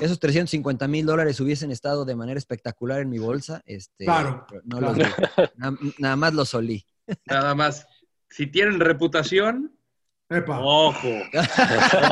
[0.00, 3.62] esos 350 mil dólares hubiesen estado de manera espectacular en mi bolsa.
[3.66, 4.94] Este, Claro, No claro.
[4.94, 5.42] los vi.
[5.56, 6.84] Na- nada más los solí.
[7.26, 7.86] Nada más.
[8.28, 9.78] Si tienen reputación,
[10.28, 10.58] Epa.
[10.60, 11.08] ojo.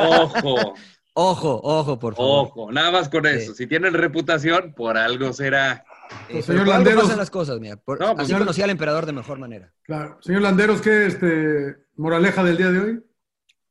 [0.08, 0.74] Ojo.
[1.16, 2.48] Ojo, ojo, por favor.
[2.48, 2.72] Ojo.
[2.72, 3.54] Nada más con eso.
[3.54, 5.84] Si tienen reputación, por algo será.
[6.28, 7.76] Eh, señor pero por algo Landeros- pasan las cosas, mira.
[7.76, 9.72] por- No, pues así ya- conocí al emperador de mejor manera.
[9.84, 10.18] Claro.
[10.22, 13.00] Señor Landeros, ¿qué este, moraleja del día de hoy?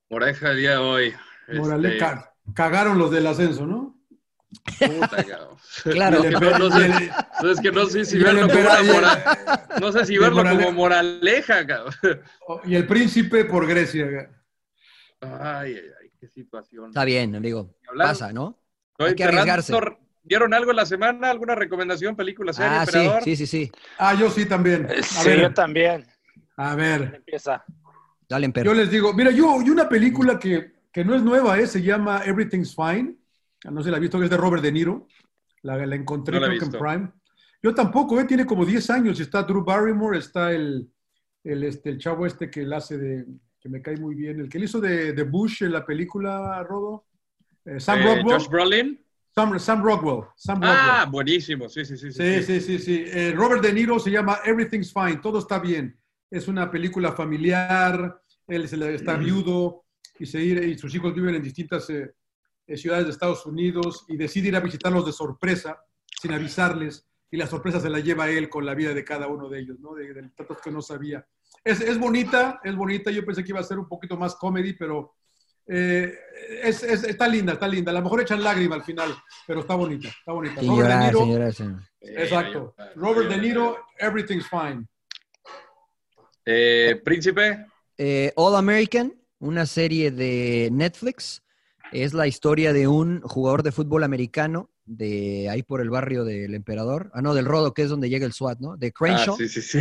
[0.09, 1.13] Moreja el día de hoy.
[1.53, 2.13] Moraleja.
[2.13, 3.93] Este, Cagaron los del ascenso, ¿no?
[4.79, 5.57] puta, cabrón.
[5.83, 6.21] Claro.
[6.21, 7.09] Que no, no sé,
[7.41, 10.43] no, es que no sé si verlo como emperador- una mora- no sé si verlo
[10.43, 11.93] como moraleja, cabrón.
[12.65, 14.29] y el príncipe por Grecia.
[15.21, 16.87] Ay, ay, ay, qué situación.
[16.87, 17.75] Está bien, amigo.
[17.85, 18.57] Hablando- Pasa, ¿no?
[18.91, 19.97] Estoy hay que Fernando, arriesgarse.
[20.23, 21.29] ¿Vieron algo en la semana?
[21.29, 22.15] ¿Alguna recomendación?
[22.15, 23.23] ¿Película, serie, Ah, sí, emperador?
[23.23, 23.71] sí, sí, sí.
[23.97, 24.85] Ah, yo sí también.
[24.89, 26.05] A Sí, ver, yo también.
[26.55, 27.15] a ver.
[27.15, 27.65] Empieza.
[28.29, 28.77] Dale, Yo emperador.
[28.77, 31.67] les digo, mira, yo y una película que, que no es nueva, ¿eh?
[31.67, 33.17] se llama Everything's Fine.
[33.69, 35.07] No sé si la he visto, que es de Robert De Niro.
[35.63, 36.71] La, la encontré No la en.
[36.71, 37.11] Prime.
[37.61, 38.23] Yo tampoco, ¿eh?
[38.23, 39.19] tiene como 10 años.
[39.19, 40.89] Está Drew Barrymore, está el,
[41.43, 43.25] el, este, el chavo este que él hace de,
[43.63, 46.61] que me cae muy bien, el que él hizo de, de Bush en la película,
[46.63, 47.05] Rodo.
[47.63, 48.35] Eh, Sam Eh, Rockwell.
[48.37, 48.99] Josh Brolin.
[49.33, 50.25] Sam, Sam Rockwell.
[50.35, 50.89] Sam Rockwell.
[50.91, 51.69] Ah, buenísimo.
[51.69, 52.11] Sí, sí, sí.
[52.11, 53.03] Sí, sí, sí, sí.
[53.07, 55.97] Eh, Robert De Niro se llama Everything's Fine, todo está bien.
[56.29, 59.85] Es una película familiar, él se le- está viudo
[60.19, 62.13] y, se ir- y sus hijos viven en distintas eh,
[62.67, 65.79] eh, ciudades de Estados Unidos y decide ir a visitarlos de sorpresa,
[66.21, 69.47] sin avisarles, y la sorpresa se la lleva él con la vida de cada uno
[69.47, 69.93] de ellos, ¿no?
[69.95, 71.25] De, de tantos que no sabía.
[71.63, 73.09] Es, es bonita, es bonita.
[73.11, 75.13] Yo pensé que iba a ser un poquito más comedy, pero
[75.65, 76.13] eh,
[76.61, 77.91] es- es- está linda, está linda.
[77.91, 79.15] A lo mejor echan lágrima al final,
[79.47, 80.59] pero está bonita, está bonita.
[80.59, 81.53] Sin Robert De Niro- llorar.
[82.01, 82.75] Exacto.
[82.95, 84.85] Robert De Niro, Everything's Fine.
[86.45, 87.65] Eh, Príncipe.
[87.97, 91.41] Eh, All American, una serie de Netflix.
[91.91, 96.53] Es la historia de un jugador de fútbol americano de ahí por el barrio del
[96.53, 97.09] Emperador.
[97.13, 98.77] Ah, no, del Rodo, que es donde llega el SWAT, ¿no?
[98.77, 99.35] De Crenshaw.
[99.35, 99.79] Ah, sí, sí, sí.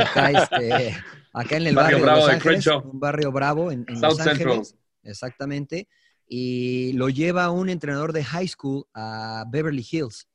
[0.00, 0.96] Acá, este,
[1.32, 2.90] acá en el Barrio barrio, bravo de Los Ángeles, Crenshaw.
[2.90, 4.48] un barrio bravo en, en South Los Central.
[4.48, 4.76] Ángeles.
[5.02, 5.88] Exactamente.
[6.26, 10.28] Y lo lleva un entrenador de high school a Beverly Hills.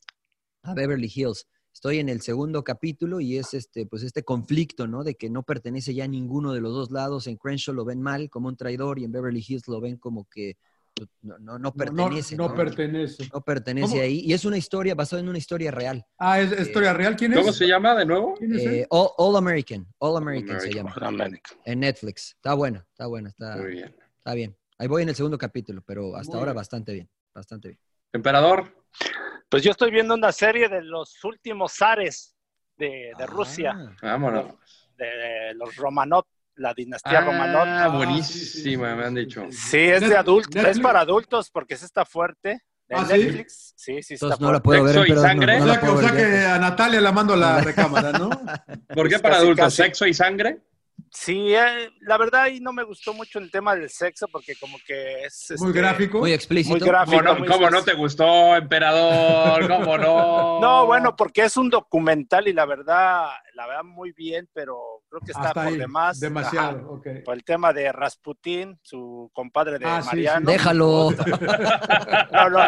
[0.63, 1.47] A Beverly Hills.
[1.73, 5.03] Estoy en el segundo capítulo y es este, pues este conflicto, ¿no?
[5.03, 7.25] De que no pertenece ya a ninguno de los dos lados.
[7.27, 10.27] En Crenshaw lo ven mal como un traidor y en Beverly Hills lo ven como
[10.29, 10.57] que
[11.21, 12.35] no, no, no No, pertenece.
[12.35, 12.55] no ¿no?
[12.55, 13.29] pertenece.
[13.33, 14.01] No pertenece ¿Cómo?
[14.01, 14.19] ahí.
[14.25, 16.05] Y es una historia basada en una historia real.
[16.17, 17.15] Ah, ¿es historia real?
[17.15, 17.39] ¿Quién es?
[17.39, 18.33] ¿Cómo se llama de nuevo?
[18.35, 18.73] ¿Quién es él?
[18.75, 19.87] Eh, All, All American.
[19.99, 21.15] All American se American.
[21.17, 21.29] llama.
[21.65, 22.33] En Netflix.
[22.35, 23.95] Está buena, está buena, está, Muy bien.
[24.17, 24.57] está bien.
[24.77, 26.57] Ahí voy en el segundo capítulo, pero hasta Muy ahora bien.
[26.57, 27.09] bastante bien.
[27.33, 27.79] Bastante bien.
[28.13, 28.75] Emperador.
[29.49, 32.35] Pues yo estoy viendo una serie de los últimos zares
[32.77, 34.55] de, de Rusia, Ah, Vámonos.
[34.97, 36.25] de, de los Romanov,
[36.59, 37.63] la dinastía Romanov.
[37.67, 39.45] Ah, buenísima, me han dicho.
[39.49, 42.61] Sí, es de adultos, es para adultos porque sí está fuerte.
[42.91, 43.13] ¿Ah, sí?
[43.13, 44.53] Netflix, sí, sí está Entonces no fuerte.
[44.53, 45.57] la puedo ver, Sexo y pero sangre.
[45.59, 46.55] no o la sea, que, puedo o sea ver que ya.
[46.55, 48.29] a Natalia la mando a la recámara, ¿no?
[48.29, 48.39] ¿Por
[49.07, 49.65] qué Pues para casi, adultos?
[49.65, 49.75] casi.
[49.83, 50.57] ¿Sexo y sangre?
[51.11, 54.77] Sí, eh, la verdad ahí no me gustó mucho el tema del sexo porque como
[54.85, 56.19] que es Muy este, gráfico.
[56.19, 56.77] Muy explícito.
[56.77, 57.17] muy gráfico.
[57.17, 59.67] ¿Cómo no, muy cómo no te gustó, emperador?
[59.67, 60.59] ¿Cómo no?
[60.61, 64.77] No, bueno, porque es un documental y la verdad, la verdad muy bien, pero
[65.09, 65.77] creo que está Hasta por ahí.
[65.77, 66.19] demás.
[66.19, 66.87] Demasiado, Ajá.
[66.89, 67.07] ok.
[67.25, 70.15] Por el tema de Rasputín, su compadre de Ah, sí, sí.
[70.15, 70.51] Mariano.
[70.51, 71.09] Déjalo.
[72.31, 72.59] No, no,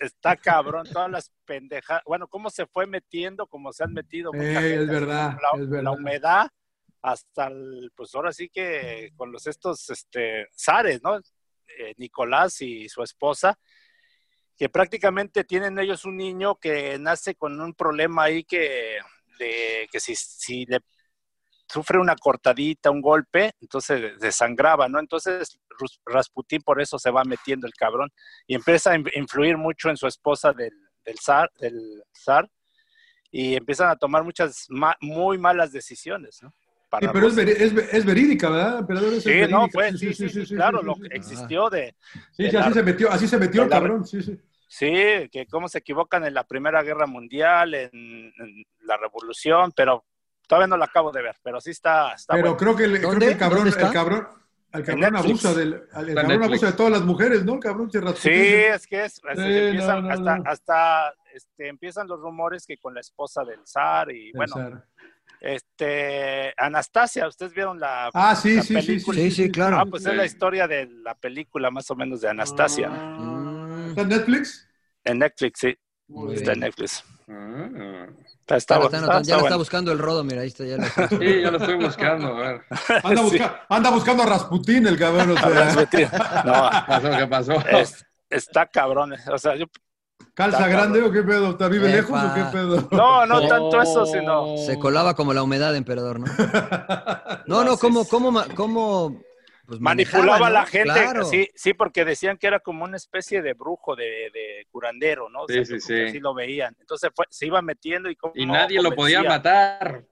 [0.00, 2.02] está cabrón, todas las pendejadas.
[2.06, 4.32] Bueno, cómo se fue metiendo, cómo se han metido.
[4.34, 5.82] Eh, gente, es verdad, La, es verdad.
[5.84, 6.48] la humedad
[7.02, 11.18] hasta el, pues ahora sí que con los estos, este, zares, ¿no?
[11.18, 13.58] Eh, Nicolás y su esposa,
[14.56, 18.98] que prácticamente tienen ellos un niño que nace con un problema ahí que,
[19.38, 20.80] que si, si le
[21.68, 24.98] sufre una cortadita, un golpe, entonces desangraba, ¿no?
[24.98, 25.60] Entonces
[26.06, 28.10] Rasputín por eso se va metiendo el cabrón
[28.46, 30.72] y empieza a in- influir mucho en su esposa del,
[31.04, 32.50] del zar, del zar
[33.30, 34.66] y empiezan a tomar muchas
[35.00, 36.52] muy malas decisiones, ¿no?
[36.88, 38.78] Para Sí, pero es, es, es verídica, ¿verdad?
[38.78, 39.58] Emperador, es Sí, verídica.
[39.58, 41.08] no, pues, sí, sí, sí, claro, lo que sí.
[41.12, 41.94] existió de...
[42.32, 44.38] Sí, de sí, así se metió, así se metió el la- cabrón, sí, sí.
[44.70, 50.04] Sí, que cómo se equivocan en la Primera Guerra Mundial, en, en la Revolución, pero
[50.46, 52.12] todavía no la acabo de ver, pero sí está.
[52.12, 52.56] está Pero bueno.
[52.58, 54.28] creo que, el, creo que el cabrón, el cabrón,
[54.72, 57.54] el cabrón abusa del, el cabrón abusa de todas las mujeres, ¿no?
[57.54, 60.50] El cabrón se Sí, es que es, es- Sí, empiezan no, no, hasta, no.
[60.50, 64.84] hasta este, empiezan los rumores que con la esposa del zar y bueno, zar.
[65.40, 69.18] Este Anastasia, ustedes vieron la, Ah, sí, la sí, sí, película?
[69.18, 69.78] sí, sí, claro.
[69.80, 70.28] Ah, pues es la Sí.
[70.28, 72.86] historia de la película más o menos de Anastasia.
[73.88, 74.68] ¿Está en Netflix?
[75.04, 75.76] En Netflix, sí.
[76.08, 76.54] Muy está bien.
[76.54, 77.04] en Netflix.
[77.28, 78.06] Ah.
[78.40, 79.58] Está, está Ya, lo bueno, está está- anotando, está ya está bueno.
[79.58, 80.64] buscando el rodo, mira, ahí está.
[80.64, 82.62] Ya lo Sí, yo lo estoy buscando, a ver.
[83.04, 85.30] Anda, busca- anda buscando a Rasputín, el cabrón.
[85.32, 85.74] O sea.
[85.74, 86.06] No, ¿Qué
[86.88, 87.10] pasó?
[87.18, 87.52] ¿Qué pasó?
[87.68, 89.14] es- está cabrón.
[89.30, 89.66] O sea, yo
[90.34, 91.56] ¿Calza Está grande o qué pedo?
[91.56, 91.96] ¿Te vive Epa.
[91.96, 92.88] lejos o qué pedo?
[92.92, 94.56] No, no tanto eso, sino.
[94.56, 96.26] Se colaba como la humedad, emperador, ¿no?
[97.46, 99.22] No, no, ¿cómo, cómo, cómo
[99.66, 100.66] pues, manipulaba a la ¿no?
[100.66, 101.24] gente, Claro.
[101.24, 105.42] sí, sí, porque decían que era como una especie de brujo, de, de curandero, ¿no?
[105.42, 106.02] O sea, Sí, sí, sí.
[106.02, 106.76] Así lo veían.
[106.78, 110.04] Entonces fue- se iba metiendo y como Y nadie lo podía matar.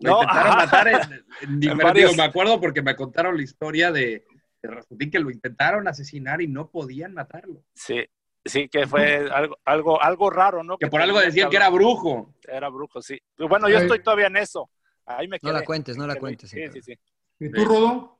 [0.00, 0.56] Lo No, intentaron ajá.
[0.66, 4.24] matar en, en varios- digo, me acuerdo porque me contaron la historia de,
[4.62, 7.62] de Rasputín que lo intentaron asesinar y no podían matarlo.
[7.74, 8.04] Sí,
[8.46, 10.78] sí, que fue algo, algo, algo raro, ¿no?
[10.78, 12.34] Que por algo decían que era brujo.
[12.46, 13.20] Era brujo, sí.
[13.38, 14.70] Bueno, yo estoy todavía en eso.
[15.04, 15.66] Ahí me No la quedé.
[15.66, 16.50] cuentes, no la cuentes.
[16.50, 16.98] Sí, sí, sí.
[17.38, 18.18] ¿Y tú, Rodo?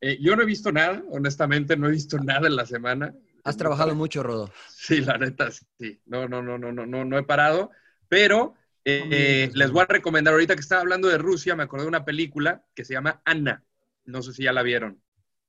[0.00, 3.14] Eh, yo no he visto nada, honestamente, no he visto nada en la semana.
[3.44, 4.52] Has trabajado mucho, Rodo.
[4.68, 6.00] Sí, la neta, sí.
[6.06, 7.70] No, no, no, no, no, no, no he parado.
[8.08, 11.84] Pero eh, eh, les voy a recomendar, ahorita que estaba hablando de Rusia, me acordé
[11.84, 13.64] de una película que se llama Ana.
[14.04, 15.02] No sé si ya la vieron.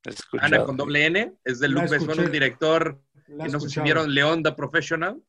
[0.03, 0.47] Escuchado.
[0.47, 1.33] Ana con doble N.
[1.43, 3.01] Es de Luc Besson, un director.
[3.29, 5.21] La que no sé si vieron the Professional.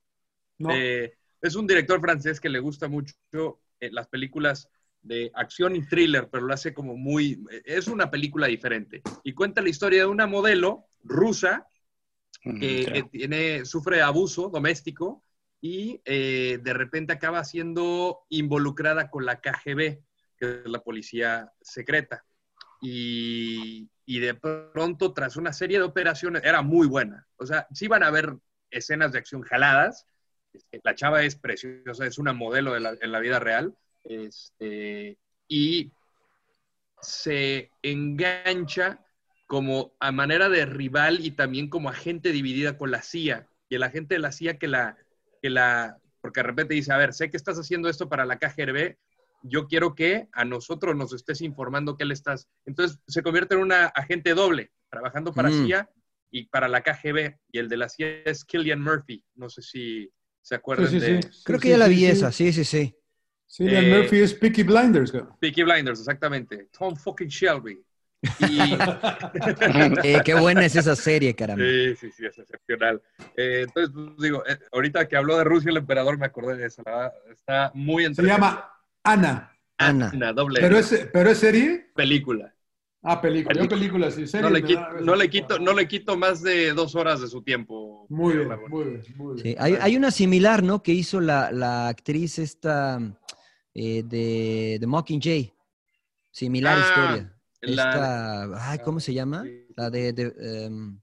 [0.58, 0.70] No.
[0.74, 3.14] Eh, es un director francés que le gusta mucho
[3.80, 4.68] eh, las películas
[5.02, 7.42] de acción y thriller, pero lo hace como muy...
[7.64, 9.02] Es una película diferente.
[9.24, 11.66] Y cuenta la historia de una modelo rusa
[12.42, 12.50] que,
[12.88, 15.22] Mm, que tiene, sufre abuso doméstico
[15.60, 20.00] y eh, de repente acaba siendo involucrada con la KGB,
[20.38, 22.24] que es la policía secreta.
[22.80, 27.28] Y, y de pronto, tras una serie de operaciones, era muy buena.
[27.36, 28.36] O sea, sí van a haber
[28.68, 30.04] escenas de acción jaladas.
[30.52, 33.72] Este, La chava es preciosa, es una modelo de la- en la vida real.
[34.04, 35.16] Este,
[35.46, 35.92] y
[37.00, 39.04] se engancha
[39.46, 43.48] como a manera de rival y también como agente dividida con la CIA.
[43.68, 44.96] Y el agente de la CIA que la,
[45.42, 48.38] que la, porque de repente dice, a ver, sé que estás haciendo esto para la
[48.38, 48.96] KGB,
[49.42, 52.48] yo quiero que a nosotros nos estés informando qué le estás.
[52.66, 55.66] Entonces se convierte en una agente doble, trabajando para Mm.
[55.66, 55.88] CIA
[56.30, 57.36] y para la KGB.
[57.52, 59.24] Y el de la CIA es Killian Murphy.
[59.34, 60.10] No sé si
[60.42, 61.28] se acuerdan Sí, sí, de sí.
[61.44, 62.06] Creo Sí, que sí, ya la vi sí.
[62.06, 62.96] esa, sí, sí, sí.
[63.48, 65.12] Cillian Eh, Murphy es Peaky Blinders.
[65.12, 65.36] cabrón.
[65.40, 66.68] Peaky Blinders, exactamente.
[66.78, 67.82] Tom fucking Shelby.
[68.38, 68.70] Y,
[70.04, 71.64] Eh, qué buena es esa serie, caramba.
[71.64, 73.02] Sí, sí, sí, es excepcional.
[73.36, 76.68] Eh, entonces, pues, digo, eh, ahorita que habló de Rusia el emperador me acordé de
[76.84, 78.70] verdad, está muy Se llama
[79.04, 79.52] Ana.
[79.78, 80.10] Ana.
[80.14, 81.90] Una doble ¿Pero es, ¿Pero es serie?
[81.94, 82.54] película.
[83.02, 83.62] Ah, película.
[83.62, 84.26] Yo película, sí.
[84.26, 87.28] Serie No le, quito, no, le quito, no le quito más de dos horas de
[87.28, 88.06] su tiempo.
[88.10, 89.46] Muy bien, muy bien, muy bien.
[89.46, 90.82] Sí, hay, hay una similar, ¿no?
[90.82, 93.00] Que hizo la, la actriz esta
[93.72, 95.50] eh, de, de Mockingjay.
[96.30, 97.38] Similar Ah, historia.
[97.62, 97.90] la-
[98.52, 99.44] Esta, ay, ¿cómo se llama?
[99.76, 100.34] La de, de,
[100.66, 101.00] em,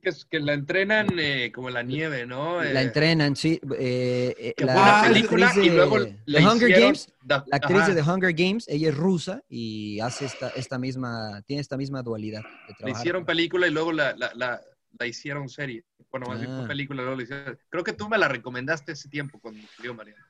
[0.00, 2.62] Que, la entrenan eh, como la nieve, ¿no?
[2.62, 3.60] la Eh, entrenan, sí.
[3.78, 6.70] eh, eh, que la, fue una la película actriz y de, luego de la Hunger
[6.80, 10.48] Games, da- la actriz ajá, de The Hunger Games, ella es rusa y hace esta,
[10.50, 13.00] esta misma, tiene esta misma dualidad de Le trabajar.
[13.02, 14.60] hicieron película y luego la, la, la,
[14.98, 15.84] la hicieron serie.
[16.10, 16.58] Bueno, más bien Ah.
[16.60, 17.58] fue película, luego la hicieron.
[17.68, 20.24] Creo que tú me la recomendaste ese tiempo cuando salió Mariana.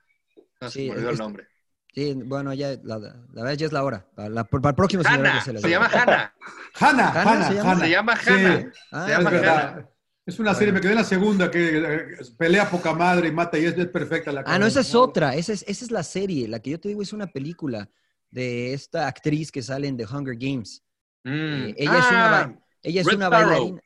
[0.61, 1.47] No se Sí, me olvidó el nombre.
[1.95, 4.05] Sí, bueno, ya, la, la verdad ya es la hora.
[4.17, 6.35] Para, la- para el próximo Hanna, se llama Hanna.
[6.75, 7.71] Hanna, ¿Hanna Hanna, se llama?
[7.73, 7.85] Hanna.
[7.85, 8.69] Se llama Sí.
[8.91, 9.69] Ah, se llama es es verdad.
[9.69, 9.89] Hanna.
[10.27, 12.07] Es una serie, me quedé en la segunda, que eh,
[12.39, 15.35] pelea poca madre y mata y es, es perfecta la Ah, no, esa es otra.
[15.37, 16.49] Esa es, esa es la serie.
[16.49, 17.89] La que yo te digo es una película
[18.31, 20.83] de esta actriz que sale en The Hunger Games.
[21.25, 21.31] Mm.
[21.69, 23.49] Eh, ella es una, Ah, ella es Red una Sparrow.
[23.51, 23.81] bailarina.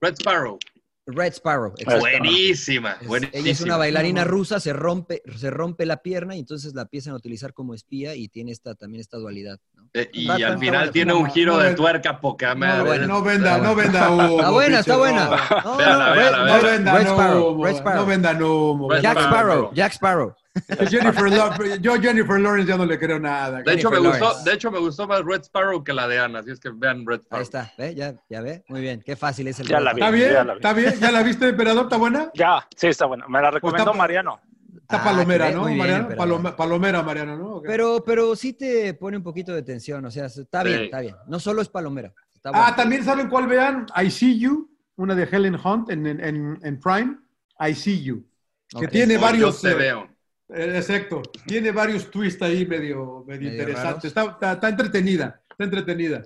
[0.00, 0.58] Red Sparrow.
[1.06, 1.72] Red Sparrow.
[1.78, 2.00] exacto.
[2.00, 3.38] Buenísima, Es- buenísima.
[3.38, 7.12] Ella es una bailarina rusa, se rompe, se rompe la pierna y entonces la empiezan
[7.12, 9.60] a utilizar como espía y tiene esta, también esta dualidad.
[9.94, 10.92] Eh, y al final buena.
[10.92, 11.76] tiene un giro no de venda.
[11.76, 12.82] tuerca poca No, madre.
[12.84, 13.06] buena.
[13.06, 13.82] no venda, no buena.
[13.92, 14.36] venda humo.
[14.38, 15.24] Está buena, está buena.
[15.64, 17.64] No, Véala, no, véala, Red- No Sparrow, humo.
[17.64, 18.00] Red Sparrow.
[18.00, 18.90] No vendan humo.
[18.90, 19.30] Red Jack Sparrow.
[19.30, 20.34] Sparrow, Jack Sparrow.
[20.88, 23.60] Jennifer Lawrence, yo Jennifer Lawrence ya no le creo nada.
[23.62, 26.38] De hecho, me gustó, de hecho, me gustó más Red Sparrow que la de Ana.
[26.38, 27.40] Así es que vean Red Sparrow.
[27.40, 27.94] Ahí está, ¿ve?
[27.94, 28.64] Ya, ya ve.
[28.68, 29.98] Muy bien, qué fácil es el Ya la reto.
[30.06, 30.18] ¿Está vi.
[30.20, 30.32] bien?
[30.32, 30.58] Ya la vi.
[30.58, 30.94] ¿Está bien?
[30.98, 31.84] ¿Ya la viste, emperador?
[31.84, 32.30] ¿Está buena?
[32.34, 33.26] Ya, sí, está bueno.
[33.28, 34.40] Me la recomendó está- Mariano.
[34.86, 36.08] Está Ah, palomera, ¿no, bien, Mariano?
[36.16, 37.60] Paloma- palomera, Mariano, ¿no?
[37.62, 40.84] Pero, pero sí te pone un poquito de tensión, o sea, está bien, Sí.
[40.84, 41.16] está bien.
[41.26, 42.14] No solo es palomera.
[42.32, 42.76] Está Ah, bueno.
[42.76, 46.78] también saben cuál vean, I See You, una de Helen Hunt en, en, en- en
[46.80, 47.16] Prime.
[47.58, 48.24] I See You,
[48.68, 48.92] que Ok.
[48.92, 49.60] tiene Yo varios...
[49.60, 50.08] te eh, veo.
[50.50, 54.04] eh, Exacto, tiene varios twists ahí medio, medio, Medio interesantes.
[54.04, 56.22] Está, está- está entretenida, está entretenida.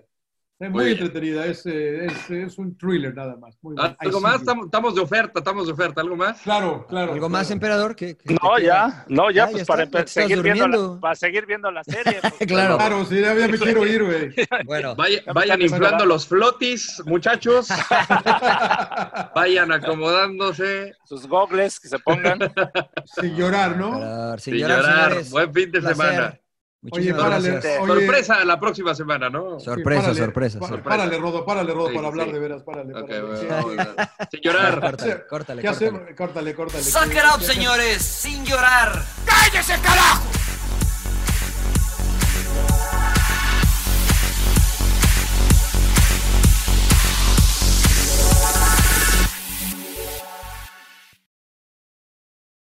[0.60, 3.56] Está muy, entretenida, es, eh, es, es un thriller nada más.
[3.62, 4.34] Muy ¿Algo más?
[4.34, 4.38] You.
[4.40, 6.02] Estamos, estamos de oferta, estamos de oferta.
[6.02, 6.38] ¿Algo más?
[6.42, 7.14] Claro, claro.
[7.14, 7.96] ¿Algo más, emperador?
[7.96, 11.14] ¿Qué, qué No, ya, no, ya, Ah, pues ya para está, seguir viendo la, para
[11.14, 12.18] seguir viendo la serie.
[12.20, 12.76] pues, Claro.
[12.76, 14.34] Claro, sí, ya, me quiero ir, güey.
[14.66, 17.68] Bueno, Vaya- vayan inflando los flotis, muchachos.
[19.34, 20.94] vayan acomodándose.
[21.04, 22.38] sus gogles que se pongan.
[23.06, 24.36] Sin llorar, ¿no?
[24.36, 25.22] sin Sin llorar.
[25.30, 25.96] Buen fin de Placer.
[25.96, 26.39] semana.
[26.92, 27.50] Oye, párale.
[27.50, 27.78] gracias.
[27.80, 29.60] Oye, Sorpresa la próxima semana, ¿no?
[29.60, 30.88] Sorpresa, párale, sorpresa, pa- sorpresa.
[30.88, 32.32] Párale, Rodo, párale, Rodo, Sí, para hablar sí.
[32.32, 32.94] de veras, párale.
[32.94, 33.22] Ok, párale.
[33.22, 34.26] bueno, Sí.
[34.30, 34.80] Sin llorar.
[34.80, 35.68] Córtale, córtale, ¿Qué córtale.
[35.68, 36.00] hacemos?
[36.16, 36.82] Córtale, córtale.
[36.84, 39.04] Suck it up, señores, sin llorar.
[39.26, 40.22] ¡Cállese, carajo!